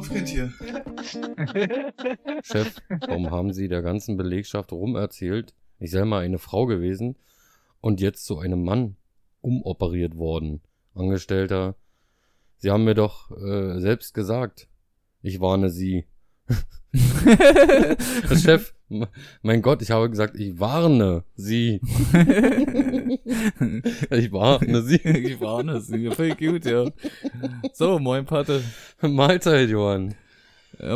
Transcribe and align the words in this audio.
Kopfkind 0.00 0.28
hier. 0.28 0.52
Chef, 2.42 2.76
warum 2.88 3.30
haben 3.30 3.52
Sie 3.52 3.68
der 3.68 3.82
ganzen 3.82 4.16
Belegschaft 4.16 4.72
rumerzählt, 4.72 5.54
ich 5.78 5.90
sei 5.90 6.06
mal 6.06 6.24
eine 6.24 6.38
Frau 6.38 6.64
gewesen 6.64 7.16
und 7.82 8.00
jetzt 8.00 8.24
zu 8.24 8.38
einem 8.38 8.64
Mann 8.64 8.96
umoperiert 9.42 10.16
worden? 10.16 10.62
Angestellter, 10.94 11.76
Sie 12.56 12.70
haben 12.70 12.84
mir 12.84 12.94
doch 12.94 13.30
äh, 13.30 13.78
selbst 13.78 14.14
gesagt, 14.14 14.68
ich 15.20 15.40
warne 15.40 15.68
Sie. 15.68 16.06
Chef, 18.42 18.74
mein 19.42 19.62
Gott, 19.62 19.82
ich 19.82 19.90
habe 19.90 20.10
gesagt, 20.10 20.36
ich 20.38 20.58
warne 20.58 21.24
Sie. 21.36 21.80
ich 24.10 24.32
warne 24.32 24.82
Sie. 24.82 24.96
ich 25.04 25.40
warne 25.40 25.80
sie. 25.80 26.10
Voll 26.10 26.34
gut, 26.34 26.64
ja. 26.64 26.90
So, 27.72 27.98
moin 27.98 28.26
Patte. 28.26 28.62
Mahlzeit, 29.00 29.68
Johann. 29.70 30.14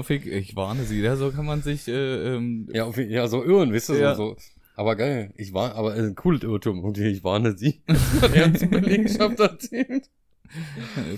Fick, 0.03 0.27
ich 0.27 0.57
warne 0.57 0.85
sie. 0.85 1.01
Ja, 1.03 1.15
so 1.17 1.31
kann 1.31 1.45
man 1.45 1.61
sich, 1.63 1.89
äh, 1.89 2.35
ähm, 2.35 2.69
Ja, 2.73 2.85
auf, 2.85 2.97
ja, 2.97 3.29
so 3.29 3.45
irren, 3.45 3.73
wisst 3.73 3.91
ihr, 3.91 3.99
Ja. 3.99 4.15
so, 4.15 4.35
so. 4.35 4.37
Aber 4.77 4.97
geil, 4.97 5.33
ich 5.37 5.53
war, 5.53 5.75
aber 5.75 5.97
äh, 5.97 6.01
ein 6.01 6.15
cooles 6.15 6.43
Irrtum. 6.43 6.81
Und 6.81 6.99
ich 6.99 7.23
warne 7.23 7.57
Sie. 7.57 7.83
Hat 8.21 8.35
er 8.35 8.53
zur 8.55 8.69
Belegschaft 8.69 9.39
erzählt. 9.39 10.11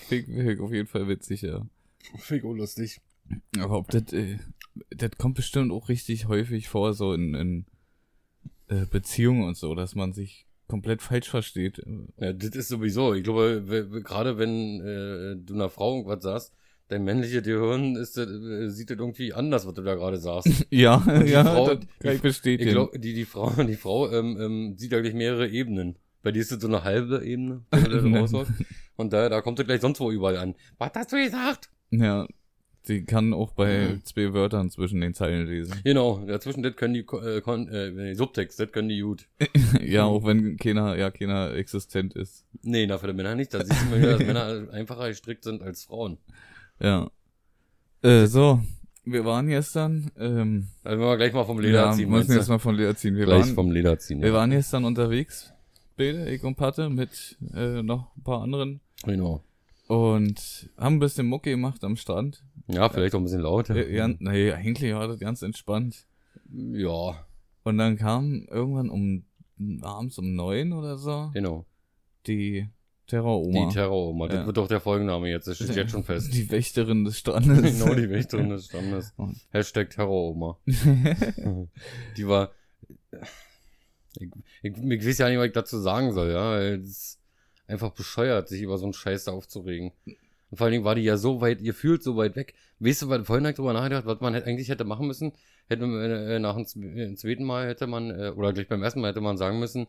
fick, 0.08 0.28
auf 0.60 0.72
jeden 0.72 0.88
Fall 0.88 1.08
witzig, 1.08 1.42
ja. 1.42 1.64
Fick 2.18 2.42
lustig. 2.42 3.00
Aber 3.58 3.78
ob 3.78 3.90
das, 3.90 4.12
äh, 4.12 4.38
das 4.90 5.10
kommt 5.18 5.34
bestimmt 5.36 5.72
auch 5.72 5.88
richtig 5.88 6.28
häufig 6.28 6.68
vor, 6.68 6.92
so 6.94 7.12
in, 7.12 7.34
in 7.34 7.66
äh, 8.68 8.86
Beziehungen 8.86 9.44
und 9.44 9.56
so, 9.56 9.74
dass 9.74 9.94
man 9.94 10.12
sich 10.12 10.46
komplett 10.68 11.02
falsch 11.02 11.28
versteht. 11.28 11.80
Ja, 12.18 12.32
das 12.32 12.50
ist 12.50 12.68
sowieso. 12.68 13.14
Ich 13.14 13.22
glaube, 13.24 14.02
gerade 14.04 14.38
wenn 14.38 14.80
äh, 14.80 15.36
du 15.36 15.54
einer 15.54 15.70
Frau 15.70 15.96
irgendwas 15.96 16.22
sagst, 16.22 16.52
dein 16.88 17.04
männliches 17.04 17.42
Gehirn 17.44 17.96
ist, 17.96 18.16
äh, 18.18 18.68
sieht 18.70 18.90
das 18.90 18.98
irgendwie 18.98 19.32
anders, 19.32 19.66
was 19.66 19.74
du 19.74 19.82
da 19.82 19.94
gerade 19.94 20.18
sagst. 20.18 20.66
Ja, 20.70 21.02
ja, 21.24 21.44
Frau- 21.44 21.74
das 21.74 21.86
kann 22.00 22.14
ich 22.16 22.22
bestätigen. 22.22 22.68
Ich 22.68 22.74
glaube, 22.74 22.98
die, 22.98 23.14
die 23.14 23.24
Frau, 23.24 23.50
die 23.62 23.76
Frau 23.76 24.10
ähm, 24.10 24.36
ähm, 24.40 24.74
sieht 24.76 24.92
eigentlich 24.94 25.14
mehrere 25.14 25.48
Ebenen. 25.48 25.96
Bei 26.22 26.32
dir 26.32 26.40
ist 26.40 26.50
das 26.50 26.60
so 26.60 26.66
eine 26.66 26.82
halbe 26.82 27.24
Ebene, 27.24 27.64
wenn 27.70 27.84
du 27.84 27.90
das 27.90 28.04
raushaust. 28.34 28.50
Und 28.96 29.12
da, 29.12 29.28
da 29.28 29.40
kommt 29.42 29.58
das 29.60 29.66
gleich 29.66 29.80
sonst 29.80 30.00
wo 30.00 30.10
überall 30.10 30.36
an. 30.38 30.54
Was 30.78 30.90
hast 30.94 31.12
du 31.12 31.16
gesagt? 31.22 31.70
ja, 31.90 32.26
sie 32.86 33.04
kann 33.04 33.34
auch 33.34 33.52
bei 33.52 33.98
zwei 34.04 34.32
Wörtern 34.32 34.70
zwischen 34.70 35.00
den 35.00 35.14
Zeilen 35.14 35.46
lesen. 35.46 35.74
Genau, 35.84 36.18
dazwischen, 36.26 36.62
das 36.62 36.76
können 36.76 36.94
die 36.94 37.00
äh, 37.00 37.40
Kon 37.40 37.68
äh, 37.68 38.14
Subtext, 38.14 38.60
das 38.60 38.72
können 38.72 38.88
die 38.88 39.00
gut. 39.00 39.26
ja, 39.82 40.04
auch 40.04 40.24
wenn 40.24 40.56
keiner, 40.56 40.96
ja, 40.96 41.10
keiner 41.10 41.54
existent 41.54 42.14
ist. 42.14 42.44
Nee, 42.62 42.86
na, 42.86 42.98
für 42.98 43.08
die 43.08 43.12
Männer 43.12 43.34
nicht. 43.34 43.52
Da 43.52 43.64
siehst 43.64 43.82
du 43.90 43.96
wieder, 43.96 44.18
dass 44.18 44.26
Männer 44.26 44.68
einfacher 44.72 45.08
gestrickt 45.08 45.44
sind 45.44 45.62
als 45.62 45.84
Frauen. 45.84 46.18
Ja. 46.80 47.10
Äh, 48.02 48.26
so, 48.26 48.60
wir 49.04 49.24
waren 49.24 49.48
gestern, 49.48 50.10
ähm, 50.18 50.68
Also 50.84 51.00
wenn 51.00 51.08
wir 51.08 51.16
gleich 51.16 51.32
mal 51.32 51.44
vom 51.44 51.58
Leder 51.60 51.86
ja, 51.86 51.92
ziehen. 51.92 52.08
müssen 52.10 52.28
meinst 52.28 52.30
jetzt 52.30 52.48
mal 52.48 52.58
von 52.58 52.74
Leder 52.76 52.96
ziehen. 52.96 53.16
Wir 53.16 53.24
gleich 53.26 53.42
waren, 53.46 53.54
vom 53.54 53.70
Leder 53.70 53.98
ziehen. 53.98 54.20
wir 54.20 54.28
Ja. 54.28 54.34
waren 54.34 54.50
gestern 54.50 54.84
unterwegs, 54.84 55.52
beide, 55.96 56.28
ich 56.30 56.42
und 56.44 56.56
Patte, 56.56 56.90
mit 56.90 57.36
äh, 57.54 57.82
noch 57.82 58.14
ein 58.16 58.22
paar 58.22 58.42
anderen 58.42 58.80
Genau. 59.04 59.42
Und 59.88 60.70
haben 60.76 60.96
ein 60.96 61.00
bisschen 61.00 61.26
Mucke 61.26 61.50
gemacht 61.50 61.82
am 61.84 61.96
Strand. 61.96 62.44
Ja, 62.68 62.88
vielleicht 62.88 63.14
auch 63.14 63.18
ein 63.20 63.24
bisschen 63.24 63.42
laut. 63.42 63.68
Ja, 63.68 64.08
nee, 64.08 64.52
eigentlich 64.52 64.92
war 64.92 65.06
das 65.08 65.18
ganz 65.20 65.42
entspannt. 65.42 66.06
Ja, 66.52 67.26
Und 67.64 67.78
dann 67.78 67.96
kam 67.96 68.46
irgendwann 68.50 68.90
um 68.90 69.24
abends 69.82 70.18
um 70.18 70.34
neun 70.34 70.72
oder 70.72 70.98
so 70.98 71.30
genau. 71.32 71.64
die 72.26 72.68
Terroroma. 73.06 73.68
Die 73.68 73.74
Terror-Oma. 73.74 74.26
Das 74.28 74.36
Ja. 74.38 74.46
wird 74.46 74.56
doch 74.56 74.66
der 74.66 74.80
Folgenname 74.80 75.30
jetzt. 75.30 75.46
Das 75.46 75.56
steht 75.56 75.76
jetzt 75.76 75.92
schon 75.92 76.02
fest. 76.02 76.32
Die 76.34 76.50
Wächterin 76.50 77.04
des 77.04 77.18
Strandes. 77.18 77.78
genau, 77.78 77.94
die 77.94 78.10
Wächterin 78.10 78.48
des 78.50 78.66
Standes. 78.66 79.12
Und- 79.16 79.36
Hashtag 79.52 79.90
Terror-Oma. 79.90 80.58
Die 82.16 82.26
war. 82.26 82.50
Ich, 84.18 84.28
ich, 84.62 84.76
ich 84.76 85.06
weiß 85.06 85.18
ja 85.18 85.28
nicht, 85.28 85.38
was 85.38 85.46
ich 85.46 85.52
dazu 85.52 85.78
sagen 85.78 86.12
soll, 86.12 86.30
ja. 86.32 86.58
ist 86.58 87.20
einfach 87.68 87.90
bescheuert, 87.90 88.48
sich 88.48 88.62
über 88.62 88.78
so 88.78 88.84
einen 88.84 88.92
Scheiß 88.92 89.24
da 89.24 89.32
aufzuregen. 89.32 89.92
Und 90.50 90.58
vor 90.58 90.66
allen 90.66 90.72
Dingen 90.72 90.84
war 90.84 90.94
die 90.94 91.02
ja 91.02 91.16
so 91.16 91.40
weit, 91.40 91.60
ihr 91.60 91.74
fühlt 91.74 92.02
so 92.02 92.16
weit 92.16 92.36
weg. 92.36 92.54
Weißt 92.78 93.02
du, 93.02 93.08
was 93.08 93.26
vorhin 93.26 93.44
ich 93.46 93.56
drüber 93.56 93.72
nachgedacht, 93.72 94.06
was 94.06 94.20
man 94.20 94.34
eigentlich 94.34 94.68
hätte 94.68 94.84
machen 94.84 95.06
müssen? 95.06 95.32
Hätte 95.68 95.86
man, 95.86 96.00
äh, 96.00 96.38
nach 96.38 96.56
dem 96.56 96.96
äh, 96.96 97.14
zweiten 97.16 97.44
Mal 97.44 97.66
hätte 97.66 97.86
man, 97.86 98.10
äh, 98.10 98.32
oder 98.36 98.52
gleich 98.52 98.68
beim 98.68 98.82
ersten 98.82 99.00
Mal 99.00 99.08
hätte 99.08 99.20
man 99.20 99.36
sagen 99.36 99.58
müssen, 99.58 99.88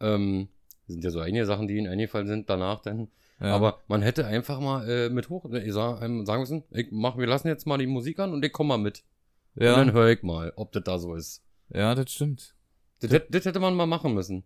ähm, 0.00 0.48
sind 0.88 1.04
ja 1.04 1.10
so 1.10 1.20
einige 1.20 1.46
Sachen, 1.46 1.68
die 1.68 1.76
ihnen 1.76 1.86
eingefallen 1.86 2.26
sind 2.26 2.50
danach 2.50 2.82
dann. 2.82 3.08
Ja. 3.40 3.54
Aber 3.54 3.80
man 3.88 4.02
hätte 4.02 4.26
einfach 4.26 4.60
mal 4.60 4.88
äh, 4.88 5.08
mit 5.08 5.28
hoch, 5.28 5.44
ähm, 5.52 6.26
sagen 6.26 6.40
müssen, 6.40 6.64
ich 6.70 6.88
mach, 6.90 7.16
wir 7.16 7.26
lassen 7.26 7.48
jetzt 7.48 7.66
mal 7.66 7.78
die 7.78 7.86
Musik 7.86 8.18
an 8.18 8.32
und 8.32 8.44
ich 8.44 8.52
komm 8.52 8.68
mal 8.68 8.78
mit. 8.78 9.04
Und 9.54 9.64
dann 9.64 9.88
ja, 9.88 9.94
höre 9.94 10.10
ich 10.10 10.22
mal, 10.22 10.52
ob 10.56 10.72
das 10.72 10.84
da 10.84 10.98
so 10.98 11.14
ist. 11.14 11.42
ja, 11.68 11.94
das 11.94 12.10
stimmt. 12.10 12.54
Das, 13.00 13.10
das, 13.10 13.22
das 13.28 13.44
hätte 13.44 13.60
man 13.60 13.74
mal 13.74 13.86
machen 13.86 14.14
müssen. 14.14 14.44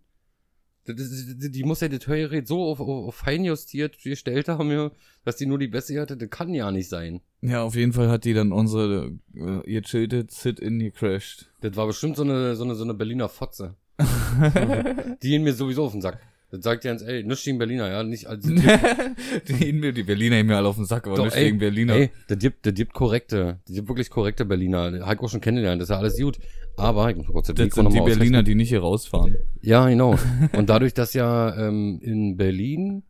Das, 0.89 1.51
die 1.51 1.65
muss 1.65 1.81
ja 1.81 1.89
das 1.89 2.07
Hörgerät 2.07 2.47
so 2.47 2.63
auf, 2.65 2.81
auf, 2.81 3.09
auf 3.09 3.15
fein 3.15 3.45
justiert 3.45 3.99
gestellt 4.03 4.49
haben, 4.49 4.71
ja, 4.71 4.91
dass 5.25 5.37
die 5.37 5.47
nur 5.47 5.59
die 5.59 5.69
Beste 5.69 6.01
hatte. 6.01 6.17
Das 6.17 6.31
kann 6.31 6.55
ja 6.55 6.71
nicht 6.71 6.89
sein. 6.89 7.21
Ja, 7.43 7.63
auf 7.63 7.75
jeden 7.75 7.93
Fall 7.93 8.09
hat 8.09 8.25
die 8.25 8.35
dann 8.35 8.53
unsere 8.53 9.13
äh, 9.35 9.71
ihr 9.71 9.83
chillte 9.83 10.27
Sit-In 10.29 10.79
gecrashed. 10.79 11.51
Das 11.61 11.77
war 11.77 11.87
bestimmt 11.87 12.17
so 12.17 12.23
eine, 12.23 12.57
so 12.57 12.65
eine, 12.65 12.75
so 12.75 12.85
eine 12.85 12.95
Berliner 12.95 13.29
Fotze. 13.29 13.77
die 15.23 15.29
gehen 15.29 15.43
mir 15.43 15.55
sowieso 15.55 15.85
auf 15.85 15.93
den 15.93 16.03
Sack. 16.03 16.21
Das 16.57 16.65
sagt 16.65 16.85
ja 16.85 16.93
ins, 16.93 17.03
ey, 17.03 17.23
nichts 17.23 17.45
gegen 17.45 17.59
Berliner, 17.59 17.89
ja, 17.91 18.03
nicht, 18.03 18.27
also, 18.27 18.49
die, 19.49 19.73
mir, 19.73 19.93
die 19.93 20.03
Berliner 20.03 20.39
ihm 20.39 20.47
mir 20.47 20.57
alle 20.57 20.69
auf 20.69 20.77
den 20.77 20.85
Sack, 20.85 21.07
aber 21.07 21.17
Doch, 21.17 21.25
nicht 21.25 21.37
ey, 21.37 21.47
wegen 21.47 21.59
Berliner. 21.59 21.95
Ey, 21.95 22.11
das 22.29 22.39
gibt, 22.39 22.95
korrekte, 22.95 23.61
das 23.67 23.77
gibt 23.77 23.89
wirklich 23.89 24.11
korrekte 24.11 24.45
Berliner. 24.45 25.07
Hab 25.07 25.15
ich 25.15 25.21
auch 25.21 25.31
schon 25.31 25.41
kennengelernt, 25.41 25.81
das 25.81 25.89
ist 25.89 25.95
ja 25.95 25.99
alles 25.99 26.19
gut. 26.19 26.39
Aber, 26.77 27.11
ich 27.11 27.17
muss 27.17 27.27
kurz 27.27 27.47
das 27.47 27.57
das 27.57 27.75
sind 27.75 27.93
die 27.93 28.01
Berliner, 28.01 28.43
die 28.43 28.55
nicht 28.55 28.69
hier 28.69 28.81
rausfahren. 28.81 29.37
Ja, 29.63 29.89
genau. 29.89 30.19
Und 30.53 30.69
dadurch, 30.69 30.95
dass 30.95 31.15
ja 31.15 31.57
ähm, 31.57 31.99
in 32.03 32.37
Berlin 32.37 33.03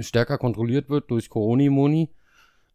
stärker 0.00 0.38
kontrolliert 0.38 0.88
wird 0.88 1.10
durch 1.10 1.28
Corona-Moni, 1.28 2.10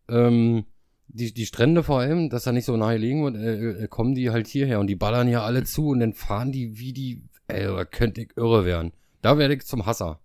ähm, 0.10 0.66
die, 1.08 1.34
die 1.34 1.46
Strände 1.46 1.84
vor 1.84 2.00
allem, 2.00 2.30
dass 2.30 2.44
da 2.44 2.52
nicht 2.52 2.66
so 2.66 2.76
nahe 2.78 2.98
liegen 2.98 3.24
und 3.24 3.36
äh, 3.36 3.84
äh, 3.84 3.88
kommen 3.88 4.14
die 4.14 4.30
halt 4.30 4.48
hierher 4.48 4.80
und 4.80 4.88
die 4.88 4.96
ballern 4.96 5.28
ja 5.28 5.44
alle 5.44 5.64
zu 5.64 5.90
und 5.90 6.00
dann 6.00 6.14
fahren 6.14 6.52
die 6.52 6.78
wie 6.80 6.94
die, 6.94 7.22
ey, 7.48 7.66
da 7.66 7.86
könnte 7.86 8.22
ich 8.22 8.36
irre 8.36 8.66
werden. 8.66 8.92
Da 9.22 9.38
werde 9.38 9.56
ich 9.56 9.66
zum 9.66 9.86
Hasser. 9.86 10.20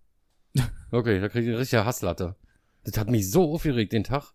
Wirklich, 0.90 1.20
da 1.20 1.28
kriege 1.28 1.44
ich 1.44 1.50
eine 1.50 1.58
richtige 1.58 1.84
Hasslatte. 1.84 2.36
Das 2.84 2.98
hat 2.98 3.10
mich 3.10 3.30
so 3.30 3.52
aufgeregt 3.52 3.92
den 3.92 4.04
Tag. 4.04 4.32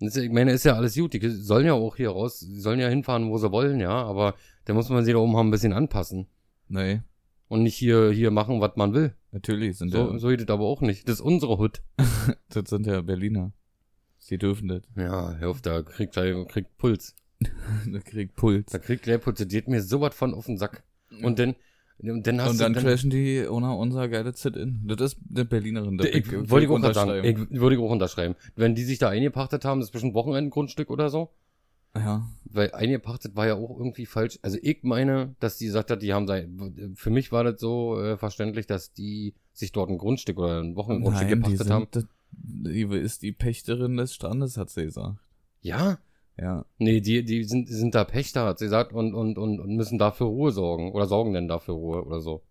Das, 0.00 0.16
ich 0.16 0.30
meine, 0.30 0.52
ist 0.52 0.64
ja 0.64 0.74
alles 0.74 0.96
gut. 0.96 1.12
Die 1.12 1.28
sollen 1.28 1.66
ja 1.66 1.74
auch 1.74 1.96
hier 1.96 2.10
raus, 2.10 2.40
die 2.40 2.60
sollen 2.60 2.80
ja 2.80 2.88
hinfahren, 2.88 3.30
wo 3.30 3.38
sie 3.38 3.52
wollen, 3.52 3.78
ja, 3.80 3.90
aber 3.90 4.34
da 4.64 4.74
muss 4.74 4.88
man 4.88 5.04
sich 5.04 5.14
da 5.14 5.18
oben 5.18 5.36
haben 5.36 5.48
ein 5.48 5.52
bisschen 5.52 5.72
anpassen. 5.72 6.26
Nee, 6.68 7.02
Und 7.48 7.62
nicht 7.62 7.76
hier, 7.76 8.10
hier 8.10 8.30
machen, 8.30 8.60
was 8.60 8.76
man 8.76 8.94
will. 8.94 9.14
natürlich 9.30 9.76
sind 9.76 9.90
So, 9.90 10.10
ja, 10.12 10.18
so 10.18 10.28
geht 10.28 10.40
es 10.40 10.48
aber 10.48 10.64
auch 10.64 10.80
nicht. 10.80 11.08
Das 11.08 11.16
ist 11.16 11.20
unsere 11.20 11.58
Hut. 11.58 11.82
das 12.48 12.70
sind 12.70 12.86
ja 12.86 13.02
Berliner. 13.02 13.52
Sie 14.18 14.38
dürfen 14.38 14.68
das. 14.68 14.82
Ja, 14.96 15.34
hör 15.34 15.50
auf, 15.50 15.60
da 15.60 15.82
kriegt 15.82 16.16
er 16.16 16.44
kriegt 16.46 16.76
Puls. 16.78 17.14
da 17.40 17.98
kriegt 18.00 18.36
Puls. 18.36 18.72
Da 18.72 18.78
kriegt 18.78 19.06
der 19.06 19.18
Puls. 19.18 19.38
Das 19.38 19.48
geht 19.48 19.68
mir 19.68 19.82
sowas 19.82 20.14
von 20.14 20.32
auf 20.32 20.46
den 20.46 20.58
Sack. 20.58 20.84
Und 21.22 21.38
dann, 21.38 21.56
und 21.98 22.26
dann 22.26 22.40
Und 22.40 22.58
du 22.58 22.58
dann 22.58 22.74
crashen 22.74 23.10
die 23.10 23.46
ohne 23.46 23.74
unser 23.74 24.08
geiles 24.08 24.42
Sit-In. 24.42 24.82
Das 24.86 25.00
ist 25.12 25.18
eine 25.30 25.44
Berlinerin. 25.44 25.98
das 25.98 26.08
ich, 26.08 26.30
will 26.30 26.50
wollte 26.50 26.66
ich 26.66 26.70
auch 26.70 26.94
sagen. 26.94 27.10
unterschreiben. 27.10 27.48
Ich 27.50 27.60
würde 27.60 27.76
ich 27.76 27.82
auch 27.82 27.90
unterschreiben. 27.90 28.34
Wenn 28.56 28.74
die 28.74 28.84
sich 28.84 28.98
da 28.98 29.08
eingepachtet 29.08 29.64
haben, 29.64 29.80
das 29.80 29.88
ist 29.88 29.92
bestimmt 29.92 30.14
Wochenendgrundstück 30.14 30.90
oder 30.90 31.10
so. 31.10 31.30
Ja. 31.94 32.26
Weil 32.44 32.72
eingepachtet 32.72 33.36
war 33.36 33.46
ja 33.46 33.54
auch 33.54 33.78
irgendwie 33.78 34.06
falsch. 34.06 34.38
Also 34.42 34.58
ich 34.62 34.82
meine, 34.82 35.34
dass 35.40 35.58
die 35.58 35.66
gesagt 35.66 35.90
hat, 35.90 36.02
die 36.02 36.12
haben 36.12 36.26
sein. 36.26 36.94
Für 36.96 37.10
mich 37.10 37.32
war 37.32 37.44
das 37.44 37.60
so 37.60 38.00
äh, 38.00 38.16
verständlich, 38.16 38.66
dass 38.66 38.92
die 38.92 39.34
sich 39.52 39.72
dort 39.72 39.90
ein 39.90 39.98
Grundstück 39.98 40.38
oder 40.38 40.60
ein 40.60 40.74
Wochenendgrundstück 40.74 41.28
Nein, 41.28 41.42
die, 41.42 41.50
gepachtet 41.50 41.70
haben. 41.70 41.88
sind, 41.92 41.96
das, 41.96 42.06
die 42.32 42.82
ist 42.82 43.22
die 43.22 43.32
Pächterin 43.32 43.96
des 43.96 44.14
Strandes, 44.14 44.56
hat 44.56 44.70
sie 44.70 44.84
gesagt. 44.84 45.18
Ja? 45.60 45.98
Ja. 46.40 46.64
Nee, 46.78 47.00
die, 47.00 47.24
die 47.24 47.44
sind, 47.44 47.68
sind 47.68 47.94
da 47.94 48.04
Pächter, 48.04 48.44
hat 48.46 48.58
sie 48.58 48.64
gesagt, 48.66 48.92
und, 48.92 49.14
und, 49.14 49.38
und, 49.38 49.60
und 49.60 49.76
müssen 49.76 49.98
dafür 49.98 50.26
Ruhe 50.28 50.50
sorgen. 50.50 50.92
Oder 50.92 51.06
sorgen 51.06 51.32
denn 51.34 51.46
dafür 51.48 51.74
Ruhe 51.74 52.04
oder 52.04 52.20
so. 52.20 52.42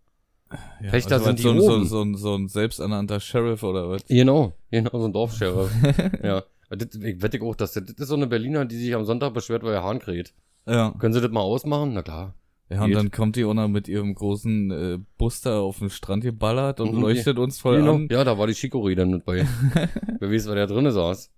ja 0.83 0.91
Pächter 0.91 1.17
was 1.17 1.23
sind 1.25 1.39
die 1.39 1.43
so, 1.43 1.49
ein- 1.51 1.59
so, 1.61 1.73
oben. 1.75 1.85
so, 1.85 2.01
ein- 2.01 2.15
so 2.15 2.35
ein 2.35 2.47
selbsternannter 2.47 3.19
Sheriff 3.19 3.63
oder 3.63 3.89
was? 3.89 4.05
Genau, 4.05 4.53
genau, 4.69 4.91
so 4.93 5.05
ein 5.05 5.13
Dorfsheriff. 5.13 5.71
ja. 6.23 6.43
Das, 6.69 6.95
ich 6.95 7.21
wette 7.21 7.41
auch, 7.41 7.55
dass 7.55 7.73
das, 7.73 7.83
das 7.85 7.95
ist 7.97 8.07
so 8.07 8.15
eine 8.15 8.27
Berliner, 8.27 8.65
die 8.65 8.77
sich 8.77 8.93
am 8.95 9.03
Sonntag 9.03 9.33
beschwert, 9.33 9.63
weil 9.63 9.73
er 9.73 9.83
Hahn 9.83 9.99
kräht. 9.99 10.33
Ja. 10.67 10.93
Können 10.99 11.13
sie 11.13 11.19
das 11.19 11.31
mal 11.31 11.41
ausmachen? 11.41 11.91
Na 11.93 12.01
klar. 12.03 12.35
Ja, 12.69 12.83
und 12.83 12.87
Geht. 12.87 12.97
dann 12.97 13.11
kommt 13.11 13.35
die 13.35 13.43
Ona 13.43 13.67
mit 13.67 13.89
ihrem 13.89 14.15
großen 14.15 14.71
äh, 14.71 14.97
Buster 15.17 15.59
auf 15.59 15.79
den 15.79 15.89
Strand 15.89 16.23
geballert 16.23 16.79
und 16.79 16.93
Mhm, 16.93 17.01
leuchtet 17.01 17.37
uns 17.37 17.59
voll 17.59 17.79
Genau. 17.79 17.95
an. 17.95 18.07
Ja, 18.09 18.23
da 18.23 18.37
war 18.37 18.47
die 18.47 18.53
Chicorée 18.53 18.95
dann 18.95 19.09
mit 19.11 19.25
bei. 19.25 19.45
Wer 20.19 20.31
weiß, 20.31 20.47
wer 20.47 20.55
da 20.55 20.67
drinnen 20.67 20.93
saß. 20.93 21.29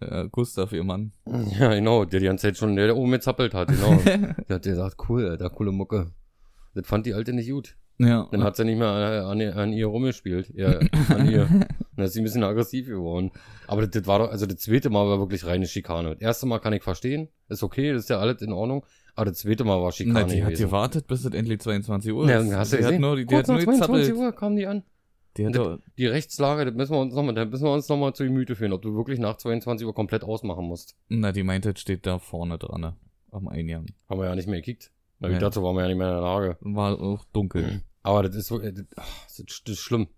Ja, 0.00 0.24
Gustav, 0.24 0.72
ihr 0.72 0.84
Mann. 0.84 1.12
Ja, 1.58 1.74
genau, 1.74 2.04
der 2.04 2.20
die 2.20 2.26
ganze 2.26 2.48
Zeit 2.48 2.56
schon, 2.58 2.76
der, 2.76 2.86
der 2.86 2.96
oben 2.96 3.12
gezappelt 3.12 3.54
hat, 3.54 3.68
genau. 3.68 3.96
der 4.48 4.56
hat 4.56 4.62
gesagt, 4.62 4.96
cool, 5.08 5.28
Alter, 5.28 5.50
coole 5.50 5.72
Mucke. 5.72 6.12
Das 6.74 6.86
fand 6.86 7.06
die 7.06 7.14
Alte 7.14 7.32
nicht 7.32 7.50
gut. 7.50 7.76
Ja. 7.98 8.28
Dann 8.30 8.44
hat 8.44 8.56
sie 8.56 8.64
nicht 8.66 8.78
mehr 8.78 8.88
an, 8.88 9.40
an, 9.40 9.52
an 9.58 9.72
ihr 9.72 9.86
rumgespielt. 9.86 10.50
Ja, 10.54 10.78
an 11.08 11.30
ihr. 11.30 11.48
dann 11.96 12.04
ist 12.04 12.12
sie 12.12 12.20
ein 12.20 12.24
bisschen 12.24 12.44
aggressiv 12.44 12.88
geworden. 12.88 13.30
Aber 13.68 13.80
das, 13.80 13.90
das 13.92 14.06
war 14.06 14.18
doch, 14.18 14.30
also 14.30 14.44
das 14.44 14.58
zweite 14.58 14.90
Mal 14.90 15.08
war 15.08 15.18
wirklich 15.18 15.46
reine 15.46 15.66
Schikane. 15.66 16.10
Das 16.10 16.20
erste 16.20 16.44
Mal 16.46 16.58
kann 16.58 16.74
ich 16.74 16.82
verstehen, 16.82 17.28
ist 17.48 17.62
okay, 17.62 17.92
das 17.94 18.02
ist 18.02 18.10
ja 18.10 18.18
alles 18.18 18.42
in 18.42 18.52
Ordnung. 18.52 18.84
Aber 19.14 19.24
das 19.30 19.38
zweite 19.38 19.64
Mal 19.64 19.80
war 19.80 19.92
Schikane 19.92 20.20
Na, 20.20 20.24
die 20.26 20.42
hat 20.42 20.50
gewesen. 20.50 20.66
gewartet, 20.66 21.06
bis 21.06 21.24
es 21.24 21.32
endlich 21.32 21.58
22 21.60 22.12
Uhr 22.12 22.28
Ja, 22.28 22.40
ist. 22.40 22.54
hast 22.54 22.72
du 22.74 22.76
die 22.76 22.82
hat 22.84 22.90
gesehen? 22.90 23.00
nur, 23.00 23.16
die, 23.16 23.24
die 23.24 23.34
hat 23.34 23.48
nur 23.48 23.60
22 23.60 24.08
gezappelt. 24.10 24.14
Uhr 24.18 24.32
kamen 24.38 24.56
die 24.56 24.66
an. 24.66 24.82
Die 25.36 25.50
doch, 25.50 25.78
Die 25.98 26.06
Rechtslage, 26.06 26.64
das 26.64 26.74
müssen 26.74 26.92
wir 26.94 27.00
uns 27.00 27.14
nochmal, 27.14 27.34
da 27.34 27.44
müssen 27.44 27.64
wir 27.64 27.72
uns 27.72 27.88
nochmal 27.88 28.14
zu 28.14 28.24
Gemüte 28.24 28.56
führen, 28.56 28.72
ob 28.72 28.82
du 28.82 28.94
wirklich 28.94 29.18
nach 29.18 29.36
22 29.36 29.86
Uhr 29.86 29.94
komplett 29.94 30.24
ausmachen 30.24 30.64
musst. 30.64 30.96
na, 31.08 31.32
die 31.32 31.42
meinte, 31.42 31.70
es 31.70 31.80
steht 31.80 32.06
da 32.06 32.18
vorne 32.18 32.58
dran, 32.58 32.80
ne? 32.80 32.96
am 33.36 33.48
Eingang. 33.48 33.86
Haben 34.08 34.20
wir 34.20 34.26
ja 34.26 34.34
nicht 34.34 34.48
mehr 34.48 34.60
gekickt. 34.60 34.90
Na, 35.20 35.28
Nee. 35.28 35.38
Dazu 35.38 35.62
waren 35.62 35.76
wir 35.76 35.82
ja 35.82 35.88
nicht 35.88 35.98
mehr 35.98 36.08
in 36.08 36.14
der 36.14 36.22
Lage. 36.22 36.56
War 36.60 37.00
auch 37.00 37.24
dunkel. 37.32 37.82
Aber 38.02 38.22
das 38.22 38.36
ist, 38.36 38.50
das, 38.50 38.60
das 38.72 39.38
ist, 39.38 39.68
das 39.68 39.78
schlimm. 39.78 40.08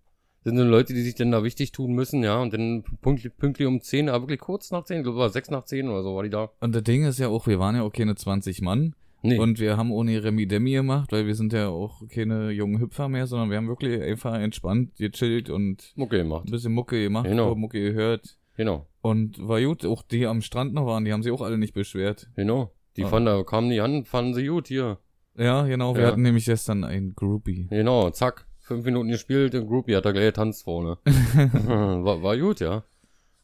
Das 0.45 0.53
sind 0.53 0.59
so 0.59 0.65
Leute, 0.65 0.95
die 0.95 1.03
sich 1.03 1.15
dann 1.15 1.31
da 1.31 1.43
wichtig 1.43 1.73
tun 1.73 1.93
müssen, 1.93 2.23
ja, 2.23 2.41
und 2.41 2.53
dann 2.53 2.85
pünktlich, 3.03 3.37
pünktlich 3.37 3.67
um 3.67 3.81
10, 3.81 4.09
aber 4.09 4.25
wirklich 4.25 4.41
kurz 4.41 4.71
nach 4.71 4.85
10, 4.85 4.99
ich 4.99 5.03
glaube, 5.03 5.19
war 5.19 5.31
6 5.31 5.51
nach 5.51 5.65
10 5.65 5.89
oder 5.89 6.03
so, 6.03 6.15
war 6.15 6.23
die 6.23 6.31
da. 6.31 6.51
Und 6.61 6.75
das 6.75 6.85
Ding 6.85 7.05
ist 7.05 7.19
ja 7.19 7.29
auch, 7.29 7.47
wir 7.47 7.59
waren 7.59 7.75
ja 7.75 7.83
auch 7.83 7.93
keine 7.93 8.15
20 8.15 8.63
Mann. 8.63 8.95
Nee, 9.23 9.39
Und 9.39 9.59
wir 9.59 9.77
haben 9.77 9.91
ohne 9.91 10.23
Remi 10.23 10.47
Demi 10.47 10.73
gemacht, 10.73 11.11
weil 11.13 11.27
wir 11.27 11.35
sind 11.35 11.53
ja 11.53 11.69
auch 11.69 12.03
keine 12.09 12.51
jungen 12.51 12.81
Hüpfer 12.81 13.09
mehr, 13.09 13.27
sondern 13.27 13.51
wir 13.51 13.57
haben 13.57 13.67
wirklich 13.69 14.01
einfach 14.01 14.35
entspannt 14.35 14.95
gechillt 14.97 15.51
und 15.51 15.93
Mucke 15.97 16.19
gemacht. 16.19 16.47
ein 16.47 16.53
bisschen 16.53 16.73
Mucke 16.73 17.03
gemacht, 17.03 17.27
Genau. 17.27 17.55
Mucke 17.57 17.81
gehört. 17.81 18.39
Genau, 18.57 18.87
Und 19.03 19.39
war 19.47 19.61
gut, 19.61 19.85
auch 19.87 20.03
die 20.03 20.27
am 20.27 20.41
Strand 20.43 20.75
noch 20.75 20.87
waren, 20.87 21.05
die 21.05 21.13
haben 21.13 21.23
sich 21.23 21.33
auch 21.33 21.43
alle 21.43 21.59
nicht 21.59 21.75
beschwert. 21.75 22.29
genau. 22.37 22.73
Die 22.97 23.05
Ah. 23.05 23.09
fanden, 23.09 23.27
da 23.27 23.43
kamen 23.45 23.71
die 23.71 23.81
an, 23.81 24.05
fanden 24.05 24.35
sie 24.35 24.47
gut, 24.49 24.67
hier. 24.69 24.99
Ja, 25.37 25.65
genau, 25.67 25.95
wir 25.95 26.03
Ja. 26.03 26.09
hatten 26.09 26.23
nämlich 26.23 26.47
gestern 26.47 26.83
ein 26.83 27.13
Groupie. 27.15 27.69
Genau, 27.71 28.11
zack. 28.11 28.47
Fünf 28.61 28.85
Minuten 28.85 29.09
gespielt, 29.11 29.55
im 29.55 29.67
Groupie 29.69 29.95
hat 29.97 30.05
er 30.05 30.13
gleich 30.13 30.25
getanzt 30.27 30.65
vorne. 30.65 30.99
war, 31.07 32.23
war 32.23 32.37
gut, 32.37 32.61
ja. 32.61 32.83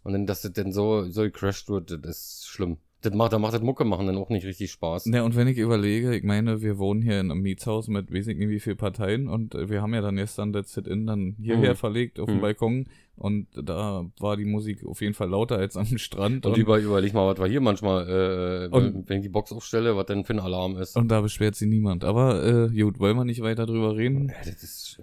Und 0.03 0.13
dann, 0.13 0.27
dass 0.27 0.43
das 0.43 0.53
denn 0.53 0.73
so, 0.73 1.09
so 1.11 1.23
gecrashed 1.23 1.69
wird, 1.69 1.91
das 2.05 2.19
ist 2.41 2.47
schlimm. 2.49 2.79
Das 3.05 3.13
macht, 3.15 3.35
da 3.35 3.39
macht 3.39 3.53
das 3.53 3.61
Mucke 3.61 3.85
machen 3.85 4.07
dann 4.07 4.17
auch 4.17 4.31
nicht 4.31 4.47
richtig 4.47 4.71
Spaß. 4.73 5.05
Ja, 5.13 5.23
und 5.25 5.37
wenn 5.37 5.47
ich 5.47 5.59
überlege, 5.59 6.17
ich 6.17 6.25
meine, 6.25 6.63
wir 6.63 6.79
wohnen 6.79 7.03
hier 7.03 7.21
in 7.21 7.31
einem 7.31 7.43
Mietshaus 7.43 7.87
mit 7.89 8.11
weiß 8.13 8.29
ich 8.29 8.39
nicht 8.39 8.49
wie 8.49 8.61
viel 8.61 8.77
Parteien 8.77 9.29
und 9.29 9.55
äh, 9.55 9.69
wir 9.69 9.83
haben 9.83 9.93
ja 9.93 10.01
dann 10.01 10.17
gestern 10.17 10.53
das 10.55 10.73
Sit-In 10.73 11.07
dann 11.07 11.37
hierher 11.41 11.73
Mhm. 11.73 11.77
verlegt 11.77 12.19
auf 12.19 12.27
den 12.29 12.37
Mhm. 12.39 12.41
Balkon 12.41 12.87
und 13.17 13.47
da 13.55 14.07
war 14.19 14.37
die 14.39 14.47
Musik 14.47 14.85
auf 14.87 15.03
jeden 15.03 15.13
Fall 15.13 15.29
lauter 15.29 15.59
als 15.59 15.77
am 15.77 15.99
Strand 15.99 16.47
Und 16.47 16.57
über, 16.57 16.79
überleg 16.81 17.13
mal, 17.13 17.27
was 17.31 17.39
wir 17.39 17.47
hier 17.47 17.61
manchmal, 17.61 18.69
äh, 18.73 18.75
Und- 18.75 19.09
wenn 19.09 19.19
ich 19.19 19.23
die 19.25 19.29
Box 19.29 19.53
aufstelle, 19.53 19.95
was 19.97 20.07
denn 20.07 20.25
für 20.25 20.33
ein 20.33 20.41
Alarm 20.41 20.77
ist. 20.79 20.97
und 20.97 21.09
da 21.09 21.21
beschwert 21.21 21.57
sich 21.57 21.69
niemand. 21.69 22.05
Aber 22.05 22.71
äh, 22.73 22.81
gut, 22.83 22.99
wollen 23.01 23.17
wir 23.17 23.25
nicht 23.27 23.43
weiter 23.43 23.67
drüber 23.67 23.97
reden? 23.97 24.29
Ja, 24.31 24.35
das 24.51 24.63
ist, 24.63 25.03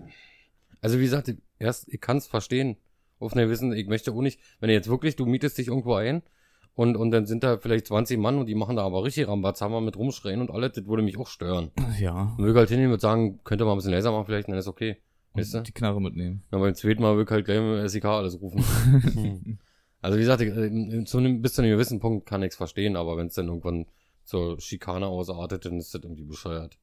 also 0.82 0.98
wie 0.98 1.04
gesagt, 1.04 1.32
erst, 1.60 1.88
ich 1.94 2.02
kann 2.02 2.18
es 2.18 2.26
verstehen. 2.26 2.78
Auf 3.20 3.34
einer 3.34 3.48
Wissen, 3.50 3.72
ich 3.74 3.86
möchte 3.88 4.12
auch 4.12 4.22
nicht, 4.22 4.40
wenn 4.60 4.70
du 4.70 4.74
jetzt 4.74 4.90
wirklich, 4.90 5.16
du 5.16 5.28
mietest 5.28 5.60
dich 5.60 5.68
irgendwo 5.68 5.94
ein 5.94 6.24
und, 6.74 6.96
und 6.96 7.12
dann 7.12 7.26
sind 7.26 7.44
da 7.44 7.58
vielleicht 7.58 7.88
20 7.88 8.18
Mann 8.18 8.38
und 8.38 8.48
die 8.48 8.56
machen 8.56 8.78
da 8.78 8.84
aber 8.84 9.04
richtig 9.04 9.28
Rambazamba 9.28 9.82
mit 9.82 9.98
rumschreien 9.98 10.42
und 10.42 10.52
alles, 10.52 10.74
das 10.74 10.88
würde 10.88 11.04
mich 11.04 11.18
auch 11.18 11.28
stören. 11.28 11.72
Ja. 12.00 12.34
Und 12.38 12.40
würde 12.40 12.52
ich 12.52 12.58
halt 12.58 12.70
hingehen 12.70 12.92
und 12.92 13.02
sagen, 13.02 13.40
könnte 13.44 13.66
mal 13.66 13.74
ein 13.74 13.78
bisschen 13.78 13.92
leiser 13.92 14.12
machen 14.12 14.26
vielleicht, 14.26 14.48
dann 14.48 14.56
ist 14.56 14.68
okay. 14.68 14.98
Weißt 15.34 15.54
du? 15.54 15.62
Die 15.62 15.72
Knarre 15.72 16.02
mitnehmen. 16.02 16.44
Na, 16.52 16.60
beim 16.60 16.76
zweiten 16.76 17.02
Mal 17.02 17.16
würde 17.16 17.30
ich 17.30 17.32
halt 17.32 17.46
gleich 17.46 17.60
mit 17.60 17.80
dem 17.80 17.88
SEK 17.88 18.06
alles 18.06 18.40
rufen. 18.42 18.64
Hm. 19.12 19.60
also 20.02 20.18
wie 20.18 20.22
gesagt, 20.22 20.42
ich, 20.42 20.50
äh, 20.50 21.04
zu 21.06 21.18
einem, 21.18 21.42
bis 21.42 21.54
zu 21.54 21.62
einem 21.62 21.72
gewissen 21.72 22.00
Punkt 22.00 22.26
kann 22.26 22.44
ich's 22.44 22.56
verstehen, 22.56 22.96
aber 22.96 23.18
wenn 23.18 23.28
es 23.28 23.36
dann 23.36 23.48
irgendwann 23.48 23.86
zur 24.24 24.60
Schikane 24.60 25.08
ausartet, 25.08 25.66
dann 25.66 25.78
ist 25.78 25.94
das 25.94 26.04
irgendwie 26.04 26.24
bescheuert. 26.24 26.78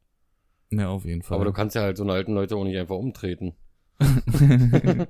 Ja, 0.71 0.89
auf 0.89 1.05
jeden 1.05 1.23
Fall. 1.23 1.37
Aber 1.37 1.45
du 1.45 1.53
kannst 1.53 1.75
ja 1.75 1.83
halt 1.83 1.97
so 1.97 2.05
eine 2.05 2.13
alten 2.13 2.35
Leute 2.35 2.57
auch 2.57 2.65
nicht 2.65 2.77
einfach 2.77 2.97
umtreten. 2.97 3.55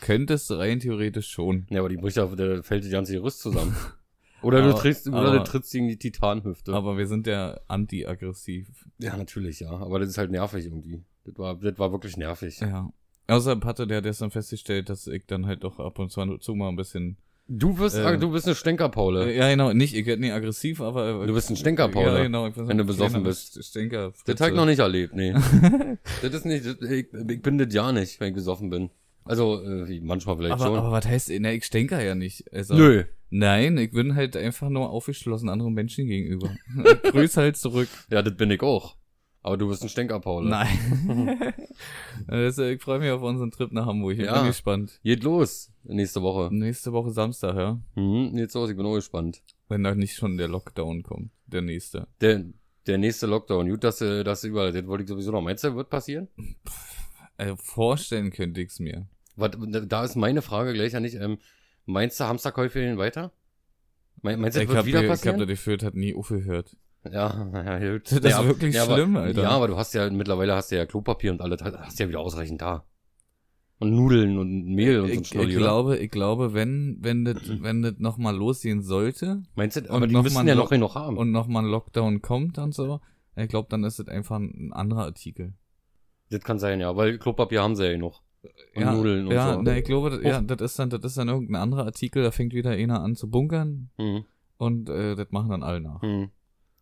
Könntest 0.00 0.50
du 0.50 0.54
rein 0.54 0.80
theoretisch 0.80 1.28
schon. 1.30 1.66
Ja, 1.70 1.80
aber 1.80 1.88
die 1.88 1.96
bricht 1.96 2.16
ja, 2.16 2.26
da 2.26 2.62
fällt 2.62 2.84
die 2.84 2.90
ganze 2.90 3.12
Gerüst 3.14 3.40
zusammen. 3.40 3.74
Oder 4.42 4.60
du 4.60 4.70
Aber- 4.70 4.78
trittst, 4.78 5.06
oder 5.08 5.16
aber- 5.20 5.38
du 5.38 5.44
trittst 5.44 5.72
gegen 5.72 5.88
die 5.88 5.96
Titanhüfte. 5.98 6.74
Aber 6.74 6.98
wir 6.98 7.06
sind 7.06 7.26
ja 7.26 7.58
anti-aggressiv. 7.66 8.68
ja, 8.98 9.16
natürlich, 9.16 9.60
ja. 9.60 9.70
Aber 9.70 9.98
das 9.98 10.10
ist 10.10 10.18
halt 10.18 10.30
nervig 10.30 10.66
irgendwie. 10.66 11.02
Das 11.24 11.38
war, 11.38 11.54
das 11.54 11.78
war 11.78 11.90
wirklich 11.92 12.18
nervig. 12.18 12.60
Ja. 12.60 12.92
Außer 13.26 13.56
Patte, 13.56 13.86
der 13.86 13.96
hat 13.98 14.04
gestern 14.04 14.30
festgestellt, 14.30 14.90
dass 14.90 15.06
ich 15.06 15.24
dann 15.26 15.46
halt 15.46 15.64
doch 15.64 15.80
ab 15.80 15.98
und 15.98 16.12
zu, 16.12 16.36
zu 16.36 16.54
mal 16.54 16.68
ein 16.68 16.76
bisschen. 16.76 17.16
Du 17.46 17.78
wirst, 17.78 17.96
Äh, 17.96 18.18
du 18.18 18.30
bist 18.32 18.46
eine 18.46 18.54
Stänkerpaule. 18.54 19.30
Äh, 19.30 19.36
ja, 19.36 19.50
genau, 19.50 19.72
nicht, 19.74 19.94
ich 19.94 20.06
werde 20.06 20.22
nicht 20.22 20.32
aggressiv, 20.32 20.80
aber. 20.80 21.22
äh, 21.22 21.26
Du 21.26 21.34
bist 21.34 21.50
ein 21.50 21.56
Stinker, 21.56 21.88
Paul, 21.88 22.06
Ja, 22.06 22.22
genau. 22.22 22.46
Ich 22.46 22.54
bin 22.54 22.64
so 22.64 22.68
Wenn 22.70 22.78
du 22.78 22.84
besoffen 22.84 23.22
bist. 23.22 23.62
Stinker. 23.62 24.12
das 24.24 24.40
habe 24.40 24.50
ich 24.50 24.56
noch 24.56 24.64
nicht 24.64 24.78
erlebt, 24.78 25.14
nee. 25.14 25.32
das 26.22 26.32
ist 26.32 26.46
nicht, 26.46 26.64
das, 26.64 26.76
ich, 26.90 27.06
ich 27.12 27.42
bin 27.42 27.58
das 27.58 27.72
ja 27.74 27.92
nicht, 27.92 28.18
wenn 28.20 28.28
ich 28.28 28.34
besoffen 28.34 28.70
bin. 28.70 28.90
Also, 29.26 29.62
äh, 29.62 30.00
manchmal 30.02 30.36
vielleicht 30.36 30.54
Aber, 30.54 30.64
schon. 30.66 30.76
aber 30.78 30.90
was 30.90 31.06
heißt, 31.06 31.30
ne, 31.38 31.54
ich 31.54 31.64
stinker 31.64 32.02
ja 32.02 32.14
nicht. 32.14 32.50
Also, 32.52 32.74
Nö. 32.74 33.04
Nein, 33.30 33.76
ich 33.78 33.90
bin 33.90 34.14
halt 34.14 34.36
einfach 34.36 34.68
nur 34.68 34.90
aufgeschlossen 34.90 35.48
anderen 35.48 35.74
Menschen 35.74 36.06
gegenüber. 36.06 36.50
Grüß 37.10 37.36
halt 37.36 37.56
zurück. 37.56 37.88
Ja, 38.10 38.22
das 38.22 38.36
bin 38.36 38.50
ich 38.50 38.62
auch. 38.62 38.96
Aber 39.42 39.56
du 39.58 39.68
bist 39.68 39.82
ein 39.82 39.88
Stänkerpaule. 39.90 40.48
Nein. 40.48 41.38
das, 42.26 42.58
äh, 42.58 42.72
ich 42.72 42.82
freue 42.82 42.98
mich 42.98 43.10
auf 43.10 43.22
unseren 43.22 43.50
Trip 43.50 43.72
nach 43.72 43.86
Hamburg. 43.86 44.12
Ich 44.18 44.24
Ja. 44.24 44.38
bin 44.38 44.46
gespannt. 44.48 45.00
Geht 45.02 45.22
los. 45.24 45.70
Nächste 45.84 46.22
Woche. 46.22 46.48
Nächste 46.54 46.92
Woche 46.92 47.10
Samstag, 47.10 47.56
ja. 47.56 47.80
Mhm, 47.94 48.34
geht's 48.36 48.54
los, 48.54 48.70
ich 48.70 48.76
bin 48.76 48.86
auch 48.86 48.94
gespannt. 48.94 49.42
Wenn 49.68 49.82
da 49.84 49.94
nicht 49.94 50.14
schon 50.16 50.36
der 50.36 50.48
Lockdown 50.48 51.02
kommt. 51.02 51.30
Der 51.46 51.62
nächste. 51.62 52.06
Der, 52.20 52.44
der 52.86 52.98
nächste 52.98 53.26
Lockdown. 53.26 53.68
Gut, 53.68 53.84
dass, 53.84 54.00
äh, 54.00 54.24
dass 54.24 54.44
überall, 54.44 54.72
das 54.72 54.86
wollte 54.86 55.04
ich 55.04 55.08
sowieso 55.08 55.30
noch. 55.32 55.42
Meinst 55.42 55.64
du, 55.64 55.74
wird 55.74 55.90
passieren? 55.90 56.28
Äh, 57.36 57.54
vorstellen 57.56 58.30
könnte 58.30 58.60
ich's 58.60 58.78
mir. 58.80 59.06
Was, 59.36 59.50
da 59.86 60.04
ist 60.04 60.14
meine 60.16 60.42
Frage 60.42 60.72
gleich 60.72 60.94
an 60.94 61.02
dich. 61.02 61.14
Ähm, 61.14 61.38
meinst 61.86 62.20
du, 62.20 62.24
Hamsterkäufe 62.24 62.78
gehen 62.80 62.98
weiter? 62.98 63.32
Mein- 64.22 64.40
Meinst 64.40 64.56
du, 64.56 64.60
das 64.60 64.64
Ich 64.64 64.68
wird 64.68 64.78
hab, 64.78 64.86
wieder 64.86 65.02
ich 65.02 65.08
passieren? 65.08 65.38
das 65.38 65.48
Gefühl, 65.48 65.76
das 65.76 65.86
hat 65.88 65.94
nie 65.96 66.14
aufgehört. 66.14 66.76
Ja, 67.10 67.50
ja, 67.80 67.92
gut. 67.92 68.06
Das 68.10 68.18
ist 68.18 68.24
ja, 68.24 68.44
wirklich 68.46 68.74
ja, 68.74 68.84
schlimm, 68.84 69.16
aber, 69.16 69.26
Alter. 69.26 69.42
Ja, 69.42 69.50
aber 69.50 69.68
du 69.68 69.76
hast 69.76 69.94
ja, 69.94 70.08
mittlerweile 70.10 70.54
hast 70.54 70.70
du 70.70 70.76
ja 70.76 70.86
Klopapier 70.86 71.32
und 71.32 71.40
alles, 71.40 71.62
hast 71.62 71.98
ja 71.98 72.08
wieder 72.08 72.20
ausreichend 72.20 72.60
da. 72.62 72.84
Und 73.80 73.94
Nudeln 73.94 74.38
und 74.38 74.64
Mehl 74.66 75.00
und 75.00 75.08
so 75.08 75.12
ein 75.12 75.14
Ich, 75.14 75.20
ich 75.22 75.28
Schnulli, 75.28 75.56
oder? 75.56 75.64
glaube, 75.64 75.96
ich 75.98 76.10
glaube, 76.10 76.54
wenn, 76.54 76.96
wenn 77.00 77.24
das, 77.24 77.36
wenn 77.46 77.82
das 77.82 77.94
nochmal 77.98 78.34
losgehen 78.34 78.82
sollte 78.82 79.42
Meinst 79.56 79.76
du, 79.76 79.90
aber 79.90 80.06
die 80.06 80.14
noch 80.14 80.22
müssen 80.22 80.46
ja 80.46 80.54
noch 80.54 80.70
genug 80.70 80.94
haben. 80.94 81.18
und 81.18 81.32
nochmal 81.32 81.64
ein 81.64 81.70
Lockdown 81.70 82.22
kommt 82.22 82.56
und 82.58 82.72
so, 82.72 83.00
ich 83.36 83.48
glaube, 83.48 83.68
dann 83.70 83.82
ist 83.84 83.98
das 83.98 84.08
einfach 84.08 84.36
ein 84.38 84.72
anderer 84.72 85.02
Artikel. 85.04 85.54
das 86.30 86.40
kann 86.42 86.58
sein, 86.58 86.80
ja, 86.80 86.96
weil 86.96 87.18
Klopapier 87.18 87.62
haben 87.62 87.74
sie 87.76 87.84
ja 87.84 87.92
genug. 87.92 88.20
Und 88.74 88.82
ja, 88.82 88.92
Nudeln 88.92 89.26
und 89.26 89.32
ja, 89.34 89.54
so. 89.54 89.62
ne, 89.62 89.78
ich 89.78 89.84
glaube, 89.84 90.10
das, 90.10 90.22
ja, 90.22 90.40
das 90.40 90.60
ist 90.60 90.78
dann, 90.78 90.90
das 90.90 91.02
ist 91.04 91.18
dann 91.18 91.28
irgendein 91.28 91.60
anderer 91.60 91.84
Artikel, 91.84 92.22
da 92.22 92.30
fängt 92.30 92.52
wieder 92.54 92.70
einer 92.70 93.00
an 93.02 93.16
zu 93.16 93.28
bunkern 93.28 93.90
Hm, 93.96 94.24
und 94.56 94.88
äh, 94.88 95.14
das 95.16 95.30
machen 95.30 95.50
dann 95.50 95.62
alle 95.62 95.80
nach. 95.80 96.00
hm. 96.00 96.30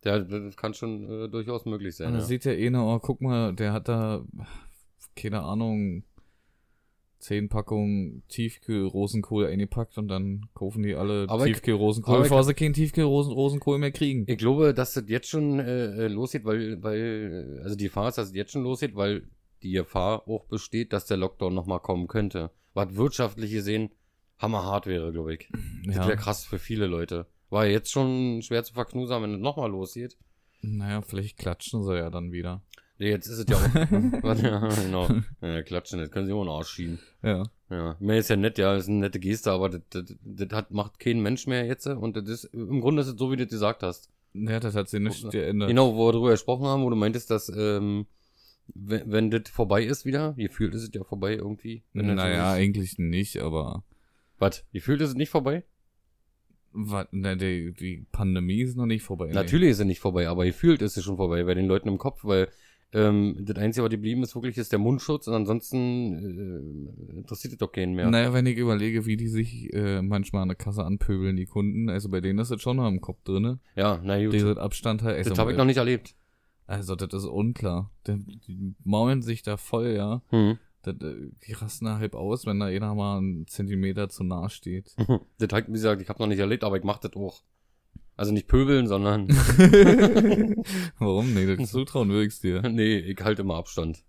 Ja, 0.03 0.19
das 0.19 0.57
kann 0.57 0.73
schon 0.73 1.09
äh, 1.09 1.29
durchaus 1.29 1.65
möglich 1.65 1.95
sein. 1.95 2.07
Und 2.07 2.13
da 2.13 2.19
Ja. 2.19 2.25
sieht 2.25 2.45
ja 2.45 2.51
einer, 2.51 2.85
oh, 2.85 2.99
guck 2.99 3.21
mal, 3.21 3.53
der 3.53 3.73
hat 3.73 3.87
da, 3.87 4.25
keine 5.15 5.43
Ahnung, 5.43 6.03
zehn 7.19 7.47
Packungen 7.47 8.23
Tiefkühl-Rosenkohl 8.27 9.47
eingepackt 9.47 9.97
und 9.97 10.09
dann 10.09 10.49
kaufen 10.53 10.83
die 10.83 10.93
alle 10.93 11.25
Tiefkühl-Rosenkohl, 11.27 12.23
bevor 12.23 12.43
sie 12.43 12.53
keinen 12.53 12.73
Tiefkühl-Rosenkohl 12.73 13.77
mehr 13.79 13.91
kriegen. 13.91 14.25
Ich 14.27 14.37
glaube, 14.37 14.73
dass 14.73 14.93
das 14.93 15.05
jetzt 15.07 15.29
schon 15.29 15.59
äh, 15.59 16.07
losgeht, 16.09 16.43
weil, 16.43 16.83
weil, 16.83 17.61
also 17.63 17.75
die 17.75 17.85
Gefahr 17.85 18.09
ist, 18.09 18.17
dass 18.17 18.29
es 18.29 18.35
jetzt 18.35 18.51
schon 18.51 18.63
losgeht, 18.63 18.95
weil 18.95 19.29
die 19.63 19.71
Gefahr 19.71 20.27
auch 20.27 20.45
besteht, 20.45 20.91
dass 20.91 21.05
der 21.05 21.17
Lockdown 21.17 21.53
nochmal 21.53 21.79
kommen 21.79 22.07
könnte. 22.07 22.51
Was 22.73 22.95
wirtschaftlich 22.95 23.51
gesehen 23.51 23.91
hammerhart 24.37 24.87
wäre, 24.87 25.13
glaube 25.13 25.35
ich. 25.35 25.49
Das 25.85 25.95
ja, 25.95 26.07
wäre 26.07 26.17
krass 26.17 26.43
für 26.43 26.59
viele 26.59 26.87
Leute. 26.87 27.27
War 27.53 27.67
jetzt 27.67 27.91
schon 27.91 28.41
schwer 28.41 28.63
zu 28.63 28.73
verknusern, 28.73 29.23
wenn 29.23 29.35
es 29.35 29.39
nochmal 29.39 29.69
losgeht. 29.69 30.17
naja, 30.61 31.01
vielleicht 31.01 31.37
klatschen 31.37 31.83
sie 31.83 31.95
ja 31.95 32.09
dann 32.09 32.31
wieder. 32.31 32.61
Nee, 32.99 33.09
jetzt 33.09 33.27
ist 33.27 33.39
es 33.39 33.45
ja 33.47 33.57
auch. 33.57 34.33
Ja, 34.43 34.67
genau. 34.69 35.07
Ja, 35.41 35.61
klatschen, 35.61 35.99
das 35.99 36.11
können 36.11 36.25
sie 36.27 36.33
den 36.33 36.47
Arsch 36.47 36.69
schieben. 36.69 36.99
Ja. 37.21 37.43
Ja, 37.69 37.95
mir 37.99 38.17
ist 38.17 38.29
ja 38.29 38.35
nett, 38.35 38.57
ja, 38.59 38.75
ist 38.75 38.87
eine 38.87 38.99
nette 38.99 39.19
Geste, 39.19 39.51
aber 39.51 39.69
das, 39.69 39.81
das, 39.89 40.15
das 40.23 40.49
hat, 40.51 40.71
macht 40.71 40.99
kein 40.99 41.21
Mensch 41.21 41.47
mehr 41.47 41.65
jetzt. 41.65 41.87
Und 41.87 42.15
das 42.17 42.27
ist, 42.29 42.43
im 42.53 42.81
Grunde 42.81 43.01
ist 43.01 43.07
es 43.07 43.15
so, 43.17 43.31
wie 43.31 43.35
du 43.35 43.45
das 43.45 43.51
gesagt 43.51 43.81
hast. 43.83 44.09
Ja, 44.33 44.59
das 44.59 44.75
hat 44.75 44.89
sich 44.89 44.99
nicht 44.99 45.29
geändert. 45.31 45.69
Genau, 45.69 45.95
wo 45.95 46.07
wir 46.07 46.11
darüber 46.13 46.31
gesprochen 46.31 46.65
haben, 46.65 46.83
wo 46.83 46.89
du 46.89 46.95
meintest, 46.95 47.29
dass, 47.31 47.49
ähm, 47.49 48.05
wenn, 48.73 49.11
wenn 49.11 49.31
das 49.31 49.43
vorbei 49.51 49.83
ist 49.83 50.05
wieder, 50.05 50.33
gefühlt 50.33 50.73
ist 50.75 50.83
es 50.83 50.89
ja 50.93 51.03
vorbei 51.03 51.33
irgendwie. 51.33 51.83
Das 51.93 52.05
Naja, 52.05 52.51
eigentlich 52.53 52.97
nicht, 52.97 53.37
aber 53.41 53.83
Was? 54.39 54.65
Gefühlt 54.71 55.01
ist 55.01 55.09
es 55.09 55.15
nicht 55.15 55.29
vorbei? 55.29 55.63
Was, 56.73 57.07
ne, 57.11 57.37
die, 57.37 57.73
die 57.73 58.05
Pandemie 58.11 58.61
ist 58.61 58.75
noch 58.75 58.85
nicht 58.85 59.03
vorbei. 59.03 59.27
nee. 59.27 59.33
Natürlich 59.33 59.69
ist 59.69 59.79
es 59.79 59.85
nicht 59.85 59.99
vorbei, 59.99 60.27
aber 60.27 60.45
gefühlt 60.45 60.81
ist 60.81 60.97
es 60.97 61.03
schon 61.03 61.17
vorbei 61.17 61.43
bei 61.43 61.53
den 61.53 61.67
Leuten 61.67 61.87
im 61.87 61.97
Kopf, 61.97 62.23
weil 62.23 62.49
ähm, 62.93 63.37
das 63.39 63.57
Einzige, 63.57 63.83
was 63.83 63.91
geblieben 63.91 64.21
ist, 64.21 64.35
wirklich 64.35 64.57
ist 64.57 64.71
der 64.71 64.79
Mundschutz 64.79 65.27
und 65.27 65.33
ansonsten 65.33 67.09
äh, 67.09 67.17
interessiert 67.17 67.53
es 67.53 67.57
doch 67.57 67.71
keinen 67.71 67.95
mehr. 67.95 68.09
Naja, 68.09 68.33
wenn 68.33 68.45
ich 68.45 68.57
überlege, 68.57 69.05
wie 69.07 69.17
die 69.17 69.27
sich 69.27 69.73
äh, 69.73 70.01
manchmal 70.01 70.43
an 70.43 70.49
der 70.49 70.57
Kasse 70.57 70.83
anpöbeln, 70.83 71.35
die 71.35 71.45
Kunden, 71.45 71.89
also 71.89 72.09
bei 72.09 72.21
denen 72.21 72.37
ist 72.39 72.51
das 72.51 72.61
schon 72.61 72.77
noch 72.77 72.87
im 72.87 73.01
Kopf 73.01 73.23
drinne. 73.23 73.59
Ja, 73.75 73.99
na 74.03 74.23
gut. 74.23 74.33
Dieser 74.33 74.57
Abstand 74.57 75.01
halt. 75.01 75.17
Also, 75.17 75.31
das 75.31 75.39
habe 75.39 75.51
ich 75.51 75.57
noch 75.57 75.65
nicht 75.65 75.77
erlebt. 75.77 76.15
Also, 76.67 76.95
das 76.95 77.11
ist 77.13 77.25
unklar. 77.25 77.91
Die, 78.07 78.19
die 78.47 78.75
maulen 78.83 79.23
sich 79.23 79.41
da 79.41 79.57
voll, 79.57 79.93
ja. 79.95 80.21
Hm. 80.29 80.59
Das, 80.83 80.95
äh, 81.01 81.29
die 81.47 81.53
rasten 81.53 81.85
da 81.85 81.97
halb 81.97 82.13
aus, 82.13 82.45
wenn 82.45 82.59
da 82.59 82.67
einer 82.67 82.93
mal 82.93 83.17
einen 83.17 83.47
Zentimeter 83.47 84.09
zu 84.09 84.23
nah 84.23 84.49
steht. 84.49 84.93
das 85.39 85.49
halt, 85.51 85.67
wie 85.69 85.73
gesagt, 85.73 86.01
ich 86.01 86.09
habe 86.09 86.19
noch 86.21 86.27
nicht 86.27 86.39
erlebt, 86.39 86.63
aber 86.63 86.77
ich 86.77 86.83
mach 86.83 86.99
das 86.99 87.13
auch. 87.15 87.41
Also 88.15 88.31
nicht 88.31 88.47
pöbeln, 88.47 88.87
sondern 88.87 89.27
Warum? 90.99 91.33
Nee, 91.33 91.55
das 91.55 91.69
zutrauen 91.71 92.09
würde 92.09 92.25
ich's 92.25 92.39
dir. 92.41 92.61
nee, 92.69 92.97
ich 92.97 93.19
halte 93.23 93.41
immer 93.41 93.55
Abstand. 93.55 94.03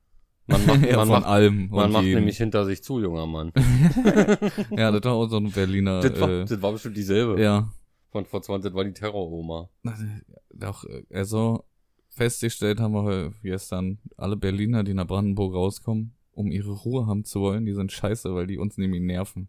Man 0.46 0.66
macht, 0.66 0.82
ja, 0.84 0.96
man 0.96 1.06
von 1.06 1.20
macht, 1.20 1.26
allem. 1.26 1.68
man 1.70 1.90
macht 1.90 2.04
jedem. 2.04 2.18
nämlich 2.18 2.36
hinter 2.36 2.66
sich 2.66 2.82
zu, 2.82 3.00
junger 3.00 3.26
Mann. 3.26 3.50
Ja, 4.72 4.90
das 4.90 5.02
war 5.04 5.12
auch 5.14 5.26
so 5.28 5.38
ein 5.38 5.50
Berliner. 5.50 6.00
das, 6.00 6.20
war, 6.20 6.28
äh, 6.28 6.44
das 6.44 6.60
war 6.60 6.72
bestimmt 6.72 6.96
dieselbe. 6.98 7.40
ja. 7.40 7.72
Von 8.10 8.26
vor 8.26 8.42
20, 8.42 8.70
das 8.70 8.76
war 8.76 8.84
die 8.84 8.92
Terror-Oma. 8.92 9.70
Doch, 10.52 10.84
äh, 10.84 11.02
also 11.12 11.64
festgestellt 12.10 12.78
haben 12.78 12.92
wir 12.92 13.02
heu- 13.02 13.30
gestern, 13.42 13.98
alle 14.16 14.36
Berliner, 14.36 14.84
die 14.84 14.94
nach 14.94 15.06
Brandenburg 15.06 15.54
rauskommen, 15.54 16.13
um 16.34 16.50
ihre 16.50 16.72
Ruhe 16.72 17.06
haben 17.06 17.24
zu 17.24 17.40
wollen, 17.40 17.64
die 17.64 17.74
sind 17.74 17.92
scheiße, 17.92 18.34
weil 18.34 18.46
die 18.46 18.58
uns 18.58 18.76
nämlich 18.76 19.02
nerven. 19.02 19.48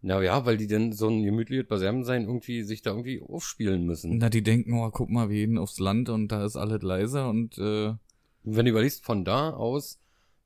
Ja, 0.00 0.22
ja, 0.22 0.46
weil 0.46 0.56
die 0.56 0.68
denn 0.68 0.92
so 0.92 1.08
ein 1.08 1.24
gemütliches 1.24 1.66
Beisammensein 1.66 2.22
irgendwie 2.22 2.62
sich 2.62 2.82
da 2.82 2.90
irgendwie 2.90 3.20
aufspielen 3.20 3.84
müssen. 3.84 4.18
Na, 4.18 4.30
die 4.30 4.42
denken, 4.42 4.72
oh, 4.74 4.90
guck 4.90 5.10
mal, 5.10 5.28
wir 5.28 5.46
gehen 5.46 5.58
aufs 5.58 5.80
Land 5.80 6.08
und 6.08 6.28
da 6.28 6.44
ist 6.44 6.56
alles 6.56 6.82
leiser 6.82 7.28
und 7.28 7.58
äh, 7.58 7.88
Und 7.88 7.98
wenn 8.56 8.64
du 8.64 8.70
überlegst, 8.70 9.04
von 9.04 9.24
da 9.24 9.50
aus 9.50 9.98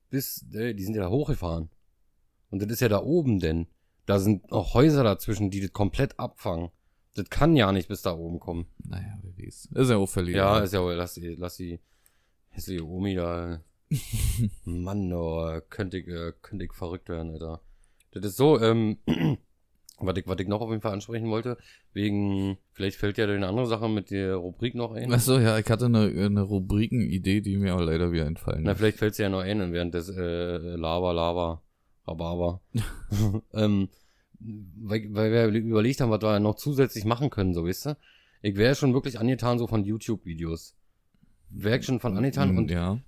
bis, 0.09 0.47
äh, 0.55 0.75
die 0.75 0.85
sind 0.85 0.95
ja 0.95 1.03
da 1.03 1.11
hochgefahren. 1.11 1.69
Und 2.51 2.63
das 2.63 2.71
ist 2.71 2.81
ja 2.81 2.89
da 2.89 3.03
oben 3.03 3.41
denn. 3.41 3.67
Da 4.07 4.19
sind 4.19 4.51
noch 4.51 4.75
Häuser 4.75 5.05
dazwischen, 5.05 5.51
die 5.51 5.61
das 5.61 5.73
komplett 5.73 6.19
abfangen. 6.19 6.71
Das 7.15 7.29
kann 7.29 7.57
ja 7.57 7.73
nicht 7.73 7.89
bis 7.89 8.03
da 8.03 8.15
oben 8.15 8.41
kommen. 8.41 8.67
naja, 8.85 9.19
wer 9.23 9.47
weiß. 9.47 9.69
Ist 9.75 9.91
ja 9.91 9.97
auch 9.97 10.09
verliert. 10.09 10.39
Ja, 10.39 10.61
ist 10.61 10.73
ja 10.73 10.83
wohl, 10.83 10.95
lass 10.95 11.21
lass 11.23 11.57
die 11.57 11.79
hässliche 12.49 12.87
Omi 12.87 13.15
da. 13.15 13.61
Mann, 14.65 15.13
oh, 15.13 15.61
könnte 15.69 15.99
ich, 15.99 16.09
äh, 16.09 16.33
könnte 16.43 16.65
ich 16.65 16.73
verrückt 16.73 17.09
werden, 17.09 17.33
Alter. 17.33 17.61
Das 18.13 18.25
ist 18.25 18.37
so, 18.37 18.61
ähm, 18.61 18.99
was 19.99 20.17
ich, 20.17 20.27
was 20.27 20.41
ich 20.41 20.49
noch 20.49 20.61
auf 20.61 20.71
jeden 20.71 20.83
Fall 20.83 20.93
ansprechen 20.93 21.29
wollte, 21.31 21.57
wegen, 21.93 22.59
vielleicht 22.73 22.97
fällt 22.97 23.19
ja 23.19 23.27
eine 23.27 23.47
andere 23.47 23.67
Sache 23.67 23.89
mit 23.89 24.11
der 24.11 24.37
Rubrik 24.37 24.75
noch 24.75 24.93
ein. 24.93 25.13
Achso, 25.13 25.39
ja, 25.39 25.59
ich 25.59 25.69
hatte 25.71 25.87
eine, 25.87 26.07
eine 26.07 26.43
Rubrikenidee, 26.43 27.41
die 27.41 27.57
mir 27.57 27.75
aber 27.75 27.85
leider 27.85 28.13
wieder 28.13 28.27
entfallen 28.27 28.63
Na, 28.65 28.73
ist. 28.73 28.79
vielleicht 28.79 28.99
fällt 28.99 29.13
es 29.13 29.19
ja 29.19 29.29
noch 29.29 29.41
ein 29.41 29.73
während 29.73 29.95
des 29.95 30.09
äh, 30.09 30.57
Lava, 30.57 31.13
Lava, 31.13 31.63
Rhabarber. 32.07 32.61
ähm, 33.55 33.89
weil, 34.41 35.07
weil 35.15 35.53
wir 35.53 35.61
überlegt 35.61 36.01
haben, 36.01 36.11
was 36.11 36.23
wir 36.23 36.41
noch 36.41 36.57
zusätzlich 36.57 37.05
machen 37.05 37.31
können, 37.31 37.55
so 37.55 37.65
wisst 37.65 37.87
ihr. 37.87 37.97
Ich 38.43 38.57
wäre 38.57 38.75
schon 38.75 38.93
wirklich 38.93 39.21
angetan 39.21 39.59
so 39.59 39.69
von 39.69 39.85
YouTube-Videos. 39.85 40.75
Wäre 41.51 41.79
ich 41.79 41.85
schon 41.87 42.01
von 42.01 42.17
angetan 42.17 42.55
Mm, 42.55 42.59
und 42.59 42.71
ja. 42.71 42.99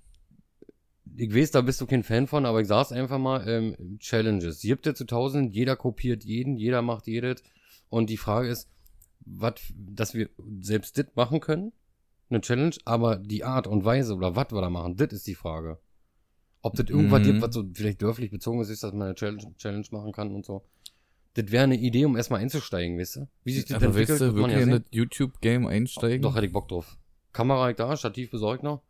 Ich 1.17 1.33
weiß, 1.33 1.51
da 1.51 1.61
bist 1.61 1.79
du 1.81 1.85
kein 1.85 2.03
Fan 2.03 2.27
von, 2.27 2.45
aber 2.45 2.61
ich 2.61 2.67
sag's 2.67 2.91
einfach 2.91 3.17
mal, 3.17 3.47
ähm, 3.47 3.97
Challenges. 3.99 4.61
Gibt 4.61 4.87
es 4.87 4.97
zu 4.97 5.05
tausend, 5.05 5.55
jeder 5.55 5.75
kopiert 5.75 6.23
jeden, 6.23 6.57
jeder 6.57 6.81
macht 6.81 7.07
jedes. 7.07 7.43
Und 7.89 8.09
die 8.09 8.17
Frage 8.17 8.49
ist, 8.49 8.69
was, 9.25 9.55
dass 9.75 10.13
wir 10.13 10.29
selbst 10.61 10.97
das 10.97 11.07
machen 11.15 11.39
können, 11.39 11.71
eine 12.29 12.41
Challenge, 12.41 12.75
aber 12.85 13.17
die 13.17 13.43
Art 13.43 13.67
und 13.67 13.85
Weise 13.85 14.15
oder 14.15 14.35
was 14.35 14.51
wir 14.51 14.61
da 14.61 14.69
machen, 14.69 14.95
das 14.97 15.13
ist 15.13 15.27
die 15.27 15.35
Frage. 15.35 15.79
Ob 16.61 16.75
das 16.75 16.89
irgendwas 16.89 17.19
Mhm. 17.21 17.23
gibt, 17.23 17.41
was 17.41 17.53
so 17.53 17.63
vielleicht 17.73 18.01
dörflich 18.01 18.31
bezogen 18.31 18.61
ist, 18.61 18.83
dass 18.83 18.91
man 18.91 19.03
eine 19.03 19.15
Challenge, 19.15 19.53
Challenge 19.57 19.85
machen 19.91 20.11
kann 20.11 20.33
und 20.33 20.45
so. 20.45 20.63
Das 21.35 21.51
wäre 21.51 21.65
eine 21.65 21.75
Idee, 21.75 22.05
um 22.05 22.15
erstmal 22.15 22.39
einzusteigen, 22.41 22.97
weißt 22.97 23.17
du? 23.17 23.27
Wie 23.43 23.53
sich 23.53 23.65
das 23.65 23.75
Aber 23.75 23.93
willst 23.93 24.09
entwickelt, 24.09 24.21
du 24.21 24.25
wird 24.35 24.41
man 24.41 24.51
wirklich 24.51 24.63
in 24.63 24.69
ja 24.69 24.79
das 24.79 24.85
sehen. 24.87 24.95
YouTube-Game 24.97 25.67
einsteigen? 25.67 26.21
Doch, 26.21 26.35
hätte 26.35 26.45
ich 26.47 26.51
Bock 26.53 26.67
drauf. 26.69 26.97
Kamera 27.33 27.69
ich 27.69 27.75
da, 27.75 27.95
Stativ 27.97 28.31
besorgt 28.31 28.63
noch. 28.63 28.81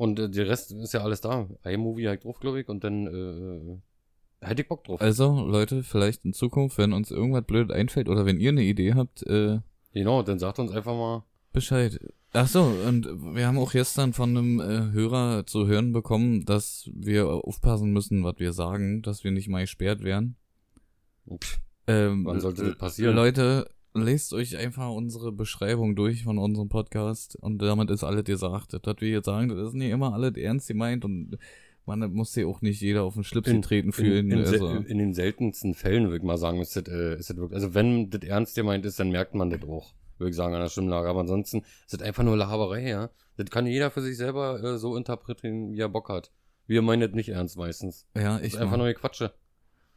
Und 0.00 0.18
äh, 0.18 0.30
der 0.30 0.48
Rest 0.48 0.72
ist 0.72 0.94
ja 0.94 1.02
alles 1.02 1.20
da. 1.20 1.46
iMovie 1.62 2.08
halt 2.08 2.24
drauf, 2.24 2.40
glaube 2.40 2.58
ich. 2.62 2.68
Und 2.70 2.82
dann 2.84 3.06
äh, 3.06 4.46
hätte 4.46 4.62
ich 4.62 4.68
Bock 4.68 4.82
drauf. 4.84 4.98
Also, 5.02 5.46
Leute, 5.46 5.82
vielleicht 5.82 6.24
in 6.24 6.32
Zukunft, 6.32 6.78
wenn 6.78 6.94
uns 6.94 7.10
irgendwas 7.10 7.44
blöd 7.44 7.70
einfällt 7.70 8.08
oder 8.08 8.24
wenn 8.24 8.40
ihr 8.40 8.48
eine 8.48 8.62
Idee 8.62 8.94
habt, 8.94 9.22
äh, 9.26 9.58
genau, 9.92 10.22
dann 10.22 10.38
sagt 10.38 10.58
uns 10.58 10.72
einfach 10.72 10.94
mal. 10.94 11.24
Bescheid. 11.52 12.00
Ach 12.32 12.48
so, 12.48 12.62
und 12.62 13.08
wir 13.34 13.46
haben 13.46 13.58
auch 13.58 13.72
gestern 13.72 14.14
von 14.14 14.30
einem 14.30 14.60
äh, 14.60 14.90
Hörer 14.92 15.44
zu 15.44 15.66
hören 15.66 15.92
bekommen, 15.92 16.46
dass 16.46 16.88
wir 16.94 17.26
aufpassen 17.28 17.92
müssen, 17.92 18.24
was 18.24 18.36
wir 18.38 18.54
sagen, 18.54 19.02
dass 19.02 19.22
wir 19.22 19.32
nicht 19.32 19.48
mal 19.50 19.60
gesperrt 19.60 20.02
werden. 20.02 20.36
Pff, 21.28 21.60
Ähm, 21.88 22.24
Wann 22.24 22.40
sollte 22.40 22.64
das 22.64 22.78
passieren? 22.78 23.14
Leute, 23.14 23.68
lest 23.94 24.32
euch 24.32 24.56
einfach 24.56 24.90
unsere 24.90 25.32
Beschreibung 25.32 25.96
durch 25.96 26.24
von 26.24 26.38
unserem 26.38 26.68
Podcast 26.68 27.36
und 27.36 27.60
damit 27.60 27.90
ist 27.90 28.04
alles 28.04 28.24
gesagt. 28.24 28.72
Das, 28.72 28.80
was 28.84 28.96
wir 29.00 29.10
jetzt 29.10 29.26
sagen, 29.26 29.48
das 29.48 29.68
ist 29.68 29.74
nicht 29.74 29.90
immer 29.90 30.14
alles 30.14 30.36
ernst 30.36 30.68
gemeint 30.68 31.04
und 31.04 31.38
man 31.86 32.12
muss 32.12 32.32
sich 32.32 32.44
auch 32.44 32.60
nicht 32.62 32.80
jeder 32.80 33.02
auf 33.02 33.14
den 33.14 33.24
Schlips 33.24 33.50
getreten 33.50 33.92
fühlen. 33.92 34.30
in, 34.30 34.38
in, 34.38 34.44
also, 34.44 34.68
in, 34.68 34.98
den 34.98 35.14
seltensten 35.14 35.74
Fällen, 35.74 36.04
würde 36.04 36.18
ich 36.18 36.22
mal 36.22 36.38
sagen, 36.38 36.60
ist 36.60 36.76
das, 36.76 36.84
äh, 36.86 37.16
ist 37.16 37.30
das 37.30 37.36
wirklich. 37.36 37.56
Also, 37.56 37.74
wenn 37.74 38.10
das 38.10 38.22
ernst 38.22 38.54
gemeint 38.54 38.84
ist, 38.86 39.00
dann 39.00 39.10
merkt 39.10 39.34
man 39.34 39.50
das 39.50 39.62
auch, 39.62 39.92
würde 40.18 40.30
ich 40.30 40.36
sagen, 40.36 40.54
an 40.54 40.60
der 40.60 40.68
Stimmlage. 40.68 41.08
Aber 41.08 41.20
ansonsten 41.20 41.58
ist 41.58 41.94
das 41.94 42.02
einfach 42.02 42.22
nur 42.22 42.36
Laberei, 42.36 42.88
ja. 42.88 43.10
Das 43.36 43.50
kann 43.50 43.66
jeder 43.66 43.90
für 43.90 44.02
sich 44.02 44.16
selber 44.16 44.62
äh, 44.62 44.78
so 44.78 44.96
interpretieren, 44.96 45.72
wie 45.72 45.80
er 45.80 45.88
Bock 45.88 46.08
hat. 46.10 46.30
Wir 46.66 46.82
meinen 46.82 47.00
das 47.00 47.12
nicht 47.12 47.30
ernst 47.30 47.56
meistens. 47.56 48.06
ja, 48.14 48.36
Das 48.36 48.46
ich 48.46 48.54
ist 48.54 48.60
einfach 48.60 48.76
nur 48.76 48.92
Quatsche. 48.92 49.32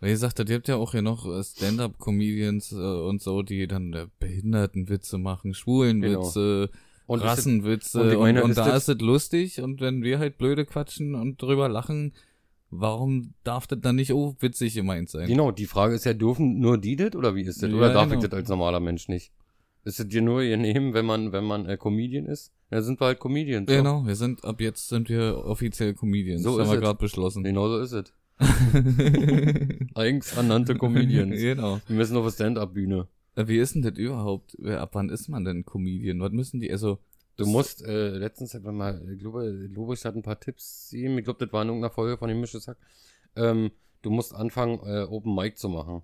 Wie 0.02 0.10
gesagt, 0.10 0.38
da 0.38 0.44
gibt 0.44 0.68
ja 0.68 0.76
auch 0.76 0.92
hier 0.92 1.02
noch 1.02 1.26
äh, 1.26 1.44
Stand-up-Comedians 1.44 2.72
äh, 2.74 2.76
und 2.76 3.22
so, 3.22 3.42
die 3.42 3.68
dann 3.68 3.94
äh, 3.94 4.08
Behindertenwitze 4.20 5.18
machen, 5.18 5.54
Schwulenwitze, 5.54 6.70
Genau. 6.72 6.80
Und 7.06 7.20
Rassenwitze 7.20 8.02
und 8.02 8.16
und, 8.16 8.38
und, 8.38 8.50
ist 8.52 8.58
da 8.58 8.66
das- 8.70 8.88
ist 8.88 8.96
es 8.96 9.02
lustig 9.02 9.60
und 9.62 9.82
wenn 9.82 10.04
wir 10.04 10.20
halt 10.20 10.38
blöde 10.38 10.66
quatschen 10.66 11.16
und 11.16 11.42
drüber 11.42 11.68
lachen, 11.68 12.14
warum 12.70 13.34
darf 13.44 13.68
das 13.68 13.80
dann 13.82 13.98
nicht 13.98 14.14
auch 14.14 14.36
witzig 14.40 14.74
gemeint 14.74 15.10
sein? 15.10 15.28
Genau, 15.28 15.52
die 15.52 15.66
Frage 15.66 15.96
ist 15.96 16.06
ja, 16.06 16.14
dürfen 16.14 16.60
nur 16.60 16.78
die 16.78 16.96
das 16.96 17.14
oder 17.16 17.36
wie 17.36 17.42
ist 17.42 17.62
das? 17.62 17.70
Ja, 17.70 17.76
Oder 17.76 17.92
darf 17.94 18.10
genau. 18.10 18.22
ich 18.24 18.30
das 18.30 18.38
als 18.40 18.50
normaler 18.50 18.80
Mensch 18.80 19.10
nicht? 19.10 19.32
Ist 19.84 20.00
es 20.00 20.08
dir 20.08 20.22
nur 20.22 20.44
genehm, 20.44 20.94
wenn 20.94 21.06
man, 21.06 21.34
wenn 21.34 21.44
man 21.44 21.66
äh, 21.66 21.76
Comedian 21.78 22.26
ist? 22.26 22.54
Dann 22.70 22.84
sind 22.84 23.02
wir 23.02 23.08
halt 23.08 23.20
Comedians. 23.20 23.70
so. 23.70 23.76
Genau, 23.76 24.06
wir 24.06 24.16
sind, 24.16 24.44
ab 24.46 24.62
jetzt 24.62 24.88
sind 24.88 25.10
wir 25.10 25.44
offiziell 25.46 25.94
Comedians. 25.94 26.42
So 26.42 26.58
das 26.58 26.68
ist 26.68 26.72
haben 26.72 26.78
wir 26.78 26.82
gerade 26.88 27.00
beschlossen. 27.00 27.44
Genau 27.44 27.68
so 27.68 27.80
ist 27.80 27.92
es. 27.92 28.14
Eigens 29.96 30.36
ernannte 30.36 30.76
Comedians. 30.76 31.40
genau. 31.40 31.80
Wir 31.88 31.96
müssen 31.96 32.18
auf 32.18 32.24
eine 32.24 32.32
Stand-Up-Bühne. 32.32 33.08
Wie 33.36 33.58
ist 33.58 33.76
denn 33.76 33.82
das 33.82 33.98
überhaupt? 33.98 34.58
Ab 34.64 34.92
wann 34.94 35.10
ist 35.10 35.28
man 35.28 35.46
denn 35.46 35.66
Comedian? 35.66 36.20
Was 36.20 36.32
müssen 36.32 36.60
die, 36.60 36.72
also, 36.72 37.00
Du 37.36 37.48
musst, 37.48 37.84
äh, 37.84 38.10
letztens 38.10 38.54
hat 38.54 38.64
man 38.64 38.76
mal, 38.76 39.10
ich 39.12 39.20
glaube, 39.20 39.50
Lobrecht 39.50 40.06
hat 40.06 40.16
ein 40.16 40.22
paar 40.22 40.40
Tipps 40.40 40.90
gegeben. 40.92 41.18
Ich 41.18 41.26
glaube, 41.26 41.44
das 41.44 41.52
war 41.52 41.64
in 41.64 41.70
irgendeiner 41.70 41.94
Folge 41.94 42.18
von 42.18 42.30
dem 42.30 42.40
Misches 42.40 42.68
Hack. 42.68 42.78
Ähm, 43.36 43.72
du 44.04 44.12
musst 44.12 44.36
anfangen, 44.36 44.80
äh, 44.86 45.04
Open 45.10 45.34
Mic 45.34 45.58
zu 45.58 45.70
machen. 45.70 46.04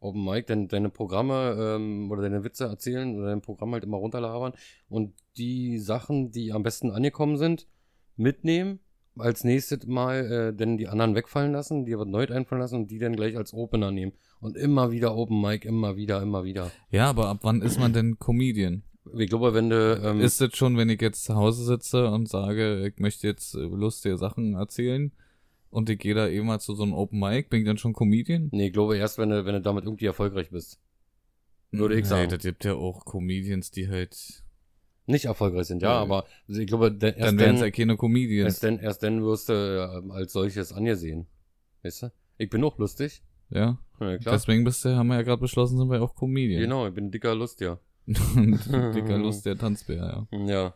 Open 0.00 0.24
Mic, 0.24 0.46
denn 0.48 0.66
deine 0.66 0.90
Programme 0.90 1.56
ähm, 1.58 2.10
oder 2.10 2.22
deine 2.22 2.42
Witze 2.42 2.64
erzählen 2.64 3.16
oder 3.16 3.28
dein 3.28 3.40
Programm 3.40 3.72
halt 3.72 3.84
immer 3.84 3.98
runterlabern 3.98 4.52
und 4.88 5.14
die 5.36 5.78
Sachen, 5.78 6.32
die 6.32 6.52
am 6.52 6.64
besten 6.64 6.90
angekommen 6.90 7.36
sind, 7.36 7.68
mitnehmen. 8.16 8.80
Als 9.16 9.44
nächstes 9.44 9.86
Mal 9.86 10.30
äh, 10.30 10.54
dann 10.56 10.76
die 10.76 10.88
anderen 10.88 11.14
wegfallen 11.14 11.52
lassen, 11.52 11.84
die 11.86 11.96
was 11.96 12.06
neu 12.08 12.26
einfallen 12.26 12.60
lassen 12.60 12.76
und 12.76 12.90
die 12.90 12.98
dann 12.98 13.14
gleich 13.14 13.36
als 13.36 13.54
Opener 13.54 13.90
nehmen. 13.92 14.12
Und 14.40 14.56
immer 14.56 14.90
wieder 14.90 15.16
Open 15.16 15.40
Mic, 15.40 15.66
immer 15.66 15.96
wieder, 15.96 16.20
immer 16.20 16.44
wieder. 16.44 16.70
ja, 16.90 17.08
aber 17.10 17.28
ab 17.28 17.38
wann 17.42 17.62
ist 17.62 17.78
man 17.78 17.92
denn 17.92 18.18
Comedian? 18.18 18.82
Ich 19.16 19.28
glaube, 19.28 19.54
wenn 19.54 19.70
du. 19.70 20.00
Ähm, 20.02 20.20
Ist 20.20 20.40
das 20.40 20.56
schon, 20.56 20.76
wenn 20.76 20.88
ich 20.88 21.00
jetzt 21.00 21.24
zu 21.24 21.34
Hause 21.36 21.64
sitze 21.64 22.08
und 22.10 22.28
sage, 22.28 22.88
ich 22.88 22.98
möchte 22.98 23.26
jetzt 23.26 23.54
lustige 23.54 24.16
Sachen 24.16 24.54
erzählen 24.54 25.12
und 25.70 25.90
ich 25.90 25.98
gehe 25.98 26.14
da 26.14 26.26
eben 26.28 26.46
mal 26.46 26.58
zu 26.58 26.74
so 26.74 26.82
einem 26.82 26.94
Open 26.94 27.20
Mic, 27.20 27.50
bin 27.50 27.60
ich 27.60 27.66
dann 27.66 27.78
schon 27.78 27.92
Comedian? 27.92 28.48
Nee, 28.50 28.68
ich 28.68 28.72
glaube 28.72 28.96
erst, 28.96 29.18
wenn 29.18 29.30
du, 29.30 29.44
wenn 29.44 29.54
du 29.54 29.60
damit 29.60 29.84
irgendwie 29.84 30.06
erfolgreich 30.06 30.50
bist. 30.50 30.80
Würde 31.70 31.94
ich 31.96 32.02
Nee, 32.02 32.08
sagen. 32.08 32.30
das 32.30 32.42
gibt 32.42 32.64
ja 32.64 32.74
auch 32.74 33.04
Comedians, 33.04 33.70
die 33.70 33.88
halt, 33.88 34.43
Nicht 35.06 35.26
erfolgreich 35.26 35.66
sind, 35.66 35.82
ja, 35.82 35.90
Nee. 35.98 36.02
aber 36.10 36.24
ich 36.48 36.66
glaube, 36.66 36.90
de- 36.90 37.10
erst 37.10 37.20
dann 37.20 37.36
dann, 37.36 37.54
es 37.56 37.60
ja 37.60 37.70
keine 37.70 37.96
Comedians. 37.96 38.46
erst 38.54 38.64
dann, 38.64 38.78
erst 38.78 39.02
dann 39.02 39.22
wirst 39.22 39.48
du 39.50 39.52
äh, 39.52 40.12
als 40.12 40.32
solches 40.32 40.72
angesehen. 40.72 41.26
Weißt 41.82 42.04
du? 42.04 42.12
Ich 42.38 42.48
bin 42.48 42.64
auch 42.64 42.78
lustig. 42.78 43.22
Ja, 43.50 43.78
Ja, 44.00 44.16
klar. 44.18 44.34
deswegen 44.34 44.64
bist 44.64 44.84
du, 44.84 44.96
haben 44.96 45.08
wir 45.08 45.16
ja 45.16 45.22
gerade 45.22 45.40
beschlossen, 45.42 45.76
sind 45.76 45.90
wir 45.90 46.00
auch 46.02 46.14
Comedian. 46.14 46.60
Genau, 46.62 46.86
ich 46.88 46.94
bin 46.94 47.10
dicker 47.10 47.34
Lust, 47.34 47.60
ja. 47.60 47.78
Dicker 48.06 49.18
Lust, 49.18 49.44
der 49.46 49.56
Tanzbär, 49.58 50.26
ja. 50.30 50.38
Ja. 50.46 50.74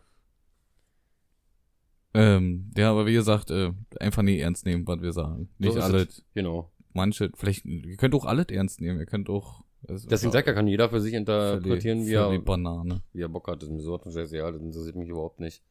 Ähm, 2.15 2.71
ja, 2.77 2.91
aber 2.91 3.07
wie 3.07 3.13
gesagt, 3.13 3.51
äh, 3.51 3.73
einfach 4.01 4.23
nie 4.23 4.39
ernst 4.39 4.65
nehmen, 4.67 4.87
was 4.87 5.01
wir 5.01 5.13
sagen. 5.13 5.49
Nicht 5.59 5.75
ist 5.77 5.83
alle, 5.83 6.09
Genau. 6.35 6.71
manche, 6.93 7.31
vielleicht, 7.35 7.65
ihr 7.65 7.97
könnt 7.97 8.15
auch 8.15 8.25
alles 8.25 8.47
ernst 8.51 8.81
nehmen, 8.81 8.99
ihr 8.99 9.07
könnt 9.07 9.29
auch, 9.29 9.63
Deswegen 9.89 10.33
sag 10.33 10.47
ja, 10.47 10.53
kann 10.53 10.67
jeder 10.67 10.89
für 10.91 11.01
sich 11.01 11.15
interpretieren, 11.15 12.07
wie 12.07 12.13
er, 12.15 12.39
Banane. 12.41 13.03
wie 13.13 13.23
er 13.23 13.29
Bock 13.29 13.49
hat. 13.49 13.63
Das 13.63 13.69
ist 13.69 13.75
mir 13.75 13.81
so 13.81 13.99
scheißegal, 13.99 14.53
das 14.53 14.63
interessiert 14.63 14.97
mich 14.97 15.09
überhaupt 15.09 15.41
nicht. 15.41 15.63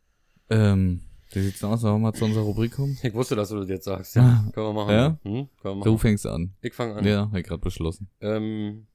Ähm, 0.50 1.02
wie 1.34 1.40
sieht's 1.42 1.64
aus? 1.64 1.82
Sollen 1.82 1.96
wir 1.96 2.00
mal 2.00 2.14
zu 2.14 2.26
unserer 2.26 2.44
Rubrik 2.44 2.72
kommen? 2.74 2.98
Ich 3.04 3.14
wusste, 3.14 3.36
dass 3.36 3.50
du 3.50 3.58
das 3.60 3.70
jetzt 3.70 3.86
sagst, 3.86 4.16
ja. 4.16 4.22
Ah. 4.48 4.52
Können 4.54 4.68
wir 4.68 4.74
machen. 4.74 4.92
Ja? 4.94 5.08
Hm? 5.24 5.50
Können 5.62 5.78
wir 5.80 5.84
Du 5.84 5.92
machen. 5.92 6.00
fängst 6.00 6.26
an. 6.26 6.54
Ich 6.62 6.74
fange 6.74 6.96
an. 6.96 7.06
Ja, 7.06 7.30
hab 7.30 7.36
ich 7.36 7.46
gerade 7.46 7.62
beschlossen. 7.62 8.10
Ähm, 8.22 8.88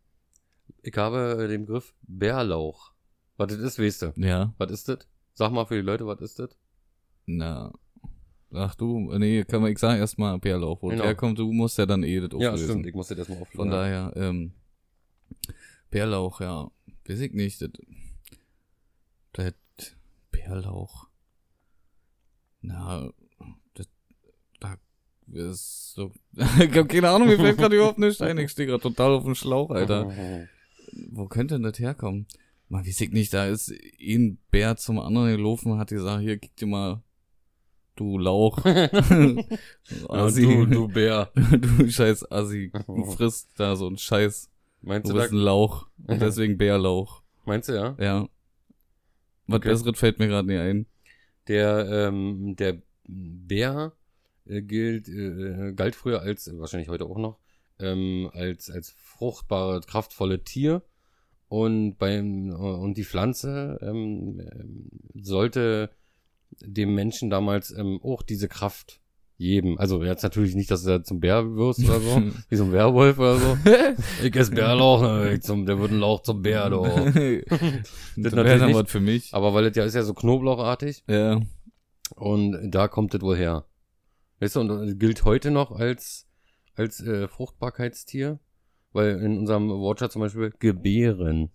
ich 0.82 0.96
habe 0.96 1.46
den 1.48 1.66
Begriff 1.66 1.94
Bärlauch. 2.02 2.92
Was 3.36 3.48
das 3.48 3.58
ist, 3.60 3.78
weißt 3.78 4.02
du. 4.02 4.12
Ja, 4.16 4.54
Was 4.58 4.70
ist 4.72 4.88
das? 4.88 4.98
Sag 5.34 5.52
mal 5.52 5.64
für 5.66 5.76
die 5.76 5.82
Leute, 5.82 6.06
was 6.06 6.20
ist 6.20 6.38
das? 6.38 6.56
na, 7.26 7.72
Ach 8.54 8.74
du, 8.74 9.10
nee, 9.16 9.44
kann 9.44 9.62
man, 9.62 9.72
ich 9.72 9.78
sag 9.78 9.98
erstmal 9.98 10.38
Bärlauch. 10.38 10.82
Wo 10.82 10.88
Genau. 10.88 11.04
der 11.04 11.14
kommt, 11.14 11.38
du 11.38 11.50
musst 11.52 11.78
ja 11.78 11.86
dann 11.86 12.02
eh 12.02 12.20
das 12.20 12.28
Ja, 12.38 12.50
auflösen. 12.50 12.68
stimmt, 12.70 12.86
ich 12.86 12.94
musste 12.94 13.14
das 13.14 13.28
mal 13.28 13.36
auflösen. 13.38 13.56
Von 13.56 13.70
daher, 13.70 14.12
ähm, 14.14 14.52
Bärlauch, 15.90 16.40
ja, 16.40 16.70
weiß 17.06 17.20
ich 17.20 17.32
nicht. 17.32 17.62
Das, 17.62 17.70
das 19.32 19.54
Bärlauch. 20.30 21.08
Na, 22.60 23.10
das, 23.74 23.88
da 24.60 24.78
ist 25.32 25.94
so. 25.94 26.12
ich 26.36 26.76
hab 26.76 26.88
keine 26.88 27.10
Ahnung, 27.10 27.28
mir 27.28 27.36
fällt 27.38 27.58
gerade 27.58 27.76
überhaupt 27.76 27.98
nicht 27.98 28.22
ein. 28.22 28.38
Ich 28.38 28.50
stehe 28.50 28.68
gerade 28.68 28.82
total 28.82 29.12
auf 29.12 29.24
dem 29.24 29.34
Schlauch, 29.34 29.70
Alter. 29.70 30.10
Wo 31.10 31.26
könnte 31.26 31.54
denn 31.54 31.62
das 31.62 31.78
herkommen? 31.78 32.26
Mal 32.68 32.86
weiß 32.86 33.00
ich 33.02 33.10
nicht, 33.10 33.34
da 33.34 33.46
ist 33.46 33.70
ein 34.00 34.38
Bär 34.50 34.76
zum 34.76 34.98
anderen 34.98 35.36
gelaufen, 35.36 35.78
hat 35.78 35.88
gesagt, 35.90 36.22
hier, 36.22 36.38
kick 36.38 36.56
dir 36.56 36.66
mal, 36.66 37.02
du 37.96 38.18
Lauch. 38.18 38.64
Ja, 38.64 40.08
Assi. 40.08 40.42
du, 40.42 40.66
du 40.66 40.88
Bär. 40.88 41.30
du 41.34 41.90
scheiß 41.90 42.30
Assi. 42.30 42.72
Du 42.86 43.04
frisst 43.04 43.50
da 43.56 43.76
so 43.76 43.86
einen 43.86 43.98
Scheiß. 43.98 44.50
Meinst 44.82 45.08
Du 45.08 45.12
du, 45.12 45.18
da, 45.18 45.22
bist 45.24 45.32
ein 45.32 45.38
Lauch. 45.38 45.88
Und 46.06 46.20
deswegen 46.22 46.58
Bärlauch. 46.58 47.22
meinst 47.44 47.68
du, 47.68 47.74
ja? 47.74 47.96
Ja. 47.98 48.28
Was 49.46 49.56
Okay. 49.58 49.68
Besseres 49.68 49.98
fällt 49.98 50.18
mir 50.18 50.28
gerade 50.28 50.48
nicht 50.48 50.60
ein. 50.60 50.86
Der, 51.48 51.86
ähm, 51.88 52.54
der 52.56 52.82
Bär 53.04 53.92
äh, 54.46 54.62
gilt, 54.62 55.08
äh, 55.08 55.72
galt 55.74 55.94
früher 55.94 56.20
als, 56.22 56.50
wahrscheinlich 56.58 56.88
heute 56.88 57.04
auch 57.06 57.18
noch, 57.18 57.38
ähm, 57.78 58.30
als, 58.32 58.70
als 58.70 58.90
fruchtbare, 58.96 59.80
kraftvolle 59.80 60.42
Tier. 60.44 60.82
Und 61.48 61.96
beim, 61.98 62.50
äh, 62.50 62.54
und 62.54 62.94
die 62.96 63.04
Pflanze 63.04 63.78
ähm, 63.82 64.88
sollte 65.14 65.90
dem 66.60 66.94
Menschen 66.94 67.28
damals 67.30 67.70
ähm, 67.72 68.00
auch 68.02 68.22
diese 68.22 68.48
Kraft 68.48 69.01
geben. 69.38 69.78
Also 69.78 70.02
jetzt 70.04 70.22
natürlich 70.22 70.54
nicht, 70.54 70.70
dass 70.70 70.82
du 70.82 70.90
da 70.90 71.02
zum 71.02 71.20
Bär 71.20 71.56
wirst 71.56 71.84
oder 71.84 72.00
so, 72.00 72.22
wie 72.48 72.56
so 72.56 72.64
ein 72.64 72.72
Werwolf 72.72 73.18
oder 73.18 73.36
so. 73.36 73.58
Ich 74.22 74.34
esse 74.36 74.52
Bärlauch, 74.52 75.02
ne, 75.02 75.34
ich 75.34 75.42
zum, 75.42 75.66
der 75.66 75.78
wird 75.78 75.90
ein 75.90 75.98
Lauch 75.98 76.22
zum 76.22 76.42
Bär, 76.42 76.70
doch. 76.70 76.86
das 76.86 77.14
wäre 77.14 78.36
natürlich 78.36 78.76
nicht. 78.76 78.90
für 78.90 79.00
mich. 79.00 79.34
Aber 79.34 79.54
weil 79.54 79.64
das 79.68 79.76
ja 79.76 79.84
ist 79.84 79.94
ja 79.94 80.02
so 80.02 80.14
knoblauchartig. 80.14 81.04
Ja. 81.08 81.40
Und 82.14 82.70
da 82.70 82.88
kommt 82.88 83.14
das 83.14 83.22
wohl 83.22 83.36
her. 83.36 83.64
Weißt 84.40 84.56
du, 84.56 84.60
und 84.60 84.98
gilt 84.98 85.24
heute 85.24 85.50
noch 85.50 85.72
als, 85.72 86.26
als 86.74 87.00
äh, 87.00 87.28
Fruchtbarkeitstier. 87.28 88.38
Weil 88.92 89.20
in 89.20 89.38
unserem 89.38 89.70
Wortschatz 89.70 90.12
zum 90.12 90.20
Beispiel 90.20 90.52
Gebären. 90.58 91.50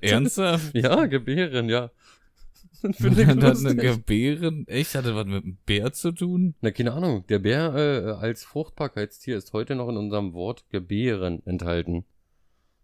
Ernsthaft? 0.00 0.74
Ja, 0.74 1.04
Gebären, 1.06 1.68
ja. 1.68 1.90
Finde 2.92 3.22
ich 3.22 3.38
das 3.40 3.64
eine 3.64 3.76
Gebären? 3.76 4.66
Echt? 4.68 4.94
Hatte 4.94 5.14
was 5.14 5.26
mit 5.26 5.44
einem 5.44 5.58
Bär 5.66 5.92
zu 5.92 6.12
tun? 6.12 6.54
Na, 6.60 6.70
keine 6.70 6.92
Ahnung. 6.92 7.24
Der 7.28 7.38
Bär 7.40 7.74
äh, 7.74 8.10
als 8.12 8.44
Fruchtbarkeitstier 8.44 9.36
ist 9.36 9.52
heute 9.52 9.74
noch 9.74 9.88
in 9.88 9.96
unserem 9.96 10.32
Wort 10.32 10.64
Gebären 10.70 11.44
enthalten. 11.46 12.04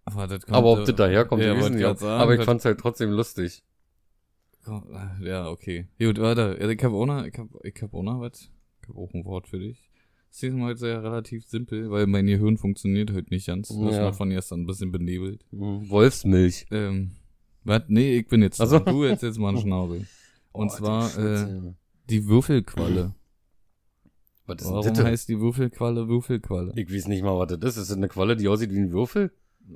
Aber, 0.05 0.27
das 0.27 0.45
kommt, 0.45 0.57
Aber 0.57 0.73
ob 0.73 0.79
äh, 0.81 0.85
das 0.85 0.97
daherkommt, 0.97 1.43
ja, 1.43 1.55
wir 1.55 1.61
wissen 1.61 1.79
grad 1.79 1.99
sagen, 1.99 2.21
Aber 2.23 2.33
ich 2.33 2.39
das- 2.39 2.47
fand's 2.47 2.65
halt 2.65 2.79
trotzdem 2.81 3.11
lustig. 3.11 3.63
Ja, 5.23 5.49
okay. 5.49 5.87
Gut, 5.99 6.19
warte. 6.19 6.57
Ich 6.59 6.83
hab 6.85 6.93
auch 6.93 7.07
noch, 7.07 7.25
ich 7.27 7.37
hab, 7.39 7.49
ich 7.65 7.83
hab 7.83 7.93
auch 7.95 8.03
noch 8.03 8.21
was. 8.21 8.51
Ich 8.83 8.89
hab 8.89 8.97
auch 8.97 9.13
ein 9.13 9.25
Wort 9.25 9.47
für 9.47 9.59
dich. 9.59 9.91
Das 10.31 10.43
ist 10.43 10.55
heute 10.59 10.79
sehr 10.79 11.03
relativ 11.03 11.45
simpel, 11.47 11.91
weil 11.91 12.07
mein 12.07 12.27
Gehirn 12.27 12.57
funktioniert 12.57 13.13
heute 13.13 13.29
nicht 13.33 13.47
ganz. 13.47 13.69
Das 13.69 13.77
Ja. 13.97 14.03
war 14.05 14.13
von 14.15 14.31
gestern 14.31 14.63
ein 14.63 14.67
bisschen 14.67 14.91
benebelt. 14.91 15.45
Hm, 15.51 15.89
Wolfsmilch. 15.89 16.67
Ähm, 16.71 17.13
was? 17.65 17.83
Nee, 17.89 18.19
ich 18.19 18.29
bin 18.29 18.43
jetzt 18.43 18.61
Ach 18.61 18.67
so. 18.67 18.79
dran. 18.79 18.95
Du 18.95 19.05
jetzt 19.05 19.23
jetzt 19.23 19.39
mal 19.39 19.49
einen 19.51 19.61
Schnabel. 19.61 20.07
Und 20.53 20.69
Oh, 20.71 20.75
zwar 20.77 21.09
die 21.11 21.21
äh, 21.21 21.73
die 22.11 22.27
Würfelqualle. 22.29 23.15
Was 24.47 24.57
ist 24.61 24.69
Warum 24.71 24.85
denn 24.85 24.95
das? 24.95 25.05
heißt 25.05 25.29
die 25.29 25.41
Würfelqualle 25.41 26.07
Würfelqualle? 26.09 26.73
Ich 26.77 26.93
weiß 26.93 27.09
nicht 27.09 27.23
mal, 27.23 27.37
was 27.39 27.49
das 27.59 27.77
ist. 27.77 27.83
Ist 27.83 27.91
das 27.91 27.97
eine 27.97 28.09
Qualle, 28.09 28.37
die 28.37 28.47
aussieht 28.49 28.71
wie 28.73 28.79
ein 28.79 28.93
Würfel? 28.93 29.33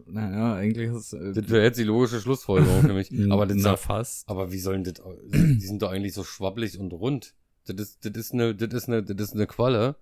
Naja, 0.06 0.54
eigentlich 0.56 0.90
ist 0.90 1.14
äh, 1.14 1.32
Das 1.32 1.48
wäre 1.48 1.64
jetzt 1.64 1.78
die 1.78 1.84
logische 1.84 2.20
Schlussfolgerung 2.20 2.82
für 2.82 2.92
mich. 2.92 3.10
Aber 3.30 3.46
das 3.46 3.56
ist 3.56 3.62
na, 3.64 3.76
fast. 3.76 4.28
Aber 4.28 4.52
wie 4.52 4.58
sollen 4.58 4.84
das, 4.84 4.94
die 5.32 5.60
sind 5.60 5.80
doch 5.80 5.90
eigentlich 5.90 6.12
so 6.12 6.22
schwabbelig 6.22 6.78
und 6.78 6.92
rund. 6.92 7.34
Das 7.66 7.76
ist, 7.76 8.04
das 8.04 8.12
ist 8.14 8.34
eine, 8.34 8.54
das 8.54 8.72
ist 8.74 8.88
eine, 8.88 9.02
das 9.02 9.28
ist 9.28 9.34
eine 9.34 9.46
Qualle, 9.46 9.96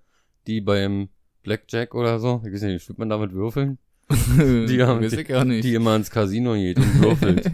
die 0.49 0.61
beim 0.61 1.09
Blackjack 1.45 1.95
oder 1.95 2.19
so, 2.19 2.43
ich 2.45 2.53
weiß 2.53 2.63
nicht, 2.63 2.83
spielt 2.83 2.99
man 2.99 3.09
da 3.09 3.19
mit 3.19 3.33
Würfeln? 3.33 3.79
Die 4.37 4.83
haben- 4.83 5.01
nicht. 5.01 5.65
Die 5.65 5.75
immer 5.75 5.95
ins 5.97 6.11
Casino 6.11 6.55
geht 6.55 6.79
und 6.79 7.01
würfelt. 7.03 7.51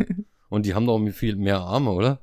Und 0.52 0.66
die 0.66 0.74
haben 0.74 0.86
doch 0.86 1.00
viel 1.12 1.36
mehr 1.36 1.60
Arme, 1.60 1.90
oder? 1.90 2.20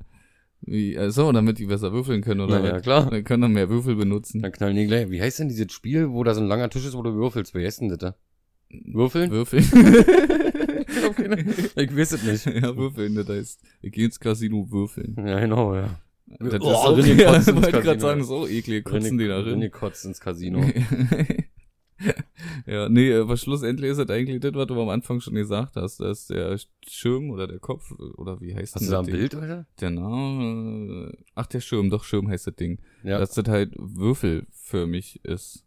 Wie, 0.62 0.96
also, 0.96 1.32
damit 1.32 1.58
die 1.58 1.66
besser 1.66 1.92
würfeln 1.92 2.20
können, 2.22 2.42
oder? 2.42 2.60
Na 2.60 2.68
ja, 2.68 2.80
klar. 2.80 3.10
Dann 3.10 3.24
können 3.24 3.42
dann 3.42 3.52
mehr 3.52 3.68
Würfel 3.70 3.96
benutzen. 3.96 4.40
Dann 4.42 4.52
knallen 4.52 4.76
die 4.76 4.86
gleich. 4.86 5.10
Wie 5.10 5.20
heißt 5.20 5.38
denn 5.40 5.48
dieses 5.48 5.72
Spiel, 5.72 6.10
wo 6.10 6.22
da 6.22 6.34
so 6.34 6.40
ein 6.40 6.46
langer 6.46 6.68
Tisch 6.70 6.84
ist, 6.86 6.94
wo 6.96 7.02
du 7.02 7.14
würfelst? 7.14 7.54
Wie 7.54 7.64
heißt 7.64 7.80
denn 7.80 7.88
das 7.88 7.98
da? 7.98 8.14
Würfeln? 8.70 9.30
Würfeln? 9.30 9.64
ich, 9.64 11.16
keine- 11.16 11.40
ich 11.76 11.96
weiß 11.96 12.12
es 12.12 12.22
nicht. 12.22 12.46
ja, 12.62 12.76
würfeln, 12.76 13.14
das 13.16 13.28
heißt, 13.28 13.60
ich 13.82 13.90
gehe 13.92 14.04
ins 14.04 14.20
Casino 14.20 14.70
würfeln. 14.70 15.16
Ja, 15.18 15.40
genau, 15.40 15.74
ja. 15.74 15.98
Das 16.38 16.60
Oh, 16.60 16.94
ist 16.96 17.06
so, 17.06 17.12
ja, 17.14 17.32
wollte 17.56 17.72
gerade 17.82 17.98
sagen, 18.00 18.22
so 18.22 18.46
eklig, 18.46 18.84
kotzen 18.84 19.18
die 19.18 19.26
da 19.26 19.42
drin. 19.42 19.68
kotzt 19.72 20.04
ins 20.04 20.20
Casino. 20.20 20.60
ja, 22.66 22.88
nee, 22.88 23.14
aber 23.14 23.36
schlussendlich 23.36 23.90
ist 23.90 23.98
das 23.98 24.10
eigentlich 24.10 24.40
das, 24.40 24.54
was 24.54 24.66
du 24.66 24.80
am 24.80 24.88
Anfang 24.88 25.20
schon 25.20 25.34
gesagt 25.34 25.76
hast. 25.76 26.00
Da 26.00 26.10
ist 26.10 26.30
der 26.30 26.58
Schirm 26.86 27.30
oder 27.30 27.46
der 27.46 27.58
Kopf, 27.58 27.90
oder 28.16 28.40
wie 28.40 28.54
heißt 28.54 28.74
Hast 28.74 28.82
denn 28.82 28.88
du 28.88 28.92
da 28.92 28.98
ein 29.00 29.06
das 29.06 29.12
Ding? 29.12 29.20
Bild, 29.20 29.34
oder? 29.34 29.66
Der 29.80 29.90
Name, 29.90 31.12
ach, 31.34 31.46
der 31.46 31.60
Schirm, 31.60 31.90
doch, 31.90 32.04
Schirm 32.04 32.28
heißt 32.28 32.46
das 32.46 32.54
Ding. 32.54 32.80
Ja. 33.02 33.18
Dass 33.18 33.32
das 33.32 33.48
halt 33.48 33.74
würfelförmig 33.76 35.24
ist. 35.24 35.64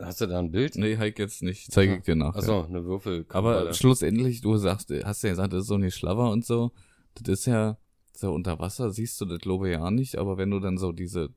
Hast 0.00 0.20
du 0.20 0.26
da 0.26 0.38
ein 0.40 0.50
Bild? 0.50 0.76
Nee, 0.76 0.96
halt 0.96 1.18
jetzt 1.18 1.42
nicht, 1.42 1.70
zeige 1.70 1.96
ich 1.96 2.02
dir 2.02 2.16
nachher. 2.16 2.38
Achso, 2.38 2.64
eine 2.64 2.84
Würfel. 2.84 3.24
Aber 3.28 3.72
schlussendlich, 3.72 4.40
du 4.40 4.56
sagst, 4.56 4.90
hast 5.04 5.22
ja 5.22 5.30
gesagt, 5.30 5.52
das 5.52 5.62
ist 5.62 5.68
so 5.68 5.74
eine 5.74 5.90
Schlabber 5.90 6.30
und 6.30 6.44
so. 6.44 6.72
Das 7.14 7.40
ist 7.40 7.46
ja, 7.46 7.78
so 8.12 8.32
unter 8.32 8.58
Wasser 8.58 8.90
siehst 8.90 9.20
du 9.20 9.26
das 9.26 9.38
glaube 9.40 9.68
ich 9.68 9.76
ja 9.76 9.90
nicht, 9.90 10.16
aber 10.16 10.38
wenn 10.38 10.50
du 10.50 10.58
dann 10.58 10.78
so 10.78 10.90
diese 10.92 11.30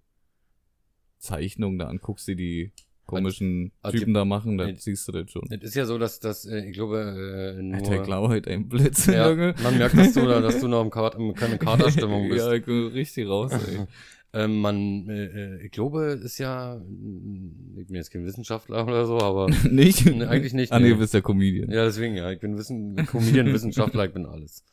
Zeichnung 1.19 1.77
da 1.77 1.87
anguckst, 1.87 2.27
die 2.27 2.35
die 2.35 2.71
komischen 3.09 3.71
hat 3.83 3.91
Typen 3.93 4.07
die- 4.07 4.13
da 4.13 4.25
machen, 4.25 4.57
dann 4.57 4.71
Nee. 4.71 4.75
siehst 4.77 5.07
du 5.07 5.11
das 5.11 5.29
schon. 5.31 5.43
Es 5.49 5.61
ist 5.63 5.75
ja 5.75 5.85
so, 5.85 5.97
dass 5.97 6.19
das, 6.19 6.45
äh, 6.45 6.65
ich 6.65 6.73
glaube, 6.73 7.55
äh, 7.57 7.61
nur, 7.61 7.75
Alter, 7.77 7.99
klar, 8.03 8.21
heute 8.27 8.49
ein 8.51 8.67
Blitz, 8.69 9.05
ja, 9.07 9.29
Junge. 9.29 9.55
man 9.63 9.77
merkt, 9.77 9.97
dass 9.97 10.13
du, 10.13 10.25
da, 10.25 10.41
dass 10.41 10.59
du 10.59 10.67
noch 10.67 10.81
im 10.81 10.91
im, 11.19 11.33
keine 11.33 11.57
Katerstimmung 11.59 12.29
bist. 12.29 12.45
ja, 12.45 12.53
ich 12.53 12.65
bin 12.65 12.87
richtig 12.87 13.27
raus, 13.27 13.51
ey. 13.53 13.85
ähm, 14.33 14.61
man, 14.61 15.09
äh, 15.09 15.25
äh, 15.57 15.65
ich 15.65 15.71
glaube, 15.71 16.19
ist 16.23 16.37
ja, 16.37 16.75
mm, 16.87 17.77
ich 17.79 17.87
bin 17.87 17.95
jetzt 17.95 18.11
kein 18.11 18.25
Wissenschaftler 18.25 18.83
oder 18.85 19.05
so, 19.05 19.19
aber 19.19 19.49
nicht? 19.69 20.05
Nee, 20.05 20.25
eigentlich 20.25 20.53
nicht, 20.53 20.71
Ah, 20.71 20.79
nee, 20.79 20.89
du 20.89 20.97
bist 20.97 21.13
der 21.13 21.21
Comedian. 21.23 21.71
ja, 21.71 21.85
deswegen 21.85 22.15
ja, 22.15 22.29
ich 22.31 22.39
bin 22.39 22.57
Wissen, 22.57 22.95
Comedian, 23.07 23.47
Wissenschaftler, 23.53 24.05
ich 24.05 24.13
bin 24.13 24.25
alles. 24.25 24.63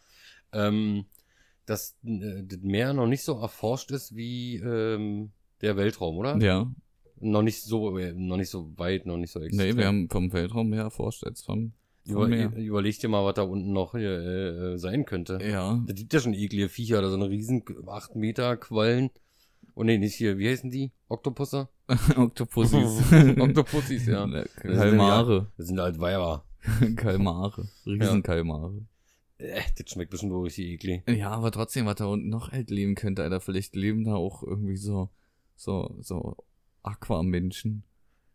Ähm, 0.53 1.07
dass 1.65 1.97
äh, 2.05 2.43
das 2.45 2.61
Meer 2.63 2.93
noch 2.93 3.07
nicht 3.09 3.23
so 3.23 3.41
erforscht 3.41 3.91
ist 3.91 4.15
wie 4.15 4.57
ähm, 4.57 5.31
der 5.63 5.77
Weltraum, 5.77 6.17
oder? 6.19 6.37
Ja. 6.37 6.71
Noch 7.19 7.43
nicht 7.43 7.63
so, 7.63 7.99
äh, 7.99 8.13
noch 8.13 8.37
nicht 8.37 8.51
so 8.51 8.73
weit, 8.77 9.07
noch 9.07 9.17
nicht 9.17 9.31
so 9.31 9.41
extrem. 9.41 9.69
Nee, 9.69 9.77
wir 9.77 9.87
haben 9.87 10.09
vom 10.11 10.33
Weltraum 10.33 10.69
mehr 10.69 10.83
erforscht 10.83 11.25
als 11.25 11.43
vom, 11.43 11.73
vom 12.07 12.33
Über, 12.33 12.57
überleg 12.57 12.99
dir 12.99 13.09
mal, 13.09 13.25
was 13.25 13.35
da 13.35 13.43
unten 13.43 13.73
noch 13.73 13.93
hier, 13.93 14.11
äh, 14.11 14.49
äh, 14.75 14.79
sein 14.79 15.05
könnte. 15.05 15.39
Ja. 15.43 15.83
Da 15.87 15.93
gibt 15.93 16.13
ja 16.13 16.21
schon 16.21 16.35
eklige 16.35 16.69
Viecher, 16.69 17.01
da 17.01 17.09
so 17.09 17.17
eine 17.17 17.31
riesen 17.31 17.63
8 17.87 18.17
Meter 18.17 18.57
Quallen. 18.57 19.11
Oh 19.75 19.83
nee, 19.83 19.99
nicht 19.99 20.15
hier, 20.15 20.39
wie 20.39 20.49
heißen 20.49 20.71
die? 20.71 20.93
Oktopusse? 21.09 21.69
Oktopussis. 22.17 23.13
Oktopussis, 23.39 24.07
ja. 24.07 24.27
Kalmare. 24.57 25.53
Das 25.57 25.69
sind 25.69 25.79
halt 25.79 26.01
Weiber. 26.01 26.45
Kalmare. 26.97 27.69
Riesenkalmare. 27.87 28.83
Äh, 29.39 29.61
das 29.79 29.91
schmeckt 29.91 30.11
bestimmt 30.11 30.33
richtig 30.33 30.67
eklig. 30.67 31.03
Ja. 31.09 31.31
aber 31.31 31.53
trotzdem, 31.53 31.87
was 31.87 31.97
da 31.97 32.07
unten 32.07 32.29
noch 32.29 32.53
halt 32.53 32.71
leben 32.71 32.95
könnte, 32.95 33.23
Alter. 33.23 33.41
Vielleicht 33.41 33.77
leben 33.77 34.05
da 34.05 34.15
auch 34.15 34.43
irgendwie 34.43 34.77
so, 34.77 35.11
so, 35.55 35.97
so 36.01 36.37
Aquamenschen. 36.87 37.83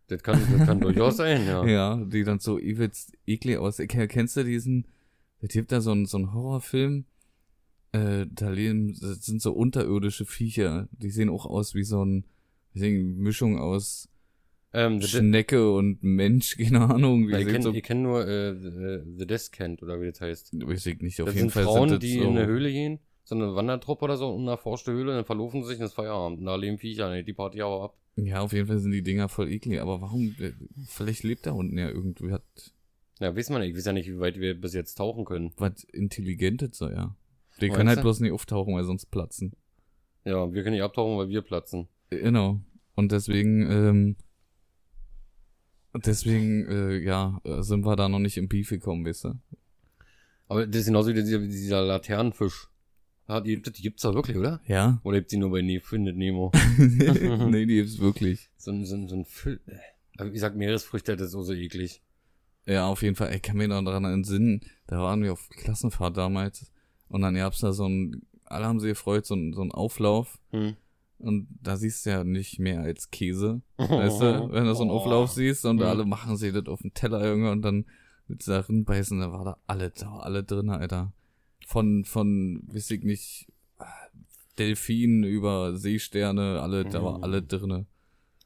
Das 0.08 0.22
kann, 0.24 0.40
das 0.58 0.68
kann 0.68 0.80
durchaus 0.82 1.18
sein, 1.18 1.46
ja. 1.46 1.66
Ja. 1.68 1.96
die 2.06 2.24
dann 2.24 2.40
so 2.40 2.60
übelst 2.60 3.14
eklig 3.26 3.58
aussehen. 3.58 3.88
Ke- 3.88 4.08
Kennst 4.08 4.36
du 4.36 4.44
diesen, 4.44 4.88
es 5.40 5.50
gibt 5.54 5.72
da 5.72 5.80
so 5.82 5.92
einen, 5.92 6.06
so 6.06 6.18
einen 6.18 6.34
Horrorfilm, 6.34 7.06
äh, 7.94 8.26
da 8.30 8.50
leben, 8.50 8.98
das 9.00 9.26
sind 9.26 9.42
so 9.42 9.54
unterirdische 9.54 10.26
Viecher. 10.26 10.90
Die 10.92 11.10
sehen 11.12 11.30
auch 11.30 11.46
aus 11.46 11.76
wie 11.76 11.84
so 11.84 12.04
ein, 12.04 12.26
deswegen 12.76 13.18
Mischung 13.18 13.58
aus 13.60 14.10
Ähm, 14.74 15.02
Schnecke 15.02 15.72
und 15.74 16.04
Mensch, 16.04 16.58
keine 16.62 16.82
Ahnung. 16.90 17.28
Die 17.28 17.32
Na, 17.34 17.40
ich 17.40 17.46
sehen 17.46 17.52
kenne 17.54 17.64
so, 17.64 17.74
ich 17.74 17.84
kenn 17.84 18.02
nur 18.02 18.28
äh, 18.28 18.54
The, 18.56 19.02
The 19.18 19.28
Descent 19.28 19.82
oder 19.84 20.02
wie 20.02 20.08
das 20.12 20.20
heißt. 20.22 20.52
weiß 20.60 20.86
ich 20.88 21.00
nicht, 21.02 21.22
auf 21.22 21.28
das 21.28 21.36
jeden 21.36 21.50
sind 21.50 21.54
Fall 21.54 21.64
Frauen, 21.64 21.90
sind 21.90 22.04
das 22.04 22.10
die 22.10 22.18
so, 22.18 22.24
in 22.24 22.38
eine 22.38 22.46
Höhle 22.48 22.70
gehen, 22.72 23.00
so 23.24 23.36
eine 23.36 23.56
Wandertruppe 23.56 24.04
oder 24.06 24.18
so, 24.18 24.30
unerforschte 24.34 24.92
Höhle, 24.92 25.14
dann 25.16 25.26
verlaufen 25.26 25.64
sie 25.64 25.70
sich 25.70 25.80
ins 25.80 25.94
Feierabend. 25.94 26.40
Und 26.40 26.46
da 26.48 26.56
leben 26.58 26.78
Viecher, 26.78 27.10
nee, 27.12 27.24
die 27.24 27.34
Party 27.34 27.62
aber 27.62 27.84
ab. 27.84 27.98
Ja, 28.16 28.42
auf 28.42 28.54
jeden 28.54 28.68
Fall 28.68 28.80
sind 28.80 28.92
die 28.92 29.04
Dinger 29.04 29.30
voll 29.30 29.52
eklig, 29.52 29.80
aber 29.80 30.02
warum, 30.02 30.36
äh, 30.40 30.52
vielleicht 30.88 31.24
lebt 31.24 31.46
da 31.46 31.52
unten 31.52 31.78
ja 31.78 31.90
irgendwie, 31.90 32.32
hat 32.32 32.44
Ja, 33.20 33.36
weiß 33.36 33.50
man 33.50 33.62
nicht. 33.62 33.72
Ich 33.72 33.78
weiß 33.78 33.86
ja 33.86 33.94
nicht, 33.94 34.10
wie 34.10 34.20
weit 34.20 34.40
wir 34.40 34.60
bis 34.60 34.74
jetzt 34.74 34.96
tauchen 34.96 35.26
können. 35.26 35.54
was 35.58 35.84
Intelligentes 35.86 36.78
so, 36.78 36.90
ja. 36.90 37.16
Die 37.60 37.66
Meinst 37.68 37.78
können 37.78 37.90
halt 37.90 38.00
du? 38.00 38.04
bloß 38.04 38.20
nicht 38.20 38.32
auftauchen, 38.32 38.74
weil 38.76 38.84
sonst 38.84 39.08
platzen. 39.12 39.54
Ja, 40.26 40.52
wir 40.54 40.64
können 40.64 40.76
nicht 40.76 40.84
abtauchen, 40.84 41.18
weil 41.18 41.30
wir 41.30 41.42
platzen. 41.42 41.88
Genau. 42.10 42.62
Und 42.96 43.12
deswegen, 43.12 43.70
ähm, 43.72 44.16
deswegen, 46.06 46.66
äh, 46.68 46.98
ja, 47.00 47.40
äh, 47.44 47.62
sind 47.62 47.86
wir 47.86 47.96
da 47.96 48.10
noch 48.10 48.20
nicht 48.20 48.38
im 48.38 48.48
Beef 48.48 48.70
gekommen, 48.70 49.06
weißt 49.06 49.26
du? 49.26 49.34
Aber 50.48 50.68
das 50.68 50.82
ist 50.82 50.88
genauso 50.88 51.10
wie 51.12 51.14
dieser, 51.14 51.40
dieser 51.40 51.82
Laternenfisch. 51.82 52.68
Ah, 53.32 53.40
die, 53.40 53.62
die 53.62 53.82
gibt's 53.82 54.02
doch 54.02 54.14
wirklich, 54.14 54.36
oder? 54.36 54.60
Ja. 54.68 55.00
Oder 55.04 55.20
gibt's 55.20 55.32
die 55.32 55.38
nur 55.38 55.52
bei 55.52 55.62
ne 55.62 55.80
Findet 55.80 56.18
Nemo? 56.18 56.52
nee, 56.78 57.66
die 57.66 57.76
gibt's 57.76 57.98
wirklich. 58.00 58.50
So 58.58 58.72
ein, 58.72 58.86
so 58.86 58.96
ein, 58.96 59.08
so 59.08 59.16
ein 59.16 59.26
Fisch. 59.26 59.60
Ich 60.34 60.40
sag 60.42 60.56
Meeresfrüchte, 60.56 61.16
das 61.16 61.28
ist 61.28 61.32
so, 61.32 61.42
so 61.42 61.54
eklig. 61.54 62.02
Ja, 62.66 62.88
auf 62.88 63.02
jeden 63.04 63.16
Fall. 63.16 63.34
Ich 63.34 63.42
kann 63.42 63.56
mir 63.58 63.68
noch 63.70 63.82
daran 63.84 64.04
entsinnen, 64.06 64.62
da 64.88 65.00
waren 65.00 65.24
wir 65.24 65.32
auf 65.34 65.48
Klassenfahrt 65.50 66.18
damals 66.18 66.72
und 67.08 67.22
dann 67.22 67.36
gab's 67.36 67.60
da 67.60 67.72
so 67.72 67.88
ein, 67.88 68.22
alle 68.46 68.66
haben 68.66 68.80
sich 68.82 68.90
gefreut, 68.90 69.26
so 69.26 69.36
ein, 69.36 69.54
so 69.54 69.62
ein 69.62 69.72
Auflauf 69.72 70.38
Hm. 70.52 70.76
und 71.20 71.48
da 71.64 71.78
siehst 71.78 72.06
du 72.06 72.10
ja 72.10 72.24
nicht 72.26 72.60
mehr 72.60 72.82
als 72.82 73.10
Käse, 73.12 73.62
weißt 73.78 74.22
du, 74.22 74.50
wenn 74.52 74.66
du 74.66 74.76
so 74.76 74.82
einen 74.82 74.92
Oh. 74.92 74.96
Auflauf 74.98 75.32
siehst 75.32 75.66
und 75.66 75.78
Mhm. 75.78 75.84
alle 75.84 76.06
machen 76.06 76.36
sich 76.36 76.52
das 76.54 76.68
auf 76.68 76.82
den 76.82 76.94
Teller 76.94 77.22
irgendwie 77.24 77.50
und 77.50 77.62
dann 77.62 77.86
mit 78.28 78.46
da 78.48 78.64
beißen, 78.68 79.20
da 79.22 79.32
war 79.32 79.46
da 79.46 79.58
alle, 79.68 79.90
da 79.92 80.06
war 80.12 80.24
alle 80.26 80.44
drin, 80.44 80.70
Alter. 80.70 81.14
Von, 81.68 82.04
von, 82.06 82.62
weiß 82.68 82.92
ich 82.92 83.04
nicht, 83.04 83.48
Delfinen 84.58 85.24
über 85.24 85.78
Seesterne, 85.78 86.62
alle, 86.62 86.84
da 86.86 87.04
war 87.04 87.18
Mhm. 87.20 87.24
alle 87.24 87.42
drinne. 87.42 87.86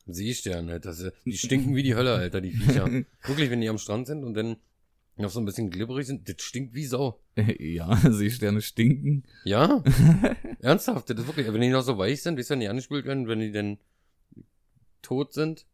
Seesterne, 0.07 0.79
das, 0.79 1.03
die 1.25 1.37
stinken 1.37 1.75
wie 1.75 1.81
die 1.83 1.95
Hölle, 1.95 2.13
Alter, 2.13 2.39
die 2.41 2.51
Viecher. 2.51 2.85
Wirklich, 3.25 3.49
wenn 3.49 3.61
die 3.61 3.69
am 3.69 3.79
Strand 3.79 4.05
sind 4.07 4.23
und 4.23 4.35
dann 4.35 4.57
noch 5.17 5.31
so 5.31 5.39
ein 5.39 5.45
bisschen 5.45 5.71
glibberig 5.71 6.05
sind, 6.05 6.29
das 6.29 6.35
stinkt 6.41 6.75
wie 6.75 6.85
Sau. 6.85 7.19
ja, 7.59 7.95
Seesterne 8.11 8.61
stinken. 8.61 9.23
Ja? 9.45 9.83
Ernsthaft, 10.61 11.09
das 11.09 11.19
ist 11.19 11.27
wirklich, 11.27 11.51
wenn 11.51 11.61
die 11.61 11.69
noch 11.69 11.81
so 11.81 11.97
weich 11.97 12.21
sind, 12.21 12.37
weißt 12.37 12.49
du, 12.51 12.53
wenn 12.53 12.59
die 12.59 12.67
angespült 12.67 13.05
werden, 13.05 13.27
wenn 13.27 13.39
die 13.39 13.51
denn 13.51 13.77
tot 15.01 15.33
sind, 15.33 15.65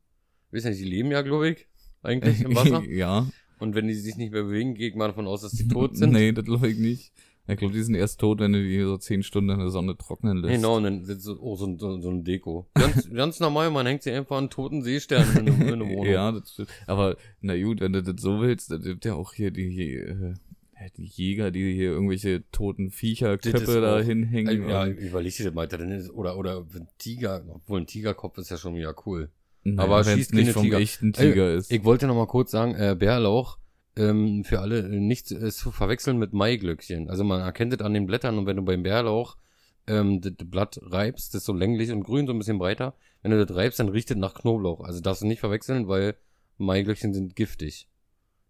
weißt 0.51 0.65
du 0.65 0.69
nicht, 0.69 0.81
die 0.81 0.85
leben 0.85 1.11
ja, 1.11 1.21
glaube 1.23 1.49
ich, 1.49 1.67
eigentlich 2.03 2.41
im 2.41 2.55
Wasser. 2.55 2.83
ja. 2.83 3.27
Und 3.59 3.75
wenn 3.75 3.87
die 3.87 3.93
sich 3.93 4.15
nicht 4.15 4.31
mehr 4.31 4.43
bewegen, 4.43 4.73
gehe 4.73 4.89
ich 4.89 4.95
mal 4.95 5.07
davon 5.09 5.27
aus, 5.27 5.41
dass 5.41 5.51
die 5.51 5.67
tot 5.67 5.95
sind. 5.95 6.13
Nee, 6.13 6.31
das 6.31 6.45
glaube 6.45 6.67
ich 6.69 6.79
nicht. 6.79 7.11
Ich 7.47 7.57
glaube, 7.57 7.73
die 7.73 7.81
sind 7.83 7.95
erst 7.95 8.19
tot, 8.19 8.39
wenn 8.39 8.53
du 8.53 8.61
die 8.63 8.79
so 8.81 8.97
zehn 8.97 9.23
Stunden 9.23 9.49
in 9.49 9.59
der 9.59 9.69
Sonne 9.71 9.97
trocknen 9.97 10.37
lässt. 10.37 10.53
Genau, 10.53 10.77
und 10.77 10.83
dann 10.83 11.03
so, 11.19 11.37
oh, 11.41 11.55
so, 11.55 11.65
ein- 11.65 11.79
so, 11.79 11.99
so 11.99 12.09
ein 12.09 12.23
Deko. 12.23 12.69
Ganz, 12.75 13.09
ganz 13.13 13.39
normal, 13.39 13.71
man 13.71 13.85
hängt 13.87 14.03
sie 14.03 14.11
einfach 14.11 14.37
an 14.37 14.49
toten 14.49 14.83
Seesternen 14.83 15.47
in 15.47 15.53
eine, 15.53 15.63
in 15.65 15.73
eine 15.73 15.85
Wohnung. 15.89 16.05
Ja, 16.11 16.31
das 16.31 16.51
stimmt. 16.53 16.69
Aber 16.87 17.17
na 17.41 17.61
gut, 17.61 17.81
wenn 17.81 17.93
du 17.93 18.03
das 18.03 18.21
so 18.21 18.39
willst, 18.41 18.71
dann 18.71 18.81
gibt 18.83 19.03
ja 19.05 19.15
auch 19.15 19.33
hier 19.33 19.51
die, 19.51 19.95
äh, 19.95 20.33
ja, 20.79 20.87
die 20.95 21.05
Jäger, 21.05 21.51
die 21.51 21.73
hier 21.73 21.91
irgendwelche 21.91 22.43
toten 22.51 22.89
Viecherköpfe 22.91 23.81
da 23.81 23.99
hinhängen. 24.01 24.69
Ja, 24.69 24.85
überleg 24.87 25.35
dir 25.35 25.45
das 25.45 25.53
mal, 25.53 25.67
dann 25.67 25.91
ist, 25.91 26.09
oder, 26.11 26.37
oder 26.37 26.65
ein 26.75 26.87
Tiger, 26.99 27.43
obwohl 27.49 27.81
ein 27.81 27.87
Tigerkopf 27.87 28.37
ist 28.37 28.49
ja 28.51 28.57
schon 28.57 28.75
wieder 28.75 28.95
cool. 29.05 29.29
Naja, 29.63 29.83
aber 29.89 30.03
schießt 30.03 30.33
nicht 30.33 30.51
vom 30.53 30.63
Tiger. 30.63 30.79
echten 30.79 31.13
Tiger 31.13 31.53
ist. 31.53 31.71
Ich 31.71 31.83
wollte 31.83 32.07
noch 32.07 32.15
mal 32.15 32.25
kurz 32.27 32.49
sagen, 32.49 32.73
äh, 32.75 32.95
Bärlauch, 32.97 33.59
ähm, 33.95 34.43
für 34.43 34.59
alle 34.59 34.79
äh, 34.79 34.99
nicht 34.99 35.31
äh, 35.31 35.51
zu 35.51 35.71
verwechseln 35.71 36.17
mit 36.17 36.33
Maiglöckchen. 36.33 37.09
Also 37.09 37.23
man 37.23 37.41
erkennt 37.41 37.73
es 37.73 37.81
an 37.81 37.93
den 37.93 38.05
Blättern 38.05 38.37
und 38.37 38.45
wenn 38.45 38.57
du 38.57 38.63
beim 38.63 38.83
Bärlauch 38.83 39.37
ähm, 39.87 40.21
das 40.21 40.33
Blatt 40.37 40.79
reibst, 40.81 41.33
das 41.33 41.41
ist 41.41 41.45
so 41.45 41.53
länglich 41.53 41.91
und 41.91 42.03
grün, 42.03 42.27
so 42.27 42.33
ein 42.33 42.37
bisschen 42.37 42.59
breiter. 42.59 42.95
Wenn 43.21 43.31
du 43.31 43.45
das 43.45 43.55
reibst, 43.55 43.79
dann 43.79 43.89
riecht 43.89 44.11
es 44.11 44.17
nach 44.17 44.33
Knoblauch. 44.33 44.81
Also 44.81 45.01
darfst 45.01 45.23
du 45.23 45.27
nicht 45.27 45.39
verwechseln, 45.39 45.87
weil 45.87 46.15
Maiglöckchen 46.57 47.13
sind 47.13 47.35
giftig. 47.35 47.87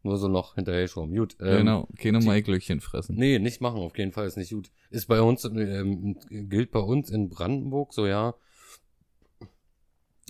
Nur 0.04 0.18
so 0.18 0.28
noch 0.28 0.56
hinterher 0.56 0.88
schon. 0.88 1.14
Gut. 1.16 1.38
Ähm, 1.40 1.58
genau, 1.58 1.88
keine 1.98 2.20
Maiglöckchen 2.20 2.80
fressen. 2.80 3.16
Nee, 3.16 3.38
nicht 3.38 3.62
machen, 3.62 3.80
auf 3.80 3.98
jeden 3.98 4.12
Fall, 4.12 4.26
ist 4.26 4.38
nicht 4.38 4.52
gut. 4.52 4.72
Ist 4.90 5.08
bei 5.08 5.22
uns, 5.22 5.46
ähm, 5.46 6.18
gilt 6.30 6.72
bei 6.72 6.80
uns 6.80 7.12
in 7.12 7.30
Brandenburg 7.30 7.94
so, 7.94 8.08
ja, 8.08 8.34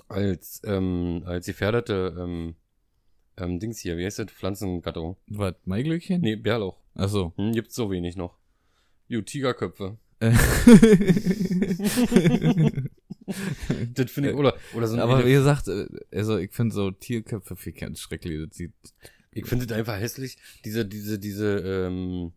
als, 0.10 0.62
ähm, 0.66 1.24
als 1.26 1.46
gefährdete, 1.46 2.16
ähm, 2.20 2.56
ähm, 3.42 3.60
Dings 3.60 3.80
hier, 3.80 3.98
wie 3.98 4.06
heißt 4.06 4.20
das? 4.20 4.32
Pflanzengattung. 4.32 5.18
Was, 5.28 5.56
Maiglöckchen? 5.66 6.22
Nee, 6.22 6.36
Bärlauch. 6.36 6.78
Achso. 6.94 7.34
Hm, 7.38 7.54
gibt's 7.54 7.76
so 7.76 7.90
wenig 7.92 8.16
noch. 8.16 8.38
Gut, 9.10 9.26
Tigerköpfe. 9.26 9.98
Das 13.94 14.12
finde 14.12 14.32
ich, 14.32 14.36
oder, 14.36 14.56
oder 14.74 14.88
so 14.88 14.96
ein 14.96 15.00
Aber 15.00 15.26
wie 15.26 15.32
gesagt, 15.32 15.68
äh, 15.68 15.88
also 16.12 16.38
ich 16.38 16.52
finde 16.52 16.76
so 16.76 16.92
Tierköpfe 16.92 17.56
viel 17.56 17.74
ganz 17.74 18.00
schrecklich. 18.00 18.48
Das 18.48 18.58
sieht, 18.58 18.74
Ich 19.32 19.46
finde 19.46 19.66
das 19.66 19.78
einfach 19.78 19.98
hässlich. 19.98 20.38
Diese, 20.66 20.86
diese, 20.86 21.20
diese, 21.20 21.58
ähm, 21.60 22.34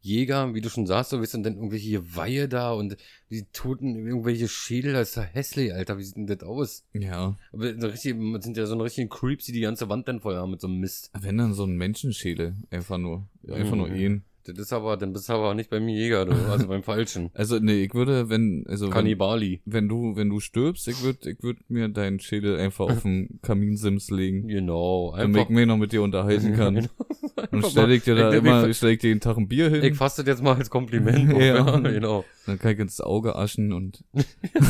Jäger, 0.00 0.54
wie 0.54 0.60
du 0.60 0.70
schon 0.70 0.86
sagst, 0.86 1.10
so, 1.10 1.20
du, 1.20 1.34
und 1.34 1.42
dann 1.42 1.56
irgendwelche 1.56 2.14
Weihe 2.16 2.48
da 2.48 2.72
und 2.72 2.96
die 3.30 3.44
toten, 3.52 4.06
irgendwelche 4.06 4.48
Schädel, 4.48 4.92
das 4.92 5.10
ist 5.10 5.16
ja 5.16 5.22
hässlich, 5.22 5.72
Alter, 5.74 5.98
wie 5.98 6.04
sieht 6.04 6.16
denn 6.16 6.26
das 6.26 6.42
aus? 6.42 6.84
ja. 6.92 7.36
Aber 7.52 7.78
so 7.80 7.86
richtig, 7.88 8.16
sind 8.40 8.56
ja 8.56 8.66
so 8.66 8.74
eine 8.74 8.84
richtigen 8.84 9.08
Creeps, 9.08 9.46
die 9.46 9.52
die 9.52 9.60
ganze 9.60 9.88
Wand 9.88 10.08
dann 10.08 10.20
voll 10.20 10.36
haben 10.36 10.50
mit 10.52 10.60
so 10.60 10.68
einem 10.68 10.78
Mist. 10.78 11.10
Wenn 11.18 11.38
dann 11.38 11.52
so 11.54 11.64
ein 11.64 11.76
Menschenschädel, 11.76 12.54
einfach 12.70 12.98
nur, 12.98 13.28
einfach 13.50 13.76
nur 13.76 13.88
Mhm. 13.88 13.96
ihn. 13.96 14.24
Das 14.54 14.66
ist 14.66 14.72
aber, 14.72 14.96
dann 14.96 15.12
bist 15.12 15.28
du 15.28 15.32
aber 15.34 15.54
nicht 15.54 15.70
beim 15.70 15.88
Jäger, 15.88 16.24
du, 16.26 16.32
also 16.50 16.66
beim 16.68 16.82
Falschen. 16.82 17.30
Also 17.34 17.58
nee, 17.58 17.82
ich 17.84 17.94
würde, 17.94 18.28
wenn, 18.30 18.64
also 18.68 18.86
wenn, 18.86 18.92
Kannibali. 18.92 19.60
wenn 19.64 19.88
du, 19.88 20.16
wenn 20.16 20.28
du 20.28 20.40
stirbst, 20.40 20.88
ich 20.88 21.02
würde, 21.02 21.30
ich 21.30 21.42
würde 21.42 21.60
mir 21.68 21.88
deinen 21.88 22.18
Schädel 22.20 22.58
einfach 22.58 22.86
auf 22.86 23.02
den 23.02 23.38
Kaminsims 23.42 24.10
legen, 24.10 24.48
Genau. 24.48 25.12
damit 25.16 25.36
ich 25.36 25.40
Einfach. 25.42 25.50
mich 25.54 25.66
noch 25.66 25.76
mit 25.76 25.92
dir 25.92 26.02
unterhalten 26.02 26.54
kann. 26.54 26.88
Genau. 27.38 27.50
Und 27.52 27.54
Einfach 27.58 27.70
stell 27.70 27.92
ich 27.92 28.02
dir 28.02 28.14
da 28.16 28.32
ich, 28.32 28.38
immer, 28.38 28.64
Ich, 28.64 28.70
ich 28.70 28.76
stell 28.78 28.90
ich 28.90 28.98
dir 28.98 29.08
jeden 29.08 29.20
Tag 29.20 29.36
ein 29.36 29.46
Bier 29.48 29.70
hin, 29.70 29.84
ich 29.84 29.94
fasse 29.96 30.22
das 30.24 30.34
jetzt 30.34 30.42
mal 30.42 30.56
als 30.56 30.70
Kompliment. 30.70 31.32
Ja. 31.32 31.38
ja, 31.56 31.78
genau. 31.78 32.24
dann 32.46 32.58
kann 32.58 32.72
ich 32.72 32.78
ins 32.80 33.00
Auge 33.00 33.36
aschen 33.36 33.72
und 33.72 34.02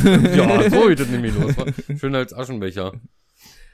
Ja, 0.03 0.69
so 0.69 0.87
geht 0.87 0.99
das 0.99 1.09
nämlich 1.09 1.33
los. 1.35 1.55
Schön 1.99 2.13
als 2.13 2.31
Aschenbecher. 2.33 2.93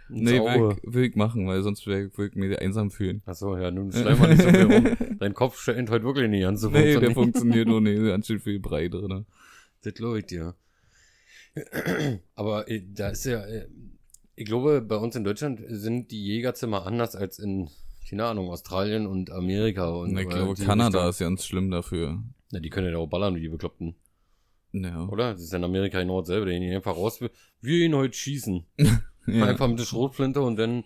Nee, 0.10 0.40
will 0.40 0.76
ich, 0.84 0.94
will 0.94 1.04
ich 1.06 1.16
machen, 1.16 1.48
weil 1.48 1.62
sonst 1.64 1.86
würde 1.88 2.06
ich, 2.08 2.18
will 2.18 2.28
ich 2.28 2.36
mich 2.36 2.60
einsam 2.60 2.92
fühlen. 2.92 3.22
Achso, 3.26 3.58
ja, 3.58 3.72
nun 3.72 3.92
schleim 3.92 4.20
mal 4.20 4.30
nicht 4.30 4.42
so 4.44 4.50
viel 4.50 4.64
rum. 4.64 5.18
Dein 5.20 5.34
Kopf 5.34 5.60
scheint 5.60 5.90
heute 5.90 6.06
wirklich 6.06 6.30
nicht 6.30 6.46
an 6.46 6.58
zu 6.58 6.70
Nee, 6.70 6.98
der 7.00 7.12
funktioniert 7.12 7.68
nur 7.68 7.82
nicht, 7.82 7.98
ganz 8.06 8.28
schön 8.28 8.40
viel 8.40 8.60
Brei 8.60 8.88
drin. 8.88 9.26
Das 9.82 9.94
glaube 9.94 10.20
ich 10.20 10.26
dir. 10.26 10.56
Aber 12.36 12.70
äh, 12.70 12.84
da 12.94 13.10
ist 13.10 13.26
ja, 13.26 13.44
äh, 13.46 13.68
ich 14.36 14.46
glaube, 14.46 14.82
bei 14.82 14.98
uns 14.98 15.16
in 15.16 15.24
Deutschland 15.24 15.62
sind 15.68 16.12
die 16.12 16.24
Jägerzimmer 16.24 16.86
anders 16.86 17.16
als 17.16 17.40
in, 17.40 17.70
keine 18.10 18.26
Ahnung, 18.26 18.50
Australien 18.50 19.08
und 19.08 19.32
Amerika. 19.32 19.88
Und, 19.90 20.18
ich 20.18 20.28
oder 20.28 20.36
glaube, 20.36 20.64
Kanada 20.64 20.98
Richtung. 21.00 21.10
ist 21.10 21.20
ganz 21.20 21.46
schlimm 21.46 21.72
dafür. 21.72 22.22
Na, 22.52 22.60
die 22.60 22.70
können 22.70 22.92
ja 22.92 22.98
auch 22.98 23.08
ballern 23.08 23.36
wie 23.36 23.42
die 23.42 23.50
Bekloppten, 23.50 23.96
Ja. 24.74 25.08
oder? 25.08 25.34
Das 25.34 25.42
ist 25.42 25.54
in 25.54 25.64
Amerika 25.64 26.00
genau 26.00 26.20
dasselbe. 26.20 26.46
Die 26.52 26.60
gehen 26.60 26.76
einfach 26.76 26.96
raus, 26.96 27.22
wir 27.22 27.30
gehen 27.62 27.96
heute 27.96 28.16
schießen. 28.16 28.66
ja. 29.28 29.46
Einfach 29.46 29.68
mit 29.68 29.80
der 29.80 29.86
Schrotflinte 29.86 30.42
und 30.42 30.58
dann 30.58 30.84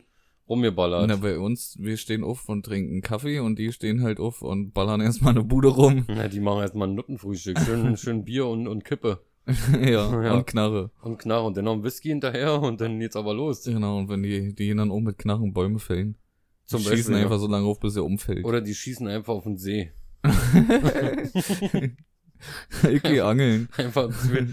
rumgeballert. 0.47 1.07
Na, 1.07 1.15
bei 1.15 1.37
uns, 1.37 1.77
wir 1.79 1.97
stehen 1.97 2.23
auf 2.23 2.49
und 2.49 2.65
trinken 2.65 3.01
Kaffee 3.01 3.39
und 3.39 3.59
die 3.59 3.71
stehen 3.71 4.01
halt 4.01 4.19
auf 4.19 4.41
und 4.41 4.73
ballern 4.73 5.01
erstmal 5.01 5.31
eine 5.31 5.43
Bude 5.43 5.67
rum. 5.69 6.05
Na, 6.07 6.27
die 6.27 6.39
machen 6.39 6.61
erstmal 6.61 6.87
ein 6.87 6.95
Nuttenfrühstück. 6.95 7.59
Schön, 7.59 7.95
schön 7.97 8.25
Bier 8.25 8.47
und, 8.47 8.67
und 8.67 8.83
Kippe. 8.83 9.21
ja, 9.73 10.23
Ja. 10.23 10.33
und 10.33 10.47
Knarre. 10.47 10.91
Und 11.01 11.19
Knarre. 11.19 11.45
Und 11.45 11.57
dann 11.57 11.65
noch 11.65 11.73
ein 11.73 11.83
Whisky 11.83 12.09
hinterher 12.09 12.61
und 12.61 12.81
dann 12.81 12.99
geht's 12.99 13.15
aber 13.15 13.33
los. 13.33 13.63
Genau, 13.63 13.97
und 13.97 14.09
wenn 14.09 14.23
die, 14.23 14.53
die 14.53 14.65
gehen 14.67 14.77
dann 14.77 14.91
um 14.91 15.03
mit 15.03 15.17
Knarren 15.17 15.53
Bäume 15.53 15.79
fällen. 15.79 16.15
Zum 16.65 16.81
schießen 16.81 16.95
Beispiel, 16.95 17.15
einfach 17.15 17.31
ja. 17.31 17.39
so 17.39 17.47
lange 17.47 17.65
auf, 17.65 17.79
bis 17.79 17.95
er 17.95 18.05
umfällt. 18.05 18.45
Oder 18.45 18.61
die 18.61 18.75
schießen 18.75 19.07
einfach 19.07 19.33
auf 19.33 19.43
den 19.43 19.57
See. 19.57 19.91
ich 22.89 23.01
geh 23.03 23.21
angeln. 23.21 23.69
Einfach, 23.77 24.09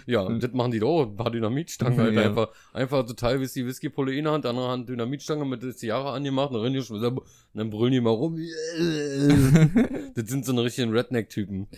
ja, 0.06 0.28
das 0.38 0.52
machen 0.52 0.72
die 0.72 0.78
doch. 0.78 1.02
Ein 1.02 1.16
paar 1.16 1.30
Dynamitstangen, 1.30 2.00
Alter. 2.00 2.20
Ja. 2.20 2.28
Einfach, 2.28 2.48
einfach 2.72 3.06
total 3.06 3.40
Whisky, 3.40 3.66
Whiskypulle 3.66 4.14
in 4.14 4.24
der 4.24 4.32
Hand, 4.32 4.46
andere 4.46 4.68
Hand 4.68 4.88
Dynamitstange 4.88 5.44
mit 5.44 5.62
das 5.62 5.82
Jahre 5.82 6.10
angemacht, 6.10 6.52
dann 6.52 6.60
rennen 6.60 6.74
die 6.74 6.82
schon, 6.82 7.02
und 7.02 7.22
dann 7.54 7.70
brüllen 7.70 7.92
die 7.92 8.00
mal 8.00 8.10
rum. 8.10 8.36
das 10.14 10.28
sind 10.28 10.44
so 10.44 10.52
eine 10.52 10.64
richtigen 10.64 10.92
Redneck-Typen. 10.92 11.68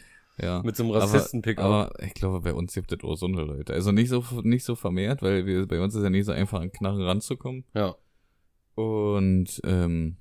Ja. 0.40 0.62
Mit 0.62 0.76
so 0.76 0.84
einem 0.84 0.92
Aber, 0.92 1.02
Rassisten-Pickup. 1.02 1.64
aber 1.64 1.92
ich 2.02 2.14
glaube, 2.14 2.40
bei 2.40 2.54
uns 2.54 2.72
gibt 2.72 2.92
es 2.92 3.02
auch 3.02 3.16
so 3.16 3.26
eine 3.26 3.42
Leute. 3.42 3.74
Also 3.74 3.90
nicht 3.90 4.08
so, 4.08 4.24
nicht 4.42 4.64
so 4.64 4.76
vermehrt, 4.76 5.20
weil 5.22 5.46
wir, 5.46 5.66
bei 5.66 5.80
uns 5.80 5.94
ist 5.94 6.02
ja 6.02 6.10
nicht 6.10 6.26
so 6.26 6.32
einfach 6.32 6.60
an 6.60 6.70
Knarren 6.70 7.02
ranzukommen. 7.02 7.64
Ja. 7.74 7.96
Und 8.76 9.60
ähm, 9.64 10.16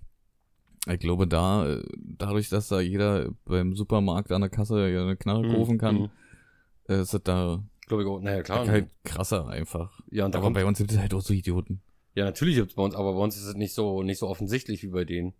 ich 0.93 0.99
glaube, 0.99 1.27
da, 1.27 1.81
dadurch, 1.97 2.49
dass 2.49 2.67
da 2.69 2.79
jeder 2.79 3.29
beim 3.45 3.75
Supermarkt 3.75 4.31
an 4.31 4.41
der 4.41 4.49
Kasse 4.49 4.83
eine 4.83 5.15
Knarre 5.17 5.47
kaufen 5.53 5.77
kann, 5.77 5.95
Mhm. 5.95 6.09
äh, 6.89 7.01
ist 7.01 7.13
das 7.13 7.23
da 7.23 7.63
Glaube 7.87 8.03
ich 8.03 8.09
auch. 8.09 8.19
Naja, 8.19 8.41
klar. 8.43 8.65
ne? 8.65 8.71
halt 8.71 8.89
krasser 9.05 9.47
einfach. 9.47 10.01
Ja, 10.11 10.25
und 10.25 10.35
Aber 10.35 10.51
bei 10.51 10.65
uns 10.65 10.77
gibt 10.77 10.91
es 10.91 10.97
halt 10.99 11.13
auch 11.13 11.21
so 11.21 11.33
Idioten. 11.33 11.81
ja, 12.15 12.25
natürlich 12.25 12.55
gibt's 12.55 12.75
bei 12.75 12.83
uns, 12.83 12.95
aber 12.95 13.13
bei 13.13 13.19
uns 13.19 13.37
ist 13.37 13.45
es 13.45 13.55
nicht 13.55 13.73
so, 13.73 14.03
nicht 14.03 14.17
so 14.19 14.27
offensichtlich 14.27 14.83
wie 14.83 14.87
bei 14.87 15.05
denen. 15.05 15.33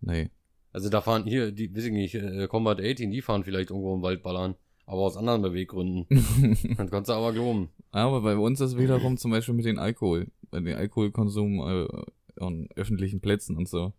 Nee. 0.00 0.30
Also 0.72 0.88
da 0.88 1.00
fahren 1.00 1.24
hier, 1.24 1.52
die, 1.52 1.74
weiß 1.74 1.84
ich 1.84 1.92
nicht, 1.92 2.14
äh, 2.14 2.46
Combat 2.48 2.80
18, 2.80 3.10
die 3.10 3.22
fahren 3.22 3.44
vielleicht 3.44 3.70
irgendwo 3.70 3.94
im 3.94 4.02
Wald 4.02 4.22
ballern. 4.22 4.54
Aber 4.86 5.02
aus 5.02 5.16
anderen 5.16 5.42
Beweggründen. 5.42 6.06
Das 6.76 6.90
kannst 6.90 7.08
du 7.08 7.12
aber 7.14 7.32
glauben. 7.32 7.68
Aber 7.92 8.20
bei 8.22 8.36
uns 8.36 8.60
ist 8.60 8.76
wiederum 8.76 9.16
zum 9.16 9.30
Beispiel 9.30 9.54
mit 9.54 9.64
dem 9.64 9.78
Alkohol, 9.78 10.26
bei 10.50 10.58
dem 10.58 10.76
Alkoholkonsum 10.76 11.60
äh, 11.60 12.42
an 12.42 12.68
öffentlichen 12.74 13.20
Plätzen 13.20 13.56
und 13.56 13.68
so. 13.68 13.92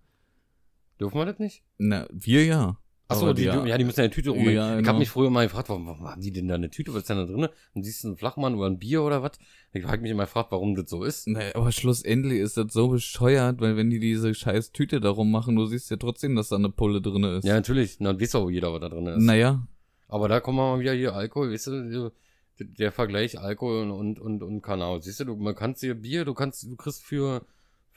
Dürfen 1.02 1.18
wir 1.18 1.26
das 1.26 1.40
nicht? 1.40 1.64
Na, 1.78 2.08
wir 2.12 2.46
ja. 2.46 2.78
Achso, 3.08 3.34
die, 3.34 3.44
ja. 3.44 3.66
ja, 3.66 3.78
die 3.78 3.84
müssen 3.84 4.00
ja 4.00 4.06
eine 4.06 4.14
Tüte 4.14 4.30
rumhängen. 4.30 4.54
Ja, 4.54 4.70
Ich 4.72 4.78
genau. 4.78 4.90
habe 4.90 5.00
mich 5.00 5.10
früher 5.10 5.30
mal 5.30 5.44
gefragt, 5.46 5.68
warum, 5.68 5.86
warum 5.86 6.08
haben 6.08 6.22
die 6.22 6.32
denn 6.32 6.48
da 6.48 6.56
eine 6.56 6.70
Tüte? 6.70 6.94
Was 6.94 7.02
ist 7.02 7.10
denn 7.10 7.18
da 7.18 7.26
drin? 7.26 7.48
Dann 7.74 7.84
siehst 7.84 8.04
du 8.04 8.10
einen 8.10 8.18
Flachmann 8.18 8.56
oder 8.56 8.68
ein 8.68 8.80
Bier 8.80 9.04
oder 9.04 9.22
was? 9.22 9.32
Ich 9.74 9.84
habe 9.84 9.98
mich 9.98 10.12
immer 10.12 10.24
gefragt, 10.24 10.52
warum 10.52 10.76
das 10.76 10.90
so 10.90 11.04
ist. 11.04 11.28
Naja, 11.28 11.54
aber 11.56 11.72
schlussendlich 11.74 12.40
ist 12.40 12.56
das 12.56 12.72
so 12.72 12.88
bescheuert, 12.88 13.60
weil 13.60 13.76
wenn 13.76 13.90
die 13.90 14.00
diese 14.00 14.34
scheiß 14.34 14.72
Tüte 14.72 15.02
darum 15.02 15.30
machen, 15.30 15.58
du 15.58 15.66
siehst 15.66 15.92
ja 15.92 15.98
trotzdem, 15.98 16.36
dass 16.38 16.50
da 16.50 16.56
eine 16.56 16.70
Pulle 16.70 17.02
drin 17.02 17.24
ist. 17.26 17.44
Ja, 17.44 17.56
natürlich. 17.56 17.98
Na, 18.00 18.18
weiß 18.18 18.36
auch 18.36 18.50
jeder, 18.50 18.72
was 18.72 18.80
da 18.80 18.90
drin 18.90 19.08
ist. 19.08 19.22
Naja, 19.22 19.68
Aber 20.08 20.30
da 20.30 20.40
kommen 20.40 20.60
wir 20.60 20.76
mal 20.76 20.80
wieder 20.80 20.94
hier 20.94 21.14
Alkohol, 21.14 21.52
weißt 21.52 21.68
du, 21.68 22.12
der, 22.60 22.68
der 22.68 22.92
Vergleich 22.94 23.38
Alkohol 23.40 23.90
und, 23.92 24.20
und, 24.20 24.42
und 24.42 24.62
Kanal. 24.62 25.02
Siehst 25.02 25.20
du, 25.20 25.26
du, 25.26 25.36
man 25.36 25.56
kannst 25.56 25.82
hier 25.82 25.96
Bier, 25.96 26.24
du 26.24 26.34
kannst, 26.34 26.64
du 26.64 26.76
kriegst 26.78 27.04
für, 27.04 27.46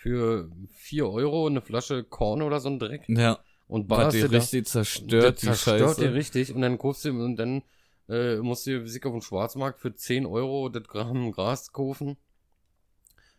für 0.05 0.51
4 0.75 1.09
Euro 1.09 1.47
eine 1.47 1.63
Flasche 1.63 2.05
Korn 2.05 2.43
oder 2.43 2.61
so 2.61 2.69
ein 2.69 2.79
Dreck. 2.79 3.05
ja. 3.09 3.39
Und 3.67 3.89
ballerst 3.89 4.15
die 4.19 4.21
dir 4.21 4.29
da- 4.29 4.37
richtig 4.37 4.67
zerstört, 4.67 5.41
die 5.41 5.47
zerstört 5.47 5.81
Scheiße. 5.81 6.01
dir 6.03 6.13
richtig 6.13 6.55
und 6.55 6.61
dann 6.61 6.77
kaufst 6.77 7.07
du 7.07 7.09
und 7.25 7.37
dann 7.37 7.63
äh, 8.11 8.37
musst 8.37 8.67
du 8.67 8.87
sich 8.87 9.03
auf 9.07 9.13
dem 9.13 9.23
Schwarzmarkt 9.23 9.81
für 9.81 9.95
10 9.95 10.27
Euro 10.27 10.69
das 10.69 10.85
Gramm 10.87 11.33
Gras 11.33 11.73
kaufen, 11.73 12.19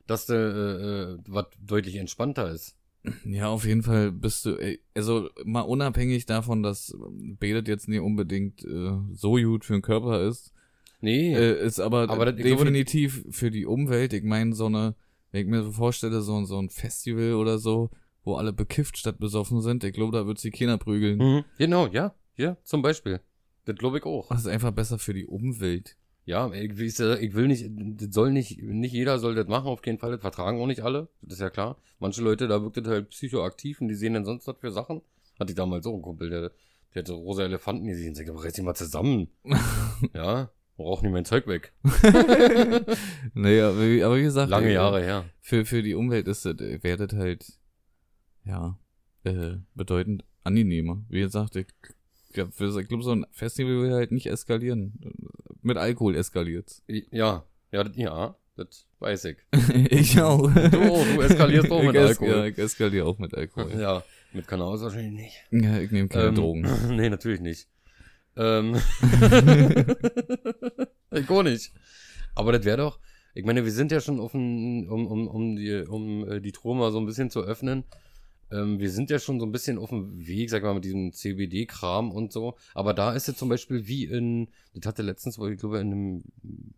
dass 0.07 0.25
du 0.25 0.33
äh, 0.33 1.13
äh, 1.13 1.17
was 1.27 1.45
deutlich 1.61 1.97
entspannter 1.97 2.49
ist. 2.49 2.75
Ja, 3.23 3.49
auf 3.49 3.65
jeden 3.65 3.83
Fall 3.83 4.11
bist 4.11 4.45
du, 4.47 4.57
also 4.95 5.29
mal 5.43 5.61
unabhängig 5.61 6.25
davon, 6.25 6.63
dass 6.63 6.95
Betet 7.39 7.67
jetzt 7.67 7.87
nicht 7.87 7.99
unbedingt 7.99 8.63
äh, 8.65 8.93
so 9.13 9.33
gut 9.33 9.63
für 9.65 9.73
den 9.73 9.83
Körper 9.83 10.27
ist, 10.27 10.51
Nee, 11.01 11.35
äh, 11.35 11.63
ist 11.63 11.79
aber, 11.79 12.09
Aber 12.09 12.25
das- 12.25 12.39
ich 12.39 12.45
glaube, 12.47 12.63
definitiv 12.65 13.25
für 13.29 13.51
die 13.51 13.67
Umwelt. 13.67 14.11
Ich 14.13 14.23
meine, 14.23 14.55
so 14.55 14.65
eine, 14.65 14.95
wenn 15.35 15.41
ich 15.41 15.47
mir 15.49 15.63
so 15.63 15.71
vorstelle, 15.73 16.21
so, 16.21 16.45
so 16.45 16.57
ein 16.57 16.69
Festival 16.69 17.33
oder 17.33 17.57
so, 17.57 17.89
wo 18.23 18.35
alle 18.35 18.53
bekifft 18.53 18.97
statt 18.97 19.19
besoffen 19.19 19.61
sind, 19.61 19.83
ich 19.83 19.91
glaube, 19.91 20.17
da 20.17 20.25
wird 20.25 20.39
sie 20.39 20.49
keiner 20.49 20.77
prügeln. 20.77 21.17
mhm. 21.17 21.43
genau, 21.57 21.87
ja, 21.87 22.15
ja, 22.37 22.55
zum 22.63 22.81
Beispiel. 22.81 23.19
Das 23.65 23.75
glaube 23.75 23.97
ich 23.97 24.05
auch. 24.05 24.29
Das 24.29 24.39
ist 24.39 24.47
einfach 24.47 24.71
besser 24.71 24.97
für 24.97 25.13
die 25.13 25.25
Umwelt. 25.25 25.97
Ja, 26.23 26.49
ich, 26.53 26.71
ich 26.79 27.33
will 27.33 27.47
nicht, 27.47 27.69
das 27.69 28.13
soll 28.13 28.31
nicht, 28.31 28.63
nicht 28.63 28.93
jeder 28.93 29.19
soll 29.19 29.35
das 29.35 29.47
machen, 29.47 29.67
auf 29.67 29.85
jeden 29.85 29.97
Fall. 29.97 30.11
Das 30.11 30.21
vertragen 30.21 30.61
auch 30.61 30.67
nicht 30.67 30.83
alle, 30.83 31.09
das 31.21 31.33
ist 31.33 31.41
ja 31.41 31.49
klar. 31.49 31.77
Manche 31.99 32.21
Leute, 32.21 32.47
da 32.47 32.61
wirkt 32.61 32.77
das 32.77 32.87
halt 32.87 33.09
psychoaktiv 33.09 33.81
und 33.81 33.89
die 33.89 33.95
sehen 33.95 34.13
dann 34.13 34.23
sonst 34.23 34.47
was 34.47 34.55
für 34.57 34.71
Sachen. 34.71 35.01
Hatte 35.37 35.51
ich 35.51 35.57
damals 35.57 35.85
auch 35.85 35.95
einen 35.95 36.01
Kumpel, 36.01 36.29
der, 36.29 36.51
der 36.93 37.03
hatte 37.03 37.11
rosa 37.11 37.43
Elefanten 37.43 37.87
gesehen. 37.87 38.13
Ich 38.13 38.17
sag, 38.19 38.29
reiß 38.33 38.53
dich 38.53 38.63
mal 38.63 38.73
zusammen. 38.73 39.27
ja, 40.13 40.49
rauch 40.79 41.01
nicht 41.01 41.11
mein 41.11 41.25
Zeug 41.25 41.47
weg. 41.47 41.73
naja, 43.33 43.69
aber, 43.69 43.81
wie- 43.81 44.03
aber 44.03 44.17
wie 44.17 44.23
gesagt, 44.23 44.49
Lange 44.49 44.69
äh, 44.69 44.73
Jahre 44.73 45.01
her. 45.03 45.25
Für, 45.41 45.65
für 45.65 45.81
die 45.81 45.95
Umwelt 45.95 46.27
ist 46.27 46.45
das, 46.45 46.55
äh, 46.59 46.97
das 46.97 47.13
halt, 47.13 47.45
ja, 48.45 48.77
äh, 49.23 49.57
bedeutend 49.73 50.23
angenehmer. 50.43 51.03
Wie 51.09 51.21
gesagt, 51.21 51.55
ich, 51.55 51.67
ja, 52.35 52.45
für- 52.51 52.79
ich 52.79 52.87
glaube, 52.87 53.03
so 53.03 53.11
ein 53.11 53.25
Festival 53.31 53.81
will 53.81 53.93
halt 53.93 54.11
nicht 54.11 54.27
eskalieren. 54.27 54.93
Mit 55.61 55.77
Alkohol 55.77 56.15
eskaliert's. 56.15 56.83
Ja, 56.87 57.45
ja, 57.71 57.85
ja, 57.95 58.35
das 58.55 58.85
weiß 58.99 59.25
ich. 59.25 59.37
ich 59.89 60.21
auch. 60.21 60.51
Du, 60.51 60.79
auch, 60.81 61.05
du 61.05 61.21
eskalierst 61.21 61.71
auch 61.71 61.83
mit 61.87 61.97
Alkohol. 61.97 62.29
Ja, 62.29 62.45
ich 62.45 62.57
eskaliere 62.57 63.05
auch 63.05 63.17
mit 63.17 63.33
Alkohol. 63.33 63.71
Ja, 63.79 64.03
mit 64.33 64.47
Kanal 64.47 64.79
wahrscheinlich 64.79 65.11
nicht. 65.13 65.63
Ja, 65.65 65.79
ich 65.79 65.91
nehme 65.91 66.07
keine 66.09 66.27
Ähm, 66.27 66.35
Drogen. 66.35 66.67
nee, 66.95 67.09
natürlich 67.09 67.39
nicht. 67.41 67.67
Ähm, 68.37 68.75
ich 71.11 71.29
auch 71.29 71.43
nicht. 71.43 71.71
Aber 72.35 72.51
das 72.51 72.65
wäre 72.65 72.77
doch, 72.77 72.99
ich 73.33 73.45
meine, 73.45 73.63
wir 73.63 73.71
sind 73.71 73.91
ja 73.91 73.99
schon 73.99 74.19
offen, 74.19 74.89
um, 74.89 75.07
um, 75.07 75.27
um 75.27 75.55
die, 75.55 75.83
um 75.87 76.29
äh, 76.29 76.41
die 76.41 76.51
Truhe 76.51 76.75
mal 76.75 76.91
so 76.91 76.99
ein 76.99 77.05
bisschen 77.05 77.29
zu 77.29 77.41
öffnen. 77.41 77.83
Ähm, 78.51 78.79
wir 78.79 78.89
sind 78.89 79.09
ja 79.09 79.19
schon 79.19 79.39
so 79.39 79.45
ein 79.45 79.51
bisschen 79.51 79.77
auf 79.77 79.89
dem 79.89 80.25
Weg, 80.25 80.49
sag 80.49 80.63
mal, 80.63 80.73
mit 80.73 80.85
diesem 80.85 81.11
CBD-Kram 81.11 82.11
und 82.11 82.31
so. 82.31 82.55
Aber 82.73 82.93
da 82.93 83.13
ist 83.13 83.27
es 83.27 83.37
zum 83.37 83.49
Beispiel 83.49 83.87
wie 83.87 84.05
in, 84.05 84.49
das 84.73 84.85
hatte 84.85 85.01
letztens, 85.01 85.37
ich 85.37 85.57
glaube, 85.57 85.79
in, 85.79 85.91
einem, 85.91 86.23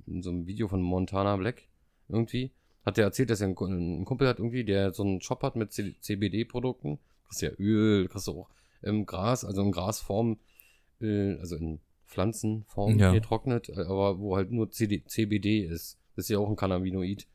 in 0.06 0.22
so 0.24 0.30
einem 0.30 0.48
Video 0.48 0.67
von 0.67 0.82
Montana 0.82 1.36
Black 1.36 1.67
irgendwie, 2.08 2.52
hat 2.86 2.98
der 2.98 3.06
erzählt, 3.06 3.30
dass 3.30 3.41
er 3.41 3.48
einen, 3.48 4.02
ein 4.02 4.06
Kumpel 4.06 4.28
hat 4.28 4.39
irgendwie, 4.39 4.63
der 4.63 4.93
so 4.93 5.04
einen 5.04 5.22
Shop 5.22 5.43
hat 5.43 5.56
mit 5.56 5.74
CBD-Produkten. 5.74 7.00
Kriegst 7.26 7.41
ja 7.41 7.52
Öl, 7.60 8.08
kriegst 8.08 8.28
du 8.28 8.32
auch 8.32 8.50
im 8.82 9.06
Gras, 9.06 9.43
also 9.43 9.62
in 9.62 9.72
Grasform, 9.72 10.38
also 11.01 11.55
in 11.55 11.79
Pflanzenform 12.05 12.97
Ja. 12.99 13.12
getrocknet, 13.12 13.69
äh, 13.69 13.81
aber 13.81 14.19
wo 14.19 14.36
halt 14.36 14.51
nur 14.51 14.71
CD, 14.71 15.03
CBD 15.05 15.62
ist. 15.65 15.97
Das 16.15 16.25
ist 16.25 16.29
ja 16.29 16.39
auch 16.39 16.49
ein 16.49 16.55
Cannabinoid. 16.55 17.27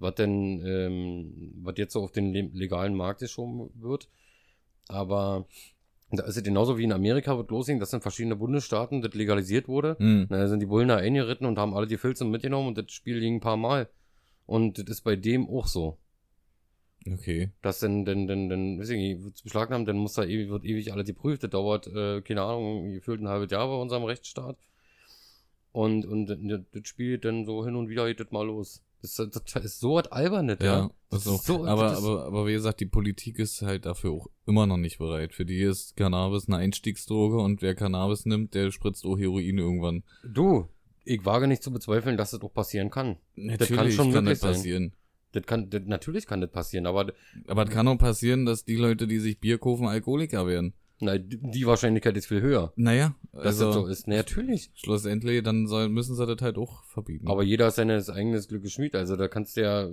Was 0.00 0.14
denn, 0.14 0.62
ähm, 0.64 1.52
was 1.62 1.74
jetzt 1.76 1.92
so 1.92 2.02
auf 2.02 2.12
den 2.12 2.32
le- 2.32 2.50
legalen 2.52 2.94
Markt 2.94 3.20
geschoben 3.20 3.70
wird. 3.80 4.08
Aber 4.86 5.46
da 6.10 6.24
ist 6.24 6.36
es 6.36 6.42
genauso 6.44 6.78
wie 6.78 6.84
in 6.84 6.92
Amerika 6.92 7.36
wird 7.36 7.50
losgehen, 7.50 7.80
dass 7.80 7.92
in 7.92 8.00
verschiedene 8.00 8.36
Bundesstaaten 8.36 9.02
das 9.02 9.12
legalisiert 9.14 9.66
wurde. 9.66 9.96
Hm. 9.98 10.26
Na, 10.30 10.38
da 10.38 10.48
sind 10.48 10.60
die 10.60 10.66
Bullen 10.66 10.88
da 10.88 10.96
eingeritten 10.96 11.46
und 11.46 11.58
haben 11.58 11.74
alle 11.74 11.86
die 11.88 11.98
Filze 11.98 12.24
mitgenommen 12.24 12.68
und 12.68 12.78
das 12.78 12.92
Spiel 12.92 13.18
ging 13.20 13.36
ein 13.36 13.40
paar 13.40 13.56
Mal. 13.56 13.88
Und 14.46 14.78
das 14.78 14.86
ist 14.88 15.00
bei 15.02 15.16
dem 15.16 15.48
auch 15.48 15.66
so. 15.66 15.98
Okay. 17.14 17.50
Dass 17.62 17.80
dann, 17.80 18.04
dann, 18.04 18.26
dann, 18.26 18.48
dann, 18.48 18.78
weiß 18.78 18.90
ich 18.90 18.96
nicht, 18.98 19.22
wird's 19.24 19.42
beschlagnahmt, 19.42 19.88
dann 19.88 19.96
muss 19.98 20.14
da 20.14 20.24
ewig, 20.24 20.48
wird 20.50 20.64
ewig 20.64 20.92
alles 20.92 21.06
geprüft. 21.06 21.42
Das 21.42 21.50
dauert, 21.50 21.86
äh, 21.86 22.20
keine 22.22 22.42
Ahnung, 22.42 22.92
gefühlt 22.92 23.20
ein 23.20 23.28
halbes 23.28 23.50
Jahr 23.50 23.66
bei 23.68 23.74
unserem 23.74 24.04
Rechtsstaat. 24.04 24.56
Und, 25.72 26.06
und 26.06 26.26
das 26.26 26.38
das 26.72 26.88
spielt 26.88 27.24
dann 27.24 27.44
so 27.44 27.64
hin 27.64 27.76
und 27.76 27.88
wieder 27.88 28.06
geht 28.06 28.20
das 28.20 28.30
mal 28.30 28.46
los. 28.46 28.82
Das, 29.02 29.14
das, 29.14 29.30
das 29.30 29.64
ist 29.64 29.78
so 29.80 29.94
was 29.94 30.08
Albernes, 30.10 30.58
Ja, 30.60 30.66
ja. 30.66 30.90
das 31.10 31.20
ist 31.26 31.28
auch, 31.28 31.40
so, 31.42 31.64
aber, 31.66 31.82
das 31.84 31.98
ist- 32.00 32.04
aber, 32.04 32.24
aber 32.26 32.46
wie 32.48 32.52
gesagt, 32.52 32.80
die 32.80 32.86
Politik 32.86 33.38
ist 33.38 33.62
halt 33.62 33.86
dafür 33.86 34.10
auch 34.10 34.26
immer 34.44 34.66
noch 34.66 34.76
nicht 34.76 34.98
bereit. 34.98 35.34
Für 35.34 35.44
die 35.44 35.60
ist 35.60 35.96
Cannabis 35.96 36.48
eine 36.48 36.56
Einstiegsdroge 36.56 37.38
und 37.38 37.62
wer 37.62 37.76
Cannabis 37.76 38.26
nimmt, 38.26 38.54
der 38.54 38.72
spritzt 38.72 39.04
auch 39.04 39.16
Heroin 39.16 39.56
irgendwann. 39.58 40.02
Du, 40.24 40.66
ich 41.04 41.24
wage 41.24 41.46
nicht 41.46 41.62
zu 41.62 41.70
bezweifeln, 41.70 42.16
dass 42.16 42.32
das 42.32 42.40
auch 42.40 42.52
passieren 42.52 42.90
kann. 42.90 43.18
Natürlich 43.36 43.94
schon 43.94 44.12
kann 44.12 44.24
möglich 44.24 44.40
das 44.40 44.62
sein. 44.62 44.92
Das 45.32 45.44
kann, 45.44 45.68
das, 45.70 45.82
natürlich 45.86 46.26
kann 46.26 46.40
das 46.40 46.50
passieren, 46.50 46.86
aber 46.86 47.12
Aber 47.46 47.64
es 47.64 47.70
kann 47.70 47.86
auch 47.88 47.98
passieren, 47.98 48.46
dass 48.46 48.64
die 48.64 48.76
Leute, 48.76 49.06
die 49.06 49.18
sich 49.18 49.38
Bier 49.38 49.58
kaufen, 49.58 49.86
Alkoholiker 49.86 50.46
werden. 50.46 50.72
na, 51.00 51.18
die 51.18 51.66
Wahrscheinlichkeit 51.66 52.16
ist 52.16 52.26
viel 52.26 52.40
höher, 52.40 52.72
Naja, 52.76 53.14
dass 53.32 53.44
also 53.44 53.66
das 53.66 53.74
so 53.74 53.86
ist. 53.86 54.08
Na, 54.08 54.16
natürlich. 54.16 54.70
schlussendlich, 54.74 55.42
dann 55.42 55.66
soll, 55.66 55.88
müssen 55.90 56.14
sie 56.16 56.26
das 56.26 56.40
halt 56.40 56.56
auch 56.58 56.82
verbieten. 56.84 57.28
Aber 57.28 57.42
jeder 57.42 57.68
ist 57.68 57.76
seines 57.76 58.08
eigenes 58.10 58.48
Glückes 58.48 58.72
Schmied. 58.72 58.94
Also 58.94 59.16
da 59.16 59.28
kannst 59.28 59.56
du 59.56 59.62
ja, 59.62 59.86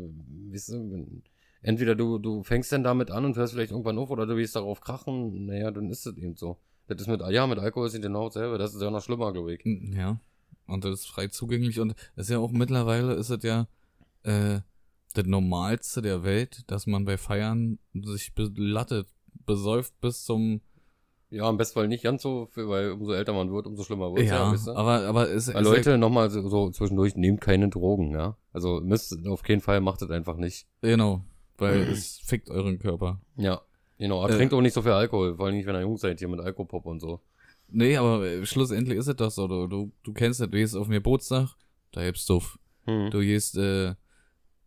weißt 0.52 0.70
du, 0.70 1.22
entweder 1.62 1.96
du, 1.96 2.18
du 2.18 2.44
fängst 2.44 2.72
dann 2.72 2.84
damit 2.84 3.12
an 3.12 3.26
und 3.26 3.36
hörst 3.36 3.54
vielleicht 3.54 3.72
irgendwann 3.72 3.98
auf 3.98 4.10
oder 4.10 4.26
du 4.26 4.36
willst 4.38 4.56
darauf 4.56 4.80
krachen, 4.82 5.46
naja, 5.48 5.70
dann 5.72 5.90
ist 5.90 6.06
das 6.06 6.16
eben 6.18 6.36
so. 6.36 6.58
Das 6.88 7.02
ist 7.02 7.08
mit, 7.08 7.22
ja, 7.30 7.46
mit 7.46 7.60
Alkohol 7.60 7.88
ist 7.88 7.96
es 7.96 8.02
genau 8.02 8.28
dasselbe. 8.30 8.58
Das 8.58 8.74
ist 8.74 8.82
ja 8.82 8.90
noch 8.90 9.02
schlimmer, 9.04 9.34
glaube 9.34 9.54
ich. 9.56 9.62
Ja. 9.66 10.20
Und 10.68 10.86
das 10.86 11.02
ist 11.02 11.08
frei 11.08 11.28
zugänglich 11.28 11.80
und 11.80 11.94
ist 12.16 12.30
ja 12.30 12.38
auch 12.40 12.52
mittlerweile 12.52 13.14
ist 13.16 13.30
es 13.32 13.44
ja 13.44 13.68
äh, 14.24 14.60
das 15.18 15.26
Normalste 15.26 16.02
der 16.02 16.24
Welt, 16.24 16.64
dass 16.68 16.88
man 16.88 17.06
bei 17.06 17.18
Feiern 17.18 17.80
sich 17.94 18.34
belattet, 18.34 19.08
besäuft 19.46 20.00
bis 20.02 20.24
zum 20.24 20.62
Ja, 21.30 21.50
im 21.50 21.58
Bestfall 21.58 21.88
nicht 21.88 22.04
ganz 22.04 22.22
so, 22.22 22.48
für, 22.52 22.70
weil 22.70 22.92
umso 22.92 23.12
älter 23.14 23.34
man 23.34 23.52
wird, 23.52 23.68
umso 23.68 23.84
schlimmer 23.84 24.14
wird 24.14 24.28
ja, 24.28 24.46
ja, 24.46 24.52
weißt 24.52 24.68
du? 24.68 24.72
aber 24.76 25.06
aber 25.08 25.30
es 25.30 25.48
es- 25.48 25.62
Leute, 25.62 25.98
nochmal 25.98 26.30
so, 26.30 26.48
so 26.48 26.70
zwischendurch, 26.70 27.16
nehmt 27.16 27.42
keine 27.42 27.70
Drogen, 27.70 28.12
ja. 28.12 28.38
Also 28.54 28.80
müsst 28.82 29.26
auf 29.28 29.44
keinen 29.44 29.62
Fall, 29.62 29.82
macht 29.82 30.02
das 30.02 30.10
einfach 30.12 30.38
nicht. 30.38 30.68
genau, 30.82 31.24
weil 31.58 31.82
es 31.82 32.20
fickt 32.24 32.50
euren 32.50 32.80
Körper. 32.80 33.22
Ja. 33.38 33.62
Genau, 33.98 34.22
aber 34.22 34.34
Äh. 34.34 34.38
trinkt 34.38 34.54
auch 34.54 34.62
nicht 34.62 34.74
so 34.74 34.82
viel 34.82 34.92
Alkohol, 34.92 35.36
vor 35.38 35.46
allem 35.46 35.56
nicht, 35.56 35.66
wenn 35.68 35.76
ihr 35.76 35.82
jung 35.82 35.98
seid, 35.98 36.20
hier 36.20 36.28
mit 36.28 36.40
Alkopop 36.42 36.86
und 36.86 37.00
so. 37.00 37.22
Nee, 37.70 37.96
aber 37.98 38.24
äh, 38.26 38.46
schlussendlich 38.46 38.98
ist 38.98 39.08
es 39.08 39.16
doch 39.16 39.32
so. 39.32 39.48
Du, 39.48 39.68
du, 39.68 39.92
du 40.04 40.14
kennst 40.14 40.40
das, 40.42 40.50
du 40.50 40.58
gehst 40.58 40.76
auf 40.76 40.88
den 40.88 40.94
Geburtstag, 40.94 41.56
da 41.94 42.04
gibt's 42.04 42.26
Duft. 42.26 42.60
Hm. 42.86 43.10
Du 43.10 43.20
gehst 43.22 43.58
äh, 43.58 43.96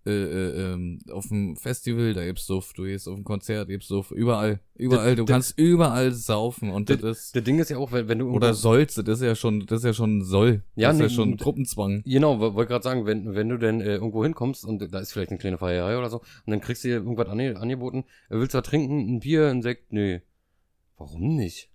äh, 0.06 0.10
äh, 0.10 0.72
ähm, 0.72 1.00
auf 1.10 1.28
dem 1.28 1.56
Festival, 1.56 2.14
da 2.14 2.24
gibt's 2.24 2.46
Duft. 2.46 2.78
Du 2.78 2.84
gehst 2.84 3.08
auf 3.08 3.16
ein 3.18 3.24
Konzert, 3.24 3.68
gibt's 3.68 3.88
Duft. 3.88 4.10
Überall, 4.10 4.60
überall. 4.74 5.16
Du 5.16 5.24
kannst 5.24 5.58
überall 5.58 6.12
saufen 6.12 6.70
und 6.70 6.88
das 6.88 7.02
ist 7.02 7.36
Das 7.36 7.44
Ding 7.44 7.58
ist 7.58 7.68
ja 7.70 7.76
auch, 7.78 7.92
wenn, 7.92 8.08
wenn 8.08 8.18
du 8.20 8.30
oder 8.30 8.54
sollst. 8.54 8.98
Das 8.98 9.06
ist 9.06 9.22
ja 9.22 9.34
schon, 9.34 9.66
das 9.66 9.80
ist 9.80 9.84
ja 9.84 9.92
schon 9.92 10.22
soll. 10.22 10.62
Ja, 10.76 10.88
das 10.88 10.96
ist 10.96 11.02
ja 11.02 11.08
schon 11.10 11.36
Gruppenzwang. 11.36 12.02
Genau, 12.04 12.40
wo- 12.40 12.54
wollte 12.54 12.70
gerade 12.70 12.84
sagen, 12.84 13.04
wenn, 13.06 13.34
wenn 13.34 13.48
du 13.48 13.58
denn 13.58 13.80
äh, 13.80 13.94
irgendwo 13.96 14.22
hinkommst 14.22 14.64
und 14.64 14.92
da 14.92 14.98
ist 15.00 15.12
vielleicht 15.12 15.30
eine 15.30 15.38
kleine 15.38 15.58
Feierei 15.58 15.98
oder 15.98 16.08
so, 16.10 16.18
und 16.18 16.50
dann 16.50 16.60
kriegst 16.60 16.84
du 16.84 16.88
dir 16.88 16.94
irgendwas 16.96 17.28
ange 17.28 17.56
angeboten, 17.58 18.04
willst 18.30 18.54
du 18.54 18.58
was 18.58 18.66
trinken, 18.66 19.16
ein 19.16 19.20
Bier, 19.20 19.48
ein 19.48 19.62
Sekt? 19.62 19.92
Nee. 19.92 20.22
Warum 20.96 21.36
nicht? 21.36 21.70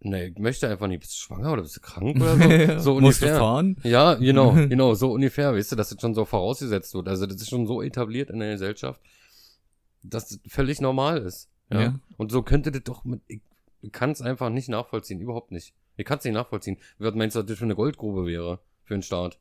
Nee, 0.00 0.26
ich 0.26 0.38
möchte 0.38 0.68
einfach 0.68 0.86
nicht. 0.86 1.00
Bist 1.00 1.12
du 1.12 1.16
schwanger 1.16 1.52
oder 1.52 1.62
bist 1.62 1.76
du 1.76 1.80
krank 1.80 2.16
oder 2.16 2.36
so? 2.36 2.78
so 2.78 3.00
Musst 3.00 3.22
du 3.22 3.26
ungefähr. 3.26 3.36
fahren? 3.38 3.76
Ja, 3.82 4.14
genau, 4.14 4.52
genau, 4.68 4.94
so 4.94 5.12
ungefähr, 5.12 5.54
weißt 5.54 5.72
du, 5.72 5.76
dass 5.76 5.90
das 5.90 6.00
schon 6.00 6.14
so 6.14 6.24
vorausgesetzt 6.24 6.94
wird. 6.94 7.08
Also 7.08 7.26
das 7.26 7.36
ist 7.36 7.48
schon 7.48 7.66
so 7.66 7.82
etabliert 7.82 8.30
in 8.30 8.38
der 8.38 8.52
Gesellschaft, 8.52 9.00
dass 10.02 10.28
das 10.28 10.40
völlig 10.48 10.80
normal 10.80 11.18
ist. 11.18 11.50
Ja. 11.70 11.80
Ja. 11.80 12.00
Und 12.16 12.30
so 12.30 12.42
könnte 12.42 12.70
das 12.70 12.84
doch 12.84 13.04
mit, 13.04 13.20
ich, 13.26 13.40
kann 13.92 14.10
es 14.10 14.22
einfach 14.22 14.50
nicht 14.50 14.68
nachvollziehen, 14.68 15.20
überhaupt 15.20 15.52
nicht. 15.52 15.74
Ich 15.96 16.04
kann 16.04 16.18
es 16.18 16.24
nicht 16.24 16.34
nachvollziehen. 16.34 16.78
Was 16.98 17.14
meinst 17.14 17.36
du, 17.36 17.40
was 17.40 17.46
das 17.46 17.58
für 17.58 17.64
eine 17.64 17.74
Goldgrube 17.74 18.24
wäre 18.24 18.60
für 18.84 18.94
den 18.94 19.02
Staat? 19.02 19.38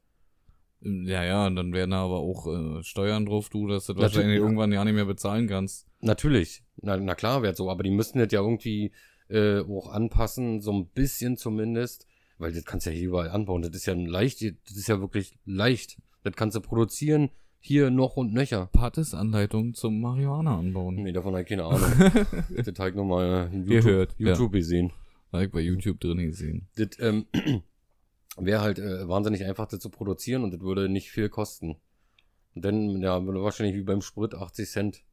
Ja, 0.82 1.24
ja, 1.24 1.48
und 1.48 1.56
dann 1.56 1.74
werden 1.74 1.92
da 1.92 2.04
aber 2.04 2.18
auch 2.18 2.48
äh, 2.48 2.84
Steuern 2.84 3.26
drauf, 3.26 3.50
du, 3.50 3.68
dass 3.68 3.88
du 3.88 3.94
das 3.94 4.02
wahrscheinlich 4.02 4.38
ja. 4.38 4.44
irgendwann 4.44 4.72
ja 4.72 4.84
nicht 4.84 4.94
mehr 4.94 5.06
bezahlen 5.06 5.48
kannst. 5.48 5.88
Natürlich, 6.02 6.64
na, 6.82 6.98
na 6.98 7.16
klar 7.16 7.42
wäre 7.42 7.56
so, 7.56 7.72
aber 7.72 7.82
die 7.82 7.90
müssten 7.90 8.20
das 8.20 8.32
ja 8.32 8.42
irgendwie 8.42 8.92
äh, 9.30 9.60
auch 9.62 9.92
anpassen, 9.92 10.62
so 10.62 10.72
ein 10.72 10.88
bisschen 10.88 11.38
zumindest, 11.38 12.08
weil 12.38 12.54
das 12.54 12.66
kannst 12.66 12.86
du 12.86 12.92
ja 12.92 12.96
hier 12.96 13.08
überall 13.08 13.30
anbauen. 13.30 13.62
Das 13.62 13.72
ist 13.72 13.86
ja 13.86 13.94
leicht, 13.94 14.42
das 14.42 14.78
ist 14.78 14.88
ja 14.88 15.00
wirklich 15.00 15.38
leicht. 15.46 15.98
Das 16.24 16.36
kannst 16.36 16.56
du 16.56 16.62
produzieren, 16.62 17.30
hier 17.60 17.90
noch 17.90 18.18
und 18.18 18.34
nöcher. 18.34 18.70
Patis-Anleitung 18.72 19.74
zum 19.74 20.00
Marihuana 20.00 20.58
anbauen. 20.58 20.96
Nee, 20.96 21.12
davon 21.12 21.34
habe 21.34 21.42
ich 21.42 21.50
keine 21.50 21.66
Ahnung. 21.66 21.92
das 22.56 22.80
habe 22.80 22.90
ich 22.90 22.96
nochmal 22.96 23.50
in 23.52 23.66
Ihr 23.66 23.76
YouTube, 23.76 23.92
hört, 23.92 24.16
ja. 24.18 24.28
YouTube 24.30 24.52
gesehen. 24.54 24.94
Habe 25.32 25.46
ich 25.46 25.52
bei 25.52 25.60
YouTube 25.60 26.00
drin 26.00 26.20
gesehen. 26.20 26.68
Das 26.76 26.90
ähm, 27.00 27.26
wäre 28.38 28.62
halt 28.62 28.80
äh, 28.80 29.08
wahnsinnig 29.08 29.44
einfach, 29.44 29.68
das 29.68 29.80
zu 29.80 29.90
produzieren 29.90 30.44
und 30.44 30.54
das 30.54 30.62
würde 30.62 30.88
nicht 30.88 31.10
viel 31.12 31.30
kosten. 31.30 31.76
Dann, 32.56 33.02
ja, 33.02 33.24
würde 33.26 33.44
wahrscheinlich 33.44 33.76
wie 33.76 33.84
beim 33.84 34.02
Sprit 34.02 34.34
80 34.34 34.70
Cent 34.70 35.04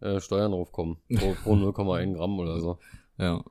äh, 0.00 0.20
Steuern 0.20 0.52
draufkommen. 0.52 0.96
Pro, 1.14 1.34
pro 1.42 1.52
0,1 1.54 2.14
Gramm 2.14 2.38
oder 2.38 2.60
so. 2.60 2.78
Ja. 3.20 3.44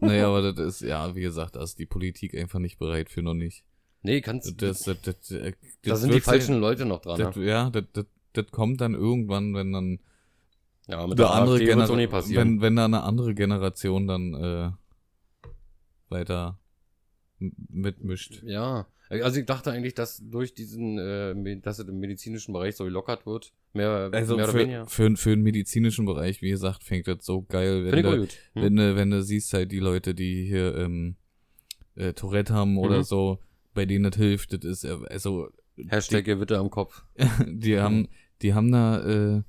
naja, 0.00 0.28
aber 0.28 0.52
das 0.52 0.58
ist, 0.66 0.80
ja, 0.80 1.14
wie 1.14 1.20
gesagt, 1.20 1.56
da 1.56 1.62
ist 1.62 1.78
die 1.78 1.86
Politik 1.86 2.34
einfach 2.34 2.58
nicht 2.58 2.78
bereit 2.78 3.10
für 3.10 3.22
noch 3.22 3.34
nicht. 3.34 3.64
Nee, 4.02 4.20
kannst 4.20 4.60
Das, 4.60 4.80
das, 4.80 5.00
das, 5.02 5.20
das, 5.28 5.52
Da 5.82 5.96
sind 5.96 6.14
die 6.14 6.20
falschen 6.20 6.58
Leute 6.60 6.84
noch 6.84 7.00
dran. 7.00 7.18
Das, 7.18 7.36
ja, 7.36 7.70
das, 7.70 7.84
das, 7.92 8.06
das 8.32 8.46
kommt 8.50 8.80
dann 8.80 8.94
irgendwann, 8.94 9.54
wenn 9.54 9.72
dann 9.72 9.98
Ja, 10.86 11.06
mit 11.06 11.12
eine 11.12 11.14
der 11.16 11.30
andere 11.30 11.58
Generation, 11.58 12.36
wenn, 12.36 12.60
wenn 12.60 12.76
da 12.76 12.84
eine 12.84 13.02
andere 13.02 13.34
Generation 13.34 14.06
dann 14.06 14.34
äh, 14.34 14.70
weiter 16.08 16.58
mitmischt. 17.38 18.42
Ja, 18.44 18.86
also 19.08 19.40
ich 19.40 19.46
dachte 19.46 19.70
eigentlich, 19.70 19.94
dass 19.94 20.22
durch 20.24 20.54
diesen, 20.54 20.98
äh, 20.98 21.60
dass 21.60 21.78
es 21.78 21.88
im 21.88 21.98
medizinischen 21.98 22.52
Bereich 22.52 22.76
so 22.76 22.84
gelockert 22.84 23.26
wird, 23.26 23.52
mehr, 23.72 24.10
Also 24.12 24.36
mehr 24.36 24.44
oder 24.44 24.52
für, 24.52 24.58
weniger. 24.60 24.86
für, 24.86 25.16
für 25.16 25.30
den 25.30 25.42
medizinischen 25.42 26.04
Bereich, 26.06 26.42
wie 26.42 26.50
gesagt, 26.50 26.82
fängt 26.84 27.06
das 27.08 27.24
so 27.24 27.42
geil, 27.42 27.84
wenn 27.90 28.02
du, 28.02 28.18
gut. 28.20 28.36
Hm? 28.54 28.62
wenn, 28.62 28.76
du, 28.76 28.96
wenn 28.96 29.10
du 29.10 29.22
siehst 29.22 29.52
halt 29.52 29.70
die 29.72 29.78
Leute, 29.80 30.14
die 30.14 30.44
hier 30.46 30.74
ähm, 30.76 31.16
äh, 31.96 32.12
Tourette 32.12 32.52
haben 32.54 32.78
oder 32.78 32.98
Mhm. 32.98 33.02
so, 33.04 33.38
bei 33.74 33.84
denen 33.86 34.04
das 34.10 34.16
hilft, 34.16 34.52
das 34.52 34.64
ist, 34.64 34.84
äh, 34.84 34.96
also 35.10 35.48
Hashtag 35.88 36.24
Gewitter 36.24 36.58
am 36.58 36.70
Kopf. 36.70 37.04
die 37.46 37.78
haben, 37.78 38.08
die 38.42 38.54
haben 38.54 38.72
da 38.72 39.36
äh, 39.36 39.42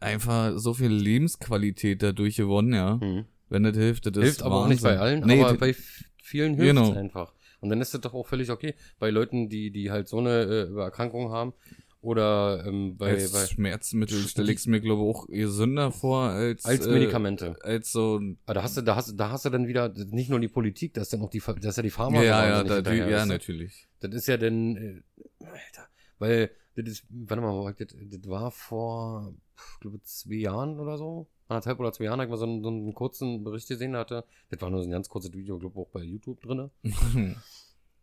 einfach 0.00 0.52
so 0.58 0.74
viel 0.74 0.90
Lebensqualität 0.92 2.02
dadurch 2.02 2.36
gewonnen, 2.36 2.72
ja. 2.72 3.00
Hm. 3.00 3.24
Wenn 3.48 3.64
das 3.64 3.76
hilft, 3.76 4.06
das 4.06 4.16
ist 4.16 4.22
Hilft 4.22 4.42
aber 4.42 4.56
auch 4.64 4.68
nicht 4.68 4.82
bei 4.82 4.98
allen, 4.98 5.26
Nee, 5.26 5.42
aber 5.42 5.52
die- 5.52 5.58
bei 5.58 5.74
vielen 6.22 6.54
hilft 6.54 6.70
es 6.78 6.84
Genau. 6.86 6.92
einfach. 6.98 7.34
Und 7.60 7.68
dann 7.68 7.80
ist 7.80 7.92
das 7.92 8.00
doch 8.00 8.14
auch 8.14 8.26
völlig 8.26 8.48
okay. 8.50 8.74
Bei 8.98 9.10
Leuten, 9.10 9.48
die, 9.48 9.70
die 9.70 9.90
halt 9.90 10.08
so 10.08 10.18
eine 10.18 10.42
äh, 10.44 10.78
Erkrankung 10.80 11.30
haben 11.32 11.52
oder 12.02 12.64
ähm, 12.66 12.96
bei, 12.96 13.10
als 13.10 13.32
bei 13.32 13.46
Schmerzmittel 13.46 14.18
stelle 14.26 14.50
ich 14.52 14.58
es 14.58 14.66
mir, 14.66 14.80
glaube 14.80 15.02
ich, 15.02 15.08
auch 15.08 15.26
gesünder 15.26 15.92
vor 15.92 16.22
als, 16.22 16.64
als 16.64 16.86
äh, 16.86 16.90
Medikamente. 16.92 17.56
als 17.62 17.92
so 17.92 18.20
Aber 18.46 18.54
da 18.54 18.62
hast 18.62 18.76
du, 18.76 18.82
da 18.82 18.96
hast, 18.96 19.10
du- 19.10 19.16
da 19.16 19.30
hast 19.30 19.44
du 19.44 19.50
dann 19.50 19.66
wieder 19.68 19.88
nicht 20.10 20.30
nur 20.30 20.40
die 20.40 20.48
Politik, 20.48 20.94
das 20.94 21.04
ist 21.04 21.12
dann 21.12 21.22
auch 21.22 21.30
die, 21.30 21.40
das 21.40 21.56
ist 21.64 21.76
ja 21.76 21.82
die 21.82 21.90
Pharma. 21.90 22.22
ja, 22.22 22.46
ja, 22.46 22.64
da, 22.64 22.74
hinterher, 22.76 23.08
ja, 23.08 23.26
natürlich. 23.26 23.88
Das 24.00 24.14
ist 24.14 24.26
ja 24.28 24.36
dann, 24.38 24.76
äh, 24.76 25.02
Alter, 25.44 25.88
weil, 26.18 26.50
das 26.76 26.88
ist, 26.88 27.04
warte 27.10 27.42
mal, 27.42 27.74
das, 27.78 27.88
das 27.88 28.30
war 28.30 28.50
vor, 28.50 29.34
ich 29.74 29.80
glaube, 29.80 30.00
zwei 30.04 30.34
Jahren 30.36 30.78
oder 30.80 30.96
so, 30.96 31.26
anderthalb 31.48 31.80
oder 31.80 31.92
zwei 31.92 32.04
Jahren, 32.04 32.20
habe 32.20 32.24
ich 32.28 32.30
mal 32.30 32.36
so 32.38 32.44
einen, 32.46 32.62
so 32.62 32.68
einen 32.70 32.94
kurzen 32.94 33.44
Bericht 33.44 33.68
gesehen 33.68 33.94
hatte. 33.96 34.24
Das 34.48 34.60
war 34.62 34.70
nur 34.70 34.80
so 34.82 34.88
ein 34.88 34.92
ganz 34.92 35.08
kurzes 35.10 35.32
Video, 35.34 35.58
glaube 35.58 35.74
ich, 35.78 35.86
auch 35.86 35.90
bei 35.90 36.02
YouTube 36.02 36.40
drinne. 36.40 36.70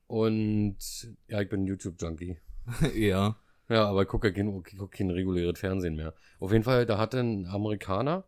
Und, 0.08 0.78
ja, 1.28 1.42
ich 1.42 1.50
bin 1.50 1.66
YouTube-Junkie. 1.66 2.38
ja. 2.96 3.36
Ja, 3.70 3.86
aber 3.86 4.04
ich 4.04 4.08
gucke 4.08 4.32
kein, 4.32 4.64
guck 4.78 4.92
kein 4.92 5.10
reguläres 5.10 5.60
Fernsehen 5.60 5.96
mehr. 5.96 6.14
Auf 6.40 6.52
jeden 6.52 6.64
Fall, 6.64 6.86
da 6.86 6.98
hatte 6.98 7.20
ein 7.20 7.48
Amerikaner, 7.48 8.24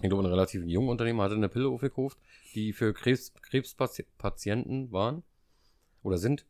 ich 0.00 0.08
glaube, 0.08 0.22
ein 0.22 0.30
relativ 0.30 0.64
junger 0.64 0.90
Unternehmer, 0.90 1.24
hatte 1.24 1.34
eine 1.34 1.48
Pille 1.48 1.68
aufgekauft, 1.68 2.18
die 2.54 2.72
für 2.72 2.92
Krebs, 2.92 3.32
Krebspatienten 3.42 4.92
waren 4.92 5.22
oder 6.02 6.18
sind. 6.18 6.46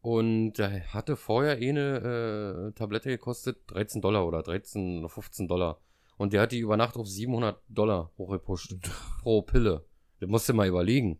Und 0.00 0.54
der 0.54 0.92
hatte 0.92 1.16
vorher 1.16 1.60
eh 1.60 1.70
eine 1.70 2.68
äh, 2.68 2.78
Tablette 2.78 3.08
gekostet, 3.08 3.58
13 3.68 4.00
Dollar 4.00 4.26
oder 4.26 4.42
13 4.42 5.00
oder 5.00 5.08
15 5.08 5.48
Dollar. 5.48 5.80
Und 6.18 6.32
der 6.32 6.42
hat 6.42 6.52
die 6.52 6.58
über 6.58 6.76
Nacht 6.76 6.96
auf 6.96 7.06
700 7.06 7.60
Dollar 7.68 8.12
hochgepusht 8.18 8.76
pro 9.22 9.42
Pille. 9.42 9.84
Das 10.20 10.28
musste 10.28 10.52
mal 10.52 10.68
überlegen. 10.68 11.18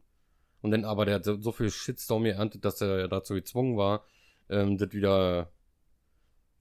Und 0.61 0.73
dann, 0.73 0.85
aber 0.85 1.05
der 1.05 1.17
hat 1.17 1.25
so, 1.25 1.41
so 1.41 1.53
viel 1.53 1.71
Shitstorm 1.71 2.25
geerntet, 2.25 2.64
dass 2.64 2.81
er 2.81 3.09
dazu 3.09 3.35
gezwungen 3.35 3.77
war, 3.77 4.05
ähm, 4.49 4.77
das 4.77 4.93
wieder 4.93 5.53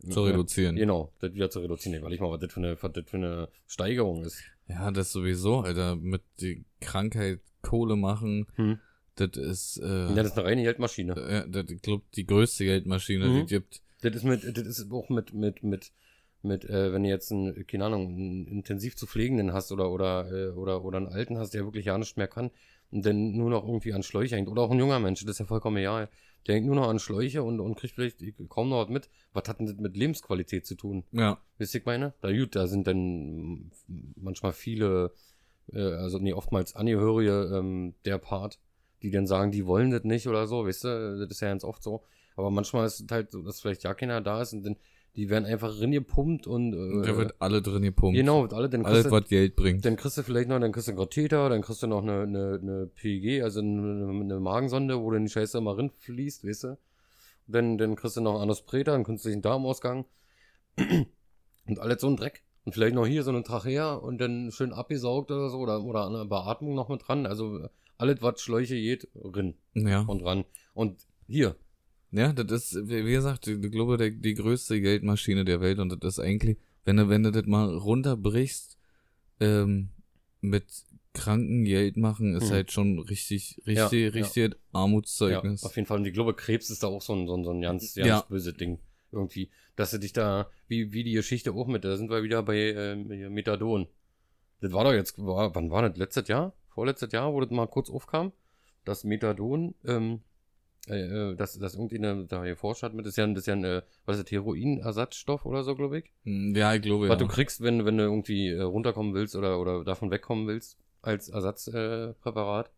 Zu 0.09 0.23
reduzieren. 0.23 0.75
Genau, 0.75 1.11
das 1.19 1.33
wieder 1.33 1.49
zu 1.49 1.59
reduzieren. 1.59 2.03
Weil 2.03 2.13
ich 2.13 2.19
mal, 2.19 2.29
was 2.31 2.39
das 2.39 2.53
für 2.53 2.59
eine, 2.59 2.77
was 2.81 2.91
das 2.91 3.03
für 3.07 3.17
eine 3.17 3.49
Steigerung 3.65 4.23
ist. 4.23 4.41
Ja, 4.67 4.91
das 4.91 5.11
sowieso, 5.11 5.61
Alter, 5.61 5.95
mit 5.95 6.21
die 6.39 6.65
Krankheit 6.81 7.39
Kohle 7.61 7.95
machen, 7.95 8.45
Hm. 8.55 8.79
das 9.15 9.31
ist, 9.37 9.77
äh, 9.81 10.09
Ja, 10.09 10.13
das 10.15 10.27
ist 10.27 10.37
eine 10.37 10.45
reine 10.47 10.63
Geldmaschine. 10.63 11.13
äh, 11.15 11.49
das, 11.49 11.69
ich 11.71 11.81
glaube, 11.81 12.03
die 12.15 12.25
größte 12.25 12.63
Geldmaschine, 12.65 13.25
die 13.25 13.31
Mhm. 13.31 13.41
es 13.43 13.49
gibt. 13.49 13.81
Das 14.01 14.15
ist 14.15 14.23
mit, 14.23 14.43
das 14.43 14.65
ist 14.67 14.91
auch 14.91 15.09
mit, 15.09 15.33
mit, 15.33 15.63
mit, 15.63 15.91
mit, 16.43 16.65
äh, 16.65 16.93
wenn 16.93 17.01
du 17.03 17.09
jetzt 17.09 17.31
einen, 17.31 17.65
keine 17.65 17.85
Ahnung, 17.85 18.07
einen 18.09 18.47
intensiv 18.47 18.95
zu 18.95 19.07
pflegenden 19.07 19.53
hast 19.53 19.71
oder, 19.71 19.89
oder, 19.89 20.31
äh, 20.31 20.49
oder, 20.51 20.85
oder 20.85 20.97
einen 20.97 21.07
Alten 21.07 21.37
hast, 21.39 21.53
der 21.55 21.63
wirklich 21.65 21.85
ja 21.85 21.97
nichts 21.97 22.15
mehr 22.15 22.27
kann 22.27 22.51
und 22.91 23.05
dann 23.05 23.31
nur 23.35 23.49
noch 23.49 23.65
irgendwie 23.65 23.93
an 23.93 24.03
Schläuche 24.03 24.35
hängt. 24.35 24.47
Oder 24.47 24.61
auch 24.61 24.71
ein 24.71 24.77
junger 24.79 24.99
Mensch, 24.99 25.21
das 25.21 25.31
ist 25.31 25.39
ja 25.39 25.45
vollkommen 25.45 25.77
egal. 25.77 26.09
Der 26.47 26.55
hängt 26.55 26.65
nur 26.65 26.75
noch 26.75 26.87
an 26.87 26.99
Schläuche 26.99 27.43
und, 27.43 27.59
und 27.59 27.75
kriegt 27.75 27.95
vielleicht 27.95 28.23
kaum 28.49 28.69
noch 28.69 28.83
was 28.83 28.89
mit. 28.89 29.09
Was 29.33 29.47
hat 29.47 29.59
denn 29.59 29.67
das 29.67 29.75
mit 29.77 29.97
Lebensqualität 29.97 30.65
zu 30.65 30.75
tun? 30.75 31.03
Ja. 31.11 31.39
Wisst 31.57 31.75
ihr, 31.75 31.81
ich 31.81 31.85
meine? 31.85 32.13
Da, 32.21 32.31
gut, 32.31 32.55
da 32.55 32.67
sind 32.67 32.87
dann 32.87 33.71
manchmal 34.15 34.53
viele, 34.53 35.11
äh, 35.73 35.79
also 35.79 36.19
nee, 36.19 36.33
oftmals 36.33 36.75
Angehörige 36.75 37.51
ähm, 37.53 37.95
der 38.05 38.17
Part, 38.17 38.59
die 39.01 39.11
dann 39.11 39.27
sagen, 39.27 39.51
die 39.51 39.65
wollen 39.65 39.91
das 39.91 40.03
nicht 40.03 40.27
oder 40.27 40.47
so, 40.47 40.65
weißt 40.65 40.85
du? 40.85 41.19
Das 41.19 41.31
ist 41.31 41.41
ja 41.41 41.49
ganz 41.49 41.63
oft 41.63 41.83
so. 41.83 42.03
Aber 42.35 42.49
manchmal 42.51 42.85
ist 42.85 43.01
es 43.01 43.07
halt 43.11 43.31
so, 43.31 43.41
dass 43.41 43.59
vielleicht 43.59 43.83
ja 43.83 43.93
keiner 43.93 44.21
da 44.21 44.41
ist 44.41 44.53
und 44.53 44.63
dann, 44.63 44.77
die 45.17 45.29
werden 45.29 45.45
einfach 45.45 45.81
reingepumpt 45.81 46.47
und 46.47 46.73
äh, 46.73 47.05
Da 47.05 47.17
wird 47.17 47.35
alle 47.39 47.61
drin 47.61 47.81
gepumpt. 47.81 48.15
genau, 48.15 48.43
und 48.43 48.53
alle, 48.53 48.69
dann 48.69 48.85
Alles, 48.85 49.05
du, 49.05 49.11
was 49.11 49.27
Geld 49.27 49.55
bringt. 49.55 49.83
dann 49.83 49.95
kriegst 49.97 50.17
du 50.17 50.21
vielleicht 50.23 50.47
noch, 50.47 50.59
dann 50.59 50.71
kriegst 50.71 50.87
du 50.87 50.91
einen 50.91 50.99
Katheter, 50.99 51.49
dann 51.49 51.61
kriegst 51.61 51.81
du 51.83 51.87
noch 51.87 52.03
eine, 52.03 52.21
eine, 52.21 52.59
eine 52.61 52.87
PEG, 52.87 53.41
also 53.43 53.59
eine, 53.59 54.07
eine 54.07 54.39
Magensonde, 54.39 55.01
wo 55.01 55.11
dann 55.11 55.25
die 55.25 55.31
Scheiße 55.31 55.57
immer 55.57 55.75
rinfließt, 55.77 56.45
weißt 56.47 56.63
du? 56.65 56.77
Dann, 57.47 57.77
dann 57.77 57.95
kriegst 57.95 58.15
du 58.15 58.21
noch 58.21 58.39
Anospreta, 58.39 58.93
einen 58.93 59.03
künstlichen 59.03 59.41
Darmausgang 59.41 60.05
und 61.67 61.79
alles 61.79 62.01
so 62.01 62.07
ein 62.07 62.15
Dreck. 62.15 62.43
Und 62.65 62.73
vielleicht 62.73 62.95
noch 62.95 63.07
hier 63.07 63.23
so 63.23 63.31
eine 63.31 63.43
Trachea 63.43 63.93
und 63.93 64.19
dann 64.19 64.51
schön 64.51 64.73
abgesaugt 64.73 65.31
oder 65.31 65.49
so 65.49 65.57
oder, 65.59 65.81
oder 65.83 66.05
eine 66.05 66.25
Beatmung 66.25 66.75
noch 66.75 66.89
mit 66.89 67.07
dran. 67.07 67.25
Also 67.25 67.67
alles, 67.97 68.21
was 68.21 68.41
Schläuche 68.41 68.75
geht, 68.75 69.07
rin 69.15 69.55
Ja. 69.73 70.01
und 70.01 70.21
ran. 70.23 70.43
Und 70.73 70.99
hier, 71.27 71.55
Ja, 72.17 72.33
das 72.33 72.73
ist, 72.73 72.87
wie 72.89 73.03
gesagt, 73.11 73.47
ich 73.47 73.71
glaube, 73.71 73.97
die, 73.97 74.19
die 74.19 74.33
größte 74.33 74.81
Geldmaschine 74.81 75.45
der 75.45 75.61
Welt 75.61 75.77
und 75.79 75.89
das 76.03 76.17
ist 76.17 76.19
eigentlich, 76.19 76.57
wenn 76.83 76.97
du, 76.97 77.09
wenn 77.09 77.21
du 77.23 77.31
das 77.31 77.45
mal 77.45 77.69
runterbrichst, 77.75 78.77
ähm, 79.39 79.89
mit 80.41 80.65
kranken 81.13 81.63
Geld 81.63 81.97
machen, 81.97 82.35
ist 82.35 82.49
Mhm. 82.49 82.53
halt 82.53 82.71
schon 82.71 82.99
richtig, 82.99 83.61
Ja, 83.65 83.87
richtig, 83.87 84.13
ja. 84.15 84.21
richtig 84.21 84.43
ja, 84.53 84.57
Armutszeugnis. 84.71 85.63
auf 85.63 85.75
jeden 85.75 85.85
Fall. 85.85 85.99
Und 85.99 86.05
ich 86.05 86.13
glaube, 86.13 86.33
Krebs 86.33 86.69
ist 86.69 86.83
da 86.83 86.87
auch 86.87 87.01
so 87.01 87.13
ein, 87.13 87.27
so 87.27 87.35
ein, 87.35 87.43
so 87.43 87.51
ein 87.51 87.61
ganz, 87.61 87.93
ganz 87.95 88.07
Ja. 88.07 88.21
böse 88.27 88.53
Ding. 88.53 88.79
Irgendwie. 89.11 89.49
Dass 89.75 89.91
du 89.91 89.99
dich 89.99 90.13
da, 90.13 90.49
wie, 90.67 90.91
wie 90.93 91.03
die 91.03 91.13
Geschichte 91.13 91.53
auch 91.53 91.67
mit, 91.67 91.83
da 91.85 91.97
sind 91.97 92.09
wir 92.09 92.23
wieder 92.23 92.43
bei 92.43 92.55
hier 93.09 93.29
Methadon. 93.29 93.87
Das 94.59 94.73
war 94.73 94.83
doch 94.83 94.93
jetzt, 94.93 95.17
war, 95.19 95.53
wann 95.55 95.69
war 95.71 95.87
das? 95.87 95.97
Letztes 95.97 96.27
Jahr? 96.27 96.53
Vorletztes 96.69 97.11
Jahr, 97.11 97.31
wo 97.33 97.39
das 97.41 97.49
mal 97.51 97.67
kurz 97.67 97.89
aufkam? 97.89 98.31
Das 98.85 99.03
Methadon, 99.03 99.75
ähm, 99.85 100.21
äh, 100.87 101.31
äh, 101.31 101.35
dass 101.35 101.57
das 101.59 101.75
irgendwie 101.75 101.97
eine, 101.97 102.25
da 102.25 102.43
geforscht 102.43 102.83
hat 102.83 102.93
mit, 102.93 103.05
das 103.05 103.11
ist 103.11 103.17
ja, 103.17 103.27
das 103.27 103.39
ist 103.39 103.47
ja 103.47 103.53
ein, 103.53 103.63
äh, 103.63 103.81
was 104.05 104.17
ist 104.17 104.25
das, 104.25 104.31
Heroinersatzstoff 104.31 105.45
oder 105.45 105.63
so, 105.63 105.75
glaube 105.75 105.99
ich. 105.99 106.11
Hm, 106.23 106.55
ja, 106.55 106.73
ich 106.73 106.81
glaube, 106.81 107.09
Was 107.09 107.19
ja. 107.19 107.27
du 107.27 107.27
kriegst, 107.27 107.61
wenn, 107.61 107.85
wenn 107.85 107.97
du 107.97 108.03
irgendwie 108.03 108.49
äh, 108.49 108.61
runterkommen 108.61 109.13
willst 109.13 109.35
oder, 109.35 109.59
oder 109.59 109.83
davon 109.83 110.11
wegkommen 110.11 110.47
willst, 110.47 110.77
als 111.01 111.29
Ersatzpräparat. 111.29 112.71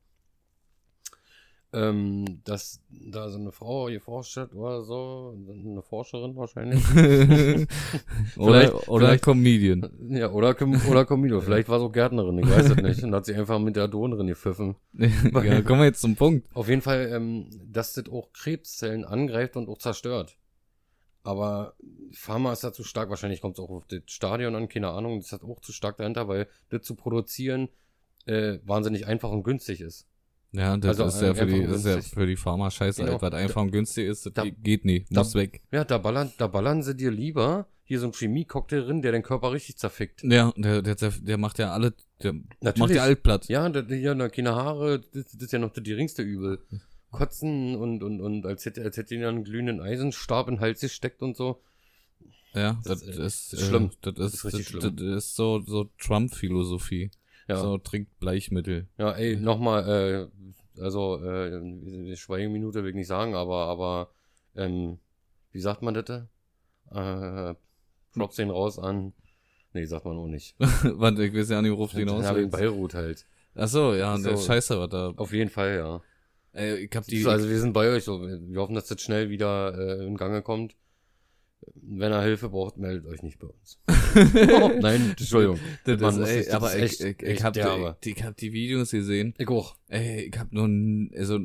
Äh, 1.71 1.89
ähm, 1.89 2.41
dass 2.45 2.81
da 2.89 3.29
so 3.29 3.37
eine 3.37 3.51
Frau 3.51 3.85
geforscht 3.85 4.37
hat 4.37 4.53
oder 4.53 4.81
so, 4.81 5.35
eine 5.49 5.81
Forscherin 5.81 6.35
wahrscheinlich. 6.35 6.83
oder 8.37 8.89
oder 8.89 9.05
vielleicht- 9.07 9.23
Comedian. 9.23 9.89
ja, 10.09 10.31
oder, 10.31 10.55
oder 10.89 11.05
Comido. 11.05 11.41
Vielleicht 11.41 11.69
war 11.69 11.77
es 11.77 11.83
auch 11.83 11.91
Gärtnerin, 11.91 12.39
ich 12.39 12.49
weiß 12.49 12.71
es 12.71 12.75
nicht. 12.77 13.03
Und 13.03 13.13
hat 13.13 13.25
sie 13.25 13.35
einfach 13.35 13.59
mit 13.59 13.75
der 13.75 13.87
Don 13.87 14.11
drin 14.11 14.27
gepfiffen. 14.27 14.75
ja, 14.93 15.61
kommen 15.61 15.81
wir 15.81 15.85
jetzt 15.85 16.01
zum 16.01 16.15
Punkt. 16.15 16.47
Auf 16.53 16.69
jeden 16.69 16.81
Fall, 16.81 17.09
ähm, 17.13 17.49
dass 17.71 17.93
das 17.93 18.09
auch 18.09 18.31
Krebszellen 18.33 19.05
angreift 19.05 19.55
und 19.55 19.69
auch 19.69 19.77
zerstört. 19.77 20.37
Aber 21.21 21.75
Pharma 22.11 22.53
ist 22.53 22.63
da 22.63 22.71
zu 22.73 22.83
stark. 22.83 23.09
Wahrscheinlich 23.09 23.41
kommt 23.41 23.57
es 23.57 23.63
auch 23.63 23.69
auf 23.69 23.85
das 23.85 24.01
Stadion 24.07 24.55
an, 24.55 24.69
keine 24.69 24.89
Ahnung. 24.89 25.19
Das 25.19 25.31
hat 25.31 25.43
auch 25.43 25.59
zu 25.59 25.73
stark 25.73 25.97
dahinter, 25.97 26.27
weil 26.27 26.47
das 26.69 26.81
zu 26.81 26.95
produzieren 26.95 27.69
äh, 28.25 28.59
wahnsinnig 28.63 29.05
einfach 29.05 29.29
und 29.29 29.43
günstig 29.43 29.81
ist. 29.81 30.07
Ja, 30.51 30.75
das 30.77 30.99
Also, 30.99 31.15
ist 31.17 31.21
ja 31.21 31.29
äh, 31.31 31.35
für 31.35 31.45
die, 31.45 31.63
das 31.67 31.77
ist 31.77 31.85
ja 31.85 32.01
für 32.01 32.25
die 32.25 32.35
Pharma 32.35 32.71
scheiße, 32.71 33.03
Genau. 33.03 33.21
was 33.21 33.33
einfach 33.33 33.61
und 33.61 33.71
günstig 33.71 34.07
ist, 34.07 34.25
das 34.25 34.33
Da- 34.33 34.45
geht 34.45 34.83
nie, 34.83 35.05
da- 35.11 35.21
muss 35.21 35.35
weg. 35.35 35.61
Ja, 35.71 35.83
da 35.85 35.97
ballern, 35.99 36.31
da 36.39 36.47
ballern 36.47 36.81
sie 36.81 36.95
dir 36.95 37.11
lieber 37.11 37.67
hier 37.83 37.99
so 37.99 38.07
ein 38.07 38.13
Chemie-Cocktail 38.13 38.81
drin, 38.81 39.01
der 39.01 39.11
den 39.11 39.21
Körper 39.23 39.51
richtig 39.51 39.77
zerfickt. 39.77 40.23
Ja, 40.23 40.51
der, 40.57 40.81
der, 40.81 40.95
der, 40.95 41.11
der 41.11 41.37
macht 41.37 41.59
ja 41.59 41.71
alle, 41.71 41.93
der 42.23 42.33
macht 42.33 42.63
Natürlich. 42.63 42.95
ja 42.95 43.03
alt 43.03 43.21
platt. 43.23 43.47
Ja, 43.47 43.67
da, 43.69 43.81
ja, 43.93 44.15
na, 44.15 44.29
keine 44.29 44.55
Haare, 44.55 44.99
das, 45.13 45.25
das 45.31 45.33
ist 45.43 45.53
ja 45.53 45.59
noch 45.59 45.71
das 45.71 45.83
geringste 45.83 46.21
Übel. 46.23 46.59
Kotzen 47.11 47.75
und, 47.75 48.03
und, 48.03 48.21
und 48.21 48.45
als 48.45 48.65
hätte, 48.65 48.83
als 48.83 48.97
hätte 48.97 49.15
ihn 49.15 49.23
einen 49.23 49.43
glühenden 49.43 49.81
Eisenstab 49.81 50.47
in 50.47 50.55
den 50.55 50.61
Hals 50.61 50.81
gesteckt 50.81 51.21
und 51.23 51.35
so. 51.35 51.61
Ja, 52.53 52.79
Das, 52.83 53.03
das, 53.05 53.17
äh, 53.17 53.25
ist, 53.25 53.53
ist 53.53 53.61
schlimm. 53.67 53.85
Äh, 53.85 53.89
das, 54.01 54.13
Das 54.15 54.33
ist, 54.33 54.33
ist 54.33 54.45
richtig 54.45 54.71
das, 54.73 54.81
schlimm. 54.81 54.95
Das 54.95 55.23
ist 55.25 55.35
so, 55.35 55.59
so 55.61 55.89
Trump-Philosophie. 55.99 57.11
Ja, 57.49 57.57
So, 57.57 57.77
trinkt 57.79 58.19
Bleichmittel. 58.19 58.87
ja 58.97 59.11
ey, 59.11 59.35
nochmal, 59.35 60.29
äh, 60.77 60.81
also, 60.81 61.21
äh, 61.23 62.15
Schweigeminute 62.15 62.83
will 62.83 62.91
ich 62.91 62.95
nicht 62.95 63.07
sagen, 63.07 63.35
aber, 63.35 63.65
aber, 63.65 64.11
ähm, 64.55 64.99
wie 65.51 65.59
sagt 65.59 65.81
man 65.81 65.93
das? 65.95 66.05
da? 66.05 67.51
Äh, 67.51 67.55
Props 68.13 68.35
den 68.37 68.49
raus 68.51 68.79
an, 68.79 69.13
nee, 69.73 69.85
sagt 69.85 70.05
man 70.05 70.17
auch 70.17 70.27
nicht. 70.27 70.55
Warte, 70.59 71.23
ich 71.25 71.33
weiß 71.35 71.49
ja 71.49 71.61
nicht, 71.61 71.71
worauf 71.71 71.91
du 71.91 71.99
hinaus 71.99 72.23
Ja, 72.23 72.35
wegen. 72.35 72.49
Beirut 72.49 72.93
halt. 72.93 73.25
Achso, 73.55 73.93
ja, 73.93 74.15
So. 74.17 74.29
der 74.29 74.37
Scheiße 74.37 74.79
war 74.79 74.87
da. 74.87 75.13
Auf 75.17 75.33
jeden 75.33 75.49
Fall, 75.49 75.75
ja. 75.77 76.01
Ey, 76.53 76.85
ich 76.85 76.95
hab 76.95 77.05
die, 77.05 77.25
also 77.25 77.49
wir 77.49 77.59
sind 77.59 77.73
bei 77.73 77.89
euch 77.89 78.03
so. 78.03 78.21
Wir 78.21 78.59
hoffen, 78.61 78.73
dass 78.75 78.87
das 78.87 79.01
schnell 79.01 79.29
wieder 79.29 79.77
äh, 79.77 80.05
in 80.05 80.17
Gange 80.17 80.41
kommt. 80.41 80.75
Wenn 81.75 82.11
ihr 82.11 82.21
Hilfe 82.21 82.49
braucht, 82.49 82.77
meldet 82.77 83.05
euch 83.05 83.21
nicht 83.23 83.39
bei 83.39 83.47
uns. 83.47 83.79
oh, 83.87 84.71
nein, 84.81 85.15
Entschuldigung. 85.17 85.59
das 85.85 85.99
Man 86.01 86.21
ist, 86.21 86.29
ey, 86.29 86.45
das- 86.45 86.53
aber 86.53 86.75
ich, 86.77 86.83
echt- 87.01 87.21
ich, 87.21 87.21
ich, 87.27 87.43
hab 87.43 87.53
derbe. 87.53 87.97
die, 88.03 88.11
ich 88.11 88.23
hab 88.23 88.37
die 88.37 88.53
Videos 88.53 88.91
gesehen. 88.91 89.33
Ich 89.37 89.47
auch. 89.47 89.75
Ey, 89.87 90.29
ich 90.31 90.39
hab 90.39 90.51
nur, 90.51 90.67
also, 91.17 91.39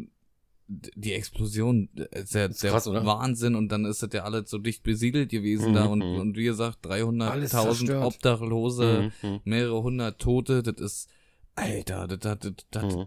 die 0.67 1.13
Explosion, 1.13 1.89
äh, 1.97 2.21
ist 2.23 2.35
der, 2.35 2.49
der 2.49 2.71
krass, 2.71 2.87
oder? 2.87 3.05
Wahnsinn 3.05 3.55
und 3.55 3.69
dann 3.71 3.85
ist 3.85 4.03
das 4.03 4.11
ja 4.15 4.25
alles 4.25 4.49
so 4.49 4.59
dicht 4.59 4.83
besiedelt 4.83 5.31
gewesen 5.31 5.71
Mhm, 5.71 5.75
da 5.75 5.85
und, 5.87 5.99
mhm. 5.99 6.21
und 6.21 6.37
wie 6.37 6.45
gesagt, 6.45 6.87
Alles 6.87 7.11
300.000 7.11 7.49
zerstört. 7.49 8.05
Obdachlose, 8.05 9.13
Mhm, 9.23 9.29
mhm, 9.29 9.41
mehrere 9.45 9.83
hundert 9.83 10.19
Tote, 10.21 10.63
das 10.63 10.81
ist, 10.81 11.09
Alter, 11.55 12.09
das, 12.09 12.19
das, 12.21 12.39
das, 12.41 12.55
das 12.71 12.97
mhm. 12.97 13.07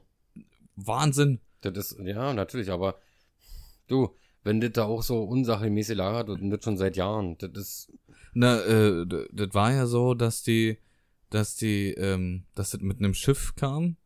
Wahnsinn. 0.76 1.40
Das 1.62 1.76
ist, 1.76 2.00
ja, 2.04 2.34
natürlich, 2.34 2.70
aber 2.70 3.00
du, 3.88 4.16
wenn 4.48 4.62
das 4.62 4.72
da 4.74 4.86
auch 4.86 5.04
so 5.04 5.24
unsachgemäße 5.24 5.94
lagert 5.94 6.30
und 6.30 6.50
das 6.50 6.64
schon 6.64 6.78
seit 6.78 6.96
Jahren, 6.98 7.38
das 7.38 7.52
ist, 7.54 7.94
Na, 8.34 8.60
äh, 8.62 9.06
das 9.32 9.54
war 9.54 9.72
ja 9.72 9.86
so, 9.86 10.14
dass 10.14 10.42
die, 10.44 10.78
dass 11.30 11.56
die, 11.56 11.92
ähm, 11.94 12.44
dass 12.56 12.72
das 12.72 12.82
mit 12.82 12.98
einem 13.00 13.14
Schiff 13.14 13.54
kam. 13.56 13.98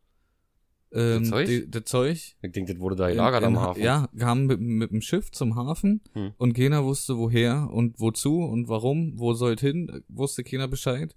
Ähm, 0.94 1.20
Das 1.20 1.28
Zeug? 1.30 1.46
Die, 1.46 1.70
das 1.70 1.84
Zeug. 1.84 2.18
ich 2.42 2.52
denke, 2.52 2.72
das 2.74 2.80
wurde 2.80 2.96
da 2.96 3.08
gelagert 3.08 3.42
In- 3.44 3.50
in- 3.50 3.56
am 3.56 3.62
Hafen. 3.62 3.82
Ja, 3.82 4.08
kam 4.18 4.46
mit, 4.46 4.60
mit 4.60 4.90
dem 4.90 5.00
Schiff 5.00 5.30
zum 5.30 5.56
Hafen 5.56 6.02
Hm. 6.12 6.32
und 6.36 6.52
keiner 6.54 6.84
wusste 6.84 7.16
woher 7.16 7.68
und 7.72 7.98
wozu 7.98 8.40
und 8.42 8.68
warum, 8.68 9.18
wo 9.18 9.32
sollt 9.32 9.60
hin, 9.60 10.02
wusste 10.08 10.44
keiner 10.44 10.68
Bescheid. 10.68 11.14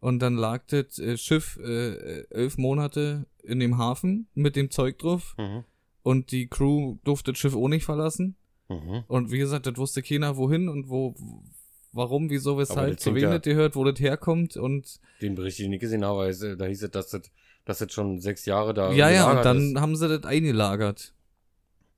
Und 0.00 0.20
dann 0.20 0.34
lag 0.36 0.64
das 0.68 0.98
äh, 0.98 1.16
Schiff 1.18 1.58
äh, 1.62 2.22
elf 2.30 2.56
Monate 2.56 3.26
in 3.42 3.58
dem 3.60 3.76
Hafen 3.78 4.28
mit 4.34 4.54
dem 4.56 4.70
Zeug 4.70 4.98
drauf 4.98 5.34
Mhm. 5.38 5.64
und 6.02 6.30
die 6.30 6.46
Crew 6.46 6.96
durfte 7.04 7.32
das 7.32 7.38
Schiff 7.40 7.54
auch 7.56 7.68
nicht 7.68 7.84
verlassen. 7.84 8.36
Mhm. 8.68 9.04
Und 9.08 9.30
wie 9.32 9.38
gesagt, 9.38 9.66
das 9.66 9.76
wusste 9.76 10.02
keiner 10.02 10.36
wohin 10.36 10.68
und 10.68 10.88
wo, 10.88 11.14
warum, 11.92 12.28
wieso, 12.30 12.58
weshalb, 12.58 13.00
zu 13.00 13.14
wem 13.14 13.22
ja- 13.24 13.30
das 13.38 13.42
gehört, 13.42 13.76
wo 13.76 13.84
das 13.84 13.98
herkommt 14.00 14.56
und 14.56 15.00
Den 15.22 15.34
Bericht, 15.34 15.58
den 15.58 15.64
ich 15.64 15.70
nicht 15.70 15.80
gesehen 15.80 16.04
habe, 16.04 16.28
ist, 16.28 16.42
äh, 16.42 16.56
da 16.56 16.66
hieß 16.66 16.82
es, 16.82 16.90
dass 16.90 17.08
das, 17.10 17.22
dass 17.64 17.78
das 17.78 17.92
schon 17.92 18.20
sechs 18.20 18.44
Jahre 18.46 18.74
da 18.74 18.92
ja, 18.92 19.08
ja, 19.10 19.30
und 19.30 19.44
dann 19.44 19.72
ist. 19.74 19.80
haben 19.80 19.96
sie 19.96 20.08
das 20.08 20.24
eingelagert. 20.24 21.14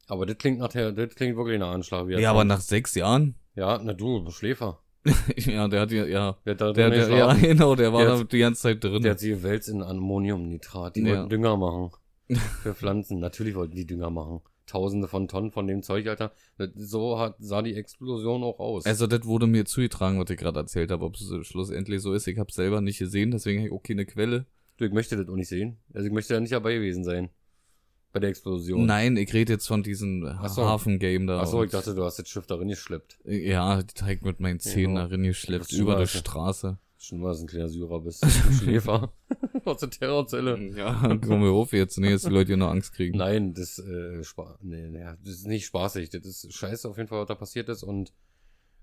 Aber 0.07 0.27
das 0.27 0.39
klingt 0.39 0.59
nachher, 0.59 0.93
das 0.93 1.15
klingt 1.15 1.37
wirklich 1.37 1.59
nach 1.59 1.71
Anschlag. 1.73 2.09
er 2.11 2.19
Ja, 2.21 2.31
aber 2.31 2.45
nach 2.45 2.61
sechs 2.61 2.95
Jahren. 2.95 3.35
Ja, 3.55 3.81
na 3.83 3.93
du, 3.93 4.29
Schläfer. 4.31 4.81
ja, 5.37 5.67
der 5.67 5.81
hat 5.81 5.93
ja, 5.93 6.05
ja, 6.05 6.37
Der, 6.45 6.53
hat 6.53 6.77
der, 6.77 6.91
der, 6.91 7.09
ja, 7.09 7.33
genau, 7.33 7.75
der 7.75 7.93
war 7.93 8.01
Der 8.03 8.11
da 8.13 8.19
hat- 8.19 8.33
die 8.33 8.39
ganze 8.39 8.61
Zeit 8.63 8.85
drin. 8.85 9.03
Der 9.03 9.13
hat 9.13 9.21
sie 9.21 9.31
gewälzt 9.31 9.69
in 9.69 9.83
Ammoniumnitrat. 9.83 10.95
Die 10.97 11.01
Ja. 11.03 11.17
wollten 11.17 11.31
Dünger 11.31 11.57
machen. 11.57 11.91
Für 12.63 12.75
Pflanzen. 12.75 13.19
Natürlich 13.19 13.55
wollten 13.55 13.75
die 13.77 13.87
Dünger 13.87 14.11
machen. 14.11 14.41
Tausende 14.71 15.09
von 15.09 15.27
Tonnen 15.29 15.51
von 15.51 15.67
dem 15.67 15.83
Zeug, 15.83 16.07
Alter. 16.07 16.33
Das- 16.59 16.71
So 16.77 17.19
hat, 17.19 17.35
sah 17.41 17.61
die 17.63 17.75
Explosion 17.75 18.43
auch 18.45 18.59
aus. 18.61 18.87
also, 18.87 19.07
das 19.09 19.25
wurde 19.25 19.47
mir 19.49 19.65
zugetragen, 19.65 20.21
was 20.21 20.31
ich 20.31 20.39
gerade 20.39 20.61
erzählt 20.61 20.91
habe, 20.93 21.05
ob 21.05 21.17
es 21.17 21.33
schlussendlich 21.47 22.01
so 22.01 22.13
ist. 22.13 22.27
Ich 22.29 22.39
habe 22.39 22.53
selber 22.53 22.81
nicht 22.81 22.99
gesehen, 22.99 23.33
deswegen 23.33 23.59
habe 23.61 23.69
ich 23.69 23.75
auch 23.75 23.83
keine 23.83 24.07
Quelle. 24.07 24.47
du, 24.77 24.85
ich 24.87 24.93
möchte 24.93 25.17
das 25.17 25.29
auch 25.29 25.35
nicht 25.35 25.49
sehen. 25.49 25.79
Also 25.93 26.07
ich 26.07 26.13
möchte 26.13 26.35
da 26.35 26.41
nicht 26.41 26.53
dabei 26.53 26.75
gewesen 26.75 27.03
sein. 27.05 27.31
Bei 28.13 28.19
der 28.21 28.31
Explosion. 28.31 28.87
Nein, 28.87 29.17
ich 29.17 29.33
rede 29.35 29.53
jetzt 29.53 29.69
von 29.69 29.83
diesem 29.85 30.23
so. 30.49 30.65
Hafen-Game 30.65 31.27
da. 31.29 31.41
Achso, 31.41 31.63
ich 31.63 31.71
dachte, 31.71 31.95
du 31.95 32.03
hast 32.05 32.19
das 32.19 32.29
Schiff 32.29 32.45
darin 32.47 32.67
geschleppt. 32.69 33.19
Ja, 33.25 33.83
die 33.83 33.95
Teig 33.95 34.23
mit 34.25 34.41
meinen 34.41 34.59
Zähnen 34.59 34.97
Ja. 34.97 35.03
darin 35.03 35.23
geschleppt, 35.23 35.73
über 35.73 35.97
die. 35.97 36.07
Straße. 36.09 36.79
Schon 36.99 37.21
mal, 37.21 37.29
dass 37.29 37.39
du 37.39 37.45
ein 37.45 37.49
kleiner 37.49 37.69
Syrer 37.69 38.01
bist. 38.01 38.25
Ein 38.25 38.31
Schläfer. 38.61 39.13
Aus 39.65 39.79
der 39.79 39.91
Terrorzelle. 39.91 40.59
Ja, 40.77 41.19
komm 41.27 41.43
mir 41.43 41.51
auf 41.51 41.73
jetzt, 41.73 41.99
nee, 41.99 42.11
dass 42.11 42.23
die 42.23 42.31
Leute 42.31 42.49
hier 42.49 42.57
noch 42.57 42.71
Angst 42.71 42.93
kriegen. 42.93 43.19
Nein, 43.19 43.55
das, 43.55 43.79
äh, 43.79 44.23
Spa 44.25 44.59
nee, 44.61 44.89
nee, 44.89 45.05
das 45.23 45.35
ist 45.35 45.47
nicht 45.47 45.67
spaßig. 45.67 46.11
Das 46.11 46.25
ist 46.25 46.53
scheiße 46.53 46.89
auf 46.89 46.97
jeden 46.97 47.09
Fall, 47.09 47.21
was 47.21 47.29
da 47.29 47.35
passiert 47.35 47.69
ist. 47.69 47.83
Und 47.83 48.13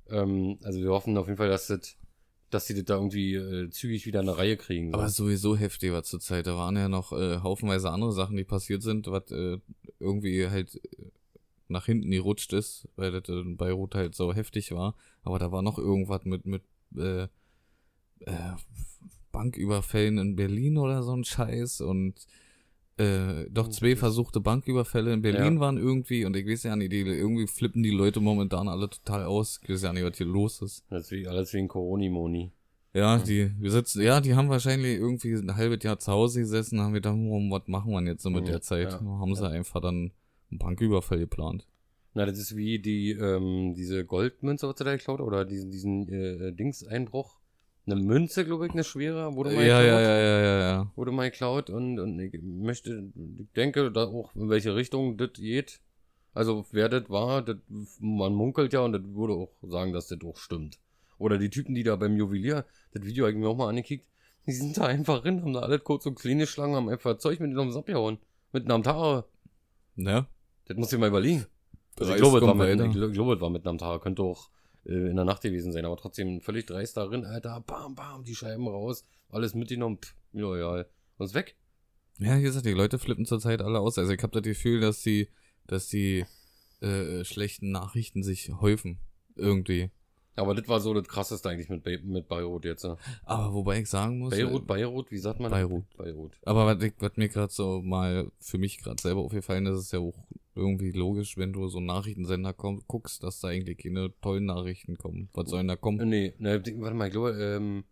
ähm, 0.09 0.57
also 0.63 0.79
wir 0.79 0.89
hoffen 0.89 1.17
auf 1.17 1.27
jeden 1.27 1.37
Fall, 1.37 1.49
dass 1.49 1.67
das, 1.67 1.95
dass 2.49 2.65
die 2.65 2.73
das 2.73 2.85
da 2.85 2.95
irgendwie 2.95 3.35
äh, 3.35 3.69
zügig 3.69 4.05
wieder 4.05 4.21
eine 4.21 4.37
Reihe 4.37 4.57
kriegen. 4.57 4.93
Aber 4.93 5.09
sowieso 5.09 5.57
heftig 5.57 5.91
war 5.91 6.03
zur 6.03 6.19
Zeit. 6.19 6.47
Da 6.47 6.57
waren 6.57 6.75
ja 6.75 6.89
noch 6.89 7.11
äh, 7.11 7.39
haufenweise 7.39 7.89
andere 7.89 8.13
Sachen, 8.13 8.37
die 8.37 8.43
passiert 8.43 8.83
sind, 8.83 9.07
was 9.07 9.31
äh, 9.31 9.57
irgendwie 9.99 10.47
halt 10.47 10.75
äh, 10.75 11.11
nach 11.67 11.85
hinten 11.85 12.11
gerutscht 12.11 12.53
ist, 12.53 12.87
weil 12.95 13.11
das 13.11 13.27
in 13.27 13.57
Beirut 13.57 13.95
halt 13.95 14.15
so 14.15 14.33
heftig 14.33 14.71
war. 14.71 14.95
Aber 15.23 15.39
da 15.39 15.51
war 15.51 15.61
noch 15.61 15.77
irgendwas 15.77 16.23
mit, 16.23 16.45
mit 16.45 16.63
äh, 16.95 17.27
äh, 18.19 18.55
Banküberfällen 19.37 20.17
in 20.17 20.35
Berlin 20.35 20.77
oder 20.77 21.03
so 21.03 21.13
ein 21.13 21.23
Scheiß 21.23 21.81
und 21.81 22.13
äh, 22.97 23.45
doch 23.51 23.67
zwei 23.69 23.91
Das- 23.91 23.99
versuchte 23.99 24.39
Banküberfälle 24.39 25.13
in 25.13 25.21
Berlin 25.21 25.55
Ja. 25.55 25.59
waren 25.59 25.77
irgendwie 25.77 26.25
und 26.25 26.35
ich 26.35 26.47
weiß 26.47 26.63
ja 26.63 26.75
nicht, 26.75 26.91
die, 26.91 27.01
irgendwie 27.01 27.45
flippen 27.47 27.83
die 27.83 27.91
Leute 27.91 28.19
momentan 28.19 28.67
alle 28.67 28.89
total 28.89 29.25
aus. 29.25 29.59
Ich 29.63 29.69
weiß 29.69 29.83
ja 29.83 29.93
nicht, 29.93 30.03
was 30.03 30.17
hier 30.17 30.25
los 30.25 30.61
ist. 30.63 30.83
Das 30.89 31.11
wie, 31.11 31.27
alles 31.27 31.53
wegen 31.53 31.67
Coroni-Moni. 31.67 32.51
Ja, 32.93 33.19
die, 33.19 33.51
wir 33.59 33.69
sitzen, 33.69 34.01
ja, 34.01 34.19
die 34.21 34.33
haben 34.33 34.49
wahrscheinlich 34.49 34.97
irgendwie 34.97 35.33
ein 35.33 35.55
halbes 35.55 35.83
Jahr 35.83 35.99
zu 35.99 36.11
Hause 36.11 36.39
gesessen, 36.39 36.81
haben 36.81 36.93
gedacht, 36.93 37.15
oh, 37.15 37.39
was 37.51 37.67
machen 37.67 37.91
wir 37.91 38.01
jetzt 38.03 38.23
so 38.23 38.31
mit 38.31 38.43
Mhm, 38.45 38.47
der 38.47 38.61
Zeit? 38.61 38.91
ja, 38.93 38.99
haben 38.99 39.35
sie 39.35 39.47
einfach 39.47 39.79
dann 39.81 40.11
einen 40.49 40.57
Banküberfall 40.57 41.19
geplant. 41.19 41.67
Na, 42.15 42.25
das 42.25 42.39
ist 42.39 42.55
wie 42.55 42.79
die, 42.79 43.11
ähm, 43.11 43.75
diese 43.75 44.03
Goldmünze, 44.03 44.67
was 44.67 44.75
sie 44.79 44.83
da 44.85 44.95
geklaut 44.95 45.21
oder 45.21 45.45
diesen, 45.45 45.69
diesen 45.69 46.09
äh, 46.11 46.51
Dingseinbruch. 46.53 47.36
Eine 47.89 47.95
Münze, 48.01 48.43
glaube 48.43 48.65
ich, 48.67 48.73
eine 48.73 48.83
schwere, 48.83 49.33
wurde 49.33 49.51
mal 49.55 49.65
Ja, 49.65 49.81
geklaut. 49.81 50.01
ja, 50.01 50.17
ja, 50.19 50.41
ja, 50.41 50.59
ja. 50.59 50.91
Wurde 50.97 51.11
mal 51.13 51.31
geklaut 51.31 51.69
und, 51.69 51.99
und 51.99 52.19
ich 52.19 52.33
möchte, 52.43 53.09
ich 53.37 53.47
denke 53.55 53.91
da 53.91 54.03
auch, 54.07 54.35
in 54.35 54.49
welche 54.49 54.75
Richtung 54.75 55.15
das 55.17 55.31
geht. 55.33 55.79
Also, 56.33 56.65
wer 56.71 56.89
das 56.89 57.09
war, 57.09 57.41
das, 57.41 57.55
man 57.99 58.33
munkelt 58.33 58.73
ja 58.73 58.81
und 58.81 58.91
das 58.91 59.01
würde 59.03 59.33
auch 59.33 59.51
sagen, 59.61 59.93
dass 59.93 60.07
das 60.07 60.19
auch 60.25 60.35
stimmt. 60.37 60.79
Oder 61.17 61.37
die 61.37 61.49
Typen, 61.49 61.73
die 61.75 61.83
da 61.83 61.95
beim 61.95 62.17
Juwelier, 62.17 62.65
das 62.93 63.03
Video 63.05 63.23
habe 63.25 63.31
ich 63.31 63.37
mir 63.39 63.47
auch 63.47 63.55
mal 63.57 63.69
angekickt, 63.69 64.05
die 64.45 64.51
sind 64.51 64.77
da 64.77 64.83
einfach 64.85 65.23
rein, 65.25 65.41
haben 65.41 65.53
da 65.53 65.61
alles 65.61 65.83
kurz 65.83 66.03
so 66.03 66.11
kleine 66.11 66.45
Schlangen, 66.45 66.75
haben 66.75 66.89
einfach 66.89 67.17
Zeug 67.17 67.39
mit 67.39 67.51
denen 67.51 67.73
abgehauen. 67.75 68.17
Mit 68.51 68.69
einem 68.69 68.83
Tare. 68.83 69.25
Ja, 69.95 70.27
Das 70.65 70.77
muss 70.77 70.91
ich 70.93 70.99
mal 70.99 71.07
überlegen. 71.07 71.45
Also 71.99 72.11
ich 72.13 72.17
glaube, 72.19 72.37
es 72.37 72.43
war 72.43 72.53
mit, 72.53 72.69
ich 72.69 72.95
gl- 72.95 73.11
glaube, 73.11 73.41
war 73.41 73.49
mit 73.49 73.65
einem 73.65 73.77
Tag. 73.77 74.01
Könnte 74.03 74.21
auch 74.23 74.49
in 74.87 75.15
der 75.15 75.25
Nacht 75.25 75.41
gewesen 75.41 75.71
sein, 75.71 75.85
aber 75.85 75.97
trotzdem 75.97 76.39
völlig 76.39 76.65
dreist 76.65 76.95
darin, 76.95 77.25
Alter. 77.25 77.61
Bam, 77.61 77.93
bam, 77.93 78.23
die 78.23 78.35
Scheiben 78.35 78.67
raus. 78.67 79.05
Alles 79.29 79.53
mitgenommen. 79.53 79.97
Pff, 79.97 80.15
loyal. 80.31 80.87
Und 81.17 81.25
ist 81.25 81.33
weg. 81.33 81.57
Ja, 82.19 82.37
wie 82.37 82.43
gesagt, 82.43 82.65
die 82.65 82.71
Leute 82.71 82.97
flippen 82.97 83.25
zurzeit 83.25 83.61
alle 83.61 83.79
aus. 83.79 83.97
Also 83.97 84.13
ich 84.13 84.23
habe 84.23 84.33
das 84.33 84.43
Gefühl, 84.43 84.79
dass 84.79 85.01
die, 85.01 85.27
dass 85.67 85.87
die 85.89 86.25
äh, 86.81 87.23
schlechten 87.25 87.71
Nachrichten 87.71 88.23
sich 88.23 88.49
häufen. 88.61 88.99
Irgendwie. 89.35 89.91
Aber 90.35 90.53
das 90.55 90.67
war 90.67 90.79
so 90.79 90.93
das 90.93 91.07
krasseste 91.07 91.49
eigentlich 91.49 91.69
mit, 91.69 91.83
Be 91.83 91.99
mit 92.03 92.27
Beirut 92.27 92.63
jetzt. 92.63 92.83
Ne? 92.83 92.95
Aber 93.25 93.53
wobei 93.53 93.79
ich 93.79 93.89
sagen 93.89 94.19
muss. 94.19 94.29
Beirut, 94.29 94.61
äh, 94.61 94.65
Beirut, 94.65 95.11
wie 95.11 95.17
sagt 95.17 95.39
man? 95.39 95.51
Beirut. 95.51 95.85
Beirut. 95.97 96.33
Aber 96.45 96.65
was, 96.65 96.91
was 96.99 97.17
mir 97.17 97.27
gerade 97.27 97.51
so 97.51 97.81
mal 97.81 98.31
für 98.39 98.57
mich 98.57 98.77
gerade 98.77 99.01
selber 99.01 99.21
aufgefallen 99.21 99.65
ist, 99.65 99.79
ist 99.79 99.93
ja 99.93 99.99
auch 99.99 100.27
irgendwie 100.57 100.91
logisch, 100.91 101.37
wenn 101.37 101.53
du 101.53 101.67
so 101.69 101.77
einen 101.77 101.87
Nachrichtensender 101.87 102.53
komm, 102.53 102.81
guckst, 102.87 103.23
dass 103.23 103.39
da 103.39 103.49
eigentlich 103.49 103.77
keine 103.77 104.11
tollen 104.21 104.45
Nachrichten 104.45 104.97
kommen. 104.97 105.29
Was 105.33 105.49
sollen 105.49 105.67
da 105.67 105.75
kommen? 105.75 106.09
Nee, 106.09 106.33
ne, 106.39 106.61
warte 106.77 106.95
mal, 106.95 107.07
ich 107.07 107.13
glaube, 107.13 107.31
ähm, 107.39 107.83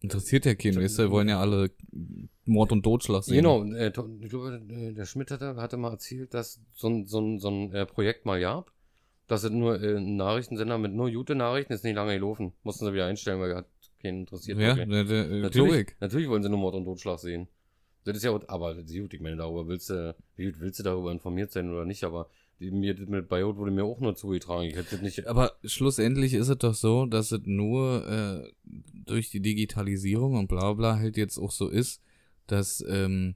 Interessiert 0.00 0.46
ja 0.46 0.54
keinen, 0.54 0.80
weißt 0.80 1.00
du, 1.00 1.10
wollen 1.10 1.28
ja 1.28 1.40
alle 1.40 1.72
Mord 2.44 2.70
und 2.70 2.84
Totschlag 2.84 3.24
sehen. 3.24 3.38
genau, 3.38 3.64
äh, 3.64 3.88
ich 3.88 4.28
glaube, 4.30 4.62
äh, 4.70 4.92
der 4.92 5.06
Schmidt 5.06 5.32
hatte, 5.32 5.56
hatte 5.56 5.76
mal 5.76 5.90
erzählt, 5.90 6.34
dass 6.34 6.60
so 6.72 6.88
ein, 6.88 7.06
so 7.06 7.20
ein, 7.20 7.40
so 7.40 7.50
ein 7.50 7.72
äh, 7.72 7.84
Projekt 7.84 8.24
mal 8.24 8.40
gab, 8.40 8.70
dass 9.26 9.42
es 9.42 9.50
nur 9.50 9.82
äh, 9.82 9.96
ein 9.96 10.14
Nachrichtensender 10.14 10.78
mit 10.78 10.92
nur 10.92 11.10
gute 11.10 11.34
Nachrichten 11.34 11.72
ist 11.72 11.82
nicht 11.82 11.96
lange 11.96 12.14
gelaufen. 12.14 12.52
Mussten 12.62 12.86
sie 12.86 12.92
wieder 12.92 13.06
einstellen, 13.06 13.40
weil 13.40 13.56
hat 13.56 13.66
keinen 14.00 14.20
interessiert. 14.20 14.58
Ja, 14.60 14.76
ne, 14.76 14.86
ne, 14.86 15.24
äh, 15.24 15.40
Natürlich, 15.40 15.88
natürlich 15.98 16.28
wollen 16.28 16.44
sie 16.44 16.48
nur 16.48 16.60
Mord 16.60 16.76
und 16.76 16.84
Totschlag 16.84 17.18
sehen. 17.18 17.48
Das 18.08 18.16
ist 18.16 18.22
ja, 18.22 18.40
aber 18.46 18.74
gut, 18.74 19.12
ich 19.12 19.20
meine, 19.20 19.36
darüber 19.36 19.68
willst 19.68 19.90
du, 19.90 20.16
wie 20.34 20.58
willst 20.60 20.78
du 20.78 20.82
darüber 20.82 21.12
informiert 21.12 21.52
sein 21.52 21.70
oder 21.70 21.84
nicht, 21.84 22.04
aber 22.04 22.30
mir, 22.58 22.94
mit 23.06 23.28
Biot 23.28 23.58
wurde 23.58 23.70
mir 23.70 23.84
auch 23.84 24.00
nur 24.00 24.16
zugetragen. 24.16 24.64
Ich 24.64 24.76
hätte 24.76 24.96
nicht. 25.02 25.26
Aber 25.26 25.52
schlussendlich 25.62 26.32
ist 26.32 26.48
es 26.48 26.56
doch 26.56 26.72
so, 26.72 27.04
dass 27.04 27.32
es 27.32 27.42
nur 27.44 28.08
äh, 28.08 28.50
durch 29.04 29.28
die 29.28 29.40
Digitalisierung 29.40 30.36
und 30.36 30.48
bla 30.48 30.72
bla 30.72 30.96
halt 30.96 31.18
jetzt 31.18 31.36
auch 31.36 31.50
so 31.50 31.68
ist, 31.68 32.00
dass, 32.46 32.82
ähm, 32.88 33.34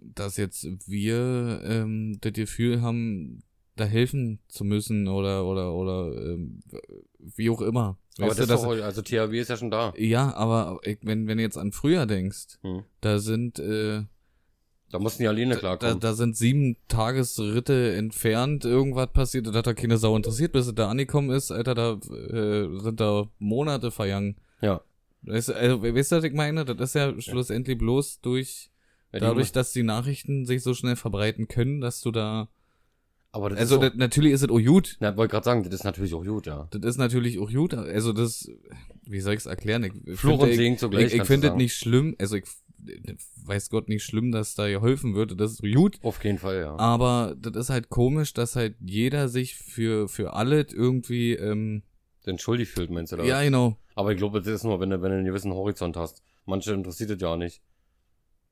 dass 0.00 0.38
jetzt 0.38 0.66
wir 0.86 1.60
ähm, 1.62 2.16
das 2.22 2.32
Gefühl 2.32 2.80
haben, 2.80 3.42
da 3.76 3.84
helfen 3.84 4.40
zu 4.48 4.64
müssen 4.64 5.06
oder 5.08 5.44
oder 5.44 5.72
oder 5.74 6.12
ähm, 6.16 6.62
wie 7.18 7.50
auch 7.50 7.60
immer. 7.60 7.98
Aber 8.18 8.28
Weißt 8.28 8.40
das 8.40 8.46
du, 8.48 8.54
doch, 8.54 8.64
heu- 8.66 8.82
also 8.82 9.02
THW 9.02 9.38
ist 9.38 9.48
ja 9.48 9.56
schon 9.56 9.70
da. 9.70 9.92
ja, 9.96 10.34
aber 10.34 10.80
wenn 11.02 11.26
wenn 11.26 11.36
du 11.38 11.42
jetzt 11.42 11.58
an 11.58 11.72
früher 11.72 12.06
denkst, 12.06 12.58
Hm. 12.62 12.82
da 13.02 13.18
sind 13.18 13.58
äh, 13.58 14.04
Da 14.90 14.98
mussten 14.98 15.22
die 15.22 15.28
alleine 15.28 15.54
da, 15.54 15.60
klarkommen. 15.60 16.00
da 16.00 16.14
sind 16.14 16.36
sieben 16.36 16.76
Tagesritte 16.88 17.94
entfernt 17.94 18.64
irgendwas 18.64 19.12
passiert, 19.12 19.46
das 19.46 19.54
hat 19.54 19.66
da 19.66 19.74
keine 19.74 19.98
Sau 19.98 20.16
interessiert, 20.16 20.52
bis 20.52 20.66
es 20.66 20.74
da 20.74 20.88
angekommen 20.88 21.30
ist, 21.30 21.50
Alter, 21.50 21.74
da 21.74 21.92
äh, 21.92 22.78
sind 22.80 23.00
da 23.00 23.28
Monate 23.38 23.90
vergangen. 23.90 24.36
ja. 24.60 24.80
Weißt 25.22 25.48
du, 25.48 25.54
also, 25.56 25.82
weißt 25.82 26.12
du, 26.12 26.16
was 26.18 26.24
ich 26.24 26.32
meine? 26.34 26.64
Das 26.64 26.78
ist 26.78 26.94
ja 26.94 27.20
schlussendlich 27.20 27.76
bloß 27.78 28.20
durch, 28.20 28.70
ja 29.12 29.18
dadurch, 29.18 29.50
dass 29.50 29.72
die 29.72 29.82
Nachrichten 29.82 30.46
sich 30.46 30.62
so 30.62 30.72
schnell 30.72 30.94
verbreiten 30.94 31.48
können, 31.48 31.80
dass 31.80 32.00
du 32.00 32.12
da, 32.12 32.48
aber 33.36 33.50
das 33.50 33.58
also 33.58 33.76
ist 33.76 33.82
das, 33.82 33.92
auch, 33.92 33.96
natürlich 33.96 34.32
ist 34.32 34.42
es 34.42 34.48
auch 34.48 34.60
gut. 34.60 34.96
na, 35.00 35.14
wollte 35.16 35.32
gerade 35.32 35.44
sagen, 35.44 35.62
das 35.62 35.74
ist 35.74 35.84
natürlich 35.84 36.14
auch 36.14 36.24
gut, 36.24 36.46
ja. 36.46 36.68
Das 36.70 36.82
ist 36.82 36.96
natürlich 36.96 37.38
auch 37.38 37.50
gut. 37.50 37.74
Also 37.74 38.12
das, 38.14 38.50
wie 39.04 39.20
soll 39.20 39.34
ich's 39.34 39.44
erklären? 39.44 39.84
Ich 39.84 40.18
Fluch 40.18 40.40
und 40.40 40.52
Segen 40.54 40.78
zugleich, 40.78 41.12
Ich, 41.12 41.20
ich 41.20 41.26
finde 41.26 41.48
es 41.48 41.54
nicht 41.54 41.76
schlimm, 41.76 42.16
also 42.18 42.36
ich 42.36 42.44
weiß 43.44 43.68
Gott 43.70 43.88
nicht 43.88 44.04
schlimm, 44.04 44.32
dass 44.32 44.54
da 44.54 44.68
geholfen 44.68 45.14
wird, 45.14 45.38
das 45.38 45.52
ist 45.52 45.74
gut. 45.74 45.98
Auf 46.02 46.24
jeden 46.24 46.38
Fall, 46.38 46.60
ja. 46.60 46.78
Aber 46.78 47.36
das 47.38 47.56
ist 47.56 47.70
halt 47.70 47.90
komisch, 47.90 48.32
dass 48.32 48.56
halt 48.56 48.76
jeder 48.80 49.28
sich 49.28 49.56
für, 49.56 50.08
für 50.08 50.32
alles 50.32 50.72
irgendwie, 50.72 51.34
ähm, 51.34 51.82
Den 52.26 52.38
schuldig 52.38 52.70
fühlt, 52.70 52.90
meinst 52.90 53.12
du 53.12 53.16
da? 53.16 53.24
ja, 53.24 53.42
genau. 53.42 53.76
Aber 53.94 54.12
ich 54.12 54.18
glaube, 54.18 54.40
das 54.40 54.48
ist 54.48 54.64
nur, 54.64 54.80
wenn 54.80 54.90
du, 54.90 55.02
wenn 55.02 55.10
du 55.10 55.16
einen 55.16 55.26
gewissen 55.26 55.52
Horizont 55.52 55.96
hast. 55.96 56.22
Manche 56.46 56.72
interessiert 56.72 57.10
das 57.10 57.20
ja 57.20 57.36
nicht. 57.36 57.60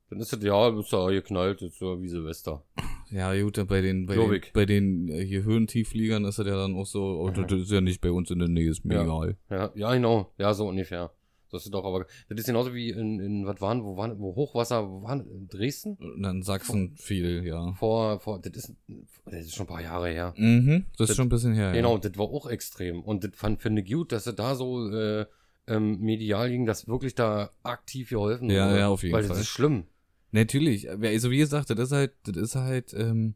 Dann 0.09 0.19
ist 0.19 0.31
das, 0.33 0.43
ja, 0.43 0.69
bist 0.69 0.91
du 0.91 0.97
ja 0.97 1.09
geknallt, 1.09 1.61
das 1.61 1.69
ist 1.73 1.81
ja 1.81 1.99
wie 2.01 2.07
Silvester. 2.07 2.63
Ja, 3.09 3.39
gut, 3.41 3.55
bei 3.67 3.81
den, 3.81 4.05
bei 4.05 4.15
den, 4.15 4.41
bei 4.53 4.65
den 4.65 5.07
äh, 5.09 5.25
hier 5.25 5.43
Höhentiefliegern 5.43 6.25
ist 6.25 6.37
das 6.39 6.45
ja 6.47 6.55
dann 6.55 6.75
auch 6.75 6.85
so, 6.85 7.01
oh, 7.21 7.29
das 7.29 7.51
ist 7.51 7.71
ja 7.71 7.81
nicht 7.81 8.01
bei 8.01 8.11
uns 8.11 8.29
in 8.31 8.39
der 8.39 8.47
Nähe, 8.47 8.69
ist 8.69 8.85
mir 8.85 8.95
Ja. 8.95 9.03
egal. 9.03 9.37
Ja, 9.49 9.71
ja, 9.75 9.93
genau. 9.93 10.31
Ja, 10.37 10.53
so 10.53 10.67
ungefähr. 10.67 11.11
Das 11.51 11.63
ist 11.65 11.73
doch 11.73 11.85
aber, 11.85 12.05
das 12.27 12.39
ist 12.39 12.47
genauso 12.47 12.73
wie 12.73 12.89
in, 12.89 13.19
in 13.19 13.45
was 13.45 13.61
waren, 13.61 13.83
wo 13.83 13.95
waren, 13.95 14.19
wo 14.19 14.35
Hochwasser, 14.35 14.89
wo 14.89 15.03
waren, 15.03 15.21
in 15.29 15.47
Dresden? 15.47 15.97
Dann 16.21 16.41
Sachsen 16.41 16.95
viel, 16.97 17.45
ja. 17.45 17.73
Vor, 17.73 18.19
vor, 18.19 18.39
das 18.41 18.53
ist, 18.55 18.75
das 19.25 19.45
ist 19.45 19.55
schon 19.55 19.65
ein 19.65 19.69
paar 19.69 19.81
Jahre 19.81 20.09
her. 20.09 20.33
Mhm, 20.37 20.85
das 20.97 21.01
ist 21.01 21.09
Das- 21.11 21.15
schon 21.17 21.27
ein 21.27 21.29
bisschen 21.29 21.53
her, 21.53 21.71
Genau, 21.71 21.93
ja. 21.93 21.99
das 21.99 22.17
war 22.17 22.25
auch 22.25 22.47
extrem. 22.49 23.01
Und 23.01 23.23
das 23.23 23.31
fand, 23.35 23.61
finde 23.61 23.83
ich 23.83 23.91
gut, 23.91 24.11
dass 24.11 24.27
er 24.27 24.33
da 24.33 24.55
so, 24.55 24.89
äh, 24.91 25.25
ähm, 25.67 25.99
medial 26.01 26.49
ging, 26.49 26.65
dass 26.65 26.87
wirklich 26.87 27.15
da 27.15 27.49
aktiv 27.63 28.09
geholfen 28.09 28.49
Ja, 28.49 28.67
wurde. 28.69 28.79
ja, 28.79 28.87
auf 28.89 29.01
jeden 29.03 29.13
Weil 29.15 29.23
Fall. 29.23 29.29
das 29.29 29.39
ist 29.39 29.47
schlimm. 29.47 29.85
Natürlich, 30.31 30.89
also 30.89 31.31
wie 31.31 31.37
gesagt, 31.37 31.69
das 31.69 31.79
ist 31.79 31.91
halt, 31.91 32.11
das 32.23 32.35
ist 32.35 32.55
halt, 32.55 32.93
ähm, 32.93 33.35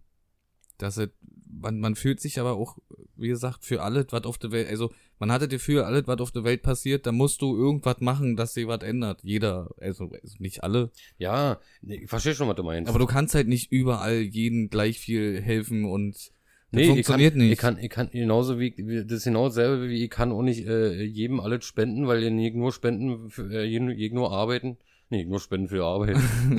dass 0.78 0.98
es, 0.98 1.10
man, 1.52 1.80
man 1.80 1.96
fühlt 1.96 2.20
sich 2.20 2.40
aber 2.40 2.54
auch, 2.54 2.78
wie 3.16 3.28
gesagt, 3.28 3.66
für 3.66 3.82
alles, 3.82 4.08
was 4.10 4.24
auf 4.24 4.38
der 4.38 4.52
Welt, 4.52 4.68
also 4.70 4.92
man 5.18 5.32
hatte 5.32 5.48
das 5.48 5.54
Gefühl, 5.54 5.82
alles, 5.82 6.08
was 6.08 6.20
auf 6.20 6.32
der 6.32 6.44
Welt 6.44 6.62
passiert, 6.62 7.06
da 7.06 7.12
musst 7.12 7.42
du 7.42 7.56
irgendwas 7.56 8.00
machen, 8.00 8.36
dass 8.36 8.54
sich 8.54 8.68
was 8.68 8.82
ändert. 8.84 9.22
Jeder, 9.24 9.70
also, 9.78 10.10
also 10.12 10.36
nicht 10.40 10.64
alle, 10.64 10.92
Ja, 11.18 11.60
ich 11.82 12.10
verstehe 12.10 12.36
schon, 12.36 12.48
was 12.48 12.56
du 12.56 12.64
meinst. 12.64 12.90
aber 12.90 13.00
du 13.00 13.06
kannst 13.06 13.36
halt 13.36 13.48
nicht 13.48 13.72
überall 13.72 14.20
jeden 14.22 14.70
gleich 14.70 15.00
viel 15.00 15.42
helfen 15.42 15.86
und 15.86 16.32
das 16.72 16.82
Nee, 16.82 16.88
funktioniert 16.88 17.34
ich 17.34 17.40
kann, 17.40 17.48
nicht. 17.48 17.52
Ich 17.54 17.58
kann, 17.60 17.78
ich 17.80 17.90
kann 17.90 18.10
genauso 18.12 18.60
wie, 18.60 18.72
das 19.04 19.18
ist 19.20 19.24
genau 19.24 19.48
dasselbe 19.48 19.90
wie 19.90 20.04
ich 20.04 20.10
kann 20.10 20.32
auch 20.32 20.44
nicht 20.44 20.68
äh, 20.68 21.02
jedem 21.04 21.40
alles 21.40 21.66
spenden, 21.66 22.08
weil 22.08 22.22
ihr 22.22 22.30
nur 22.30 22.72
spenden, 22.72 23.30
für, 23.32 23.52
äh, 23.52 24.10
nur 24.12 24.32
arbeiten. 24.32 24.78
Nee, 25.12 25.26
nur 25.26 25.40
spenden 25.40 25.68
für 25.70 25.84
Arbeit. 25.84 26.18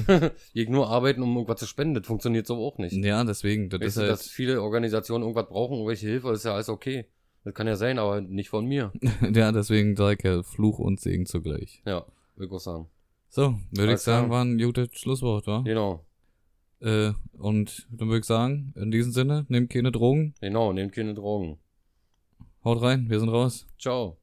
nur 0.69 0.89
arbeiten, 0.89 1.23
um 1.23 1.35
irgendwas 1.37 1.61
zu 1.61 1.67
spenden. 1.67 1.95
Das 1.95 2.07
funktioniert 2.07 2.47
so 2.47 2.57
auch 2.57 2.79
nicht. 2.79 2.93
ja, 2.93 3.23
deswegen, 3.25 3.69
das 3.71 3.81
Weißt 3.81 3.89
ist 3.89 3.97
du, 3.97 4.01
halt, 4.03 4.11
dass 4.11 4.29
viele 4.29 4.61
Organisationen 4.63 5.23
irgendwas 5.23 5.49
brauchen, 5.49 5.75
irgendwelche 5.75 6.09
Hilfe, 6.09 6.31
ist 6.33 6.45
ja 6.45 6.55
alles 6.55 6.69
okay. 6.69 7.07
Das 7.45 7.55
kann 7.55 7.67
ja 7.67 7.77
sein, 7.77 7.99
aber 7.99 8.21
nicht 8.21 8.51
von 8.51 8.67
mir. 8.67 8.93
ja, 9.33 9.51
deswegen 9.53 9.97
sag 9.97 10.19
ich 10.19 10.25
ja 10.25 10.43
Fluch 10.43 10.79
und 10.79 11.01
Segen 11.01 11.27
zugleich. 11.27 11.83
Ja, 11.87 12.05
will 12.37 12.47
ich 12.49 12.53
auch 12.53 12.59
sagen. 12.59 12.87
So, 13.29 13.55
würde 13.71 13.95
ich 13.95 14.01
sagen, 14.01 14.29
war 14.31 14.45
ein 14.45 14.59
gutes 14.59 14.89
Schlusswort, 14.93 15.47
wa? 15.47 15.63
Genau, 15.65 16.05
Äh, 16.81 17.13
und 17.39 17.87
dann 17.91 18.09
würde 18.09 18.19
ich 18.21 18.25
sagen, 18.25 18.73
in 18.77 18.91
diesem 18.91 19.13
Sinne, 19.13 19.47
nehmt 19.49 19.71
keine 19.71 19.93
Drogen, 19.93 20.35
genau, 20.41 20.73
nehmt 20.73 20.93
keine 20.93 21.15
Drogen. 21.15 21.59
haut 22.65 22.83
rein, 22.83 23.09
wir 23.09 23.21
sind 23.21 23.29
raus. 23.29 23.67
Ciao. 23.79 24.20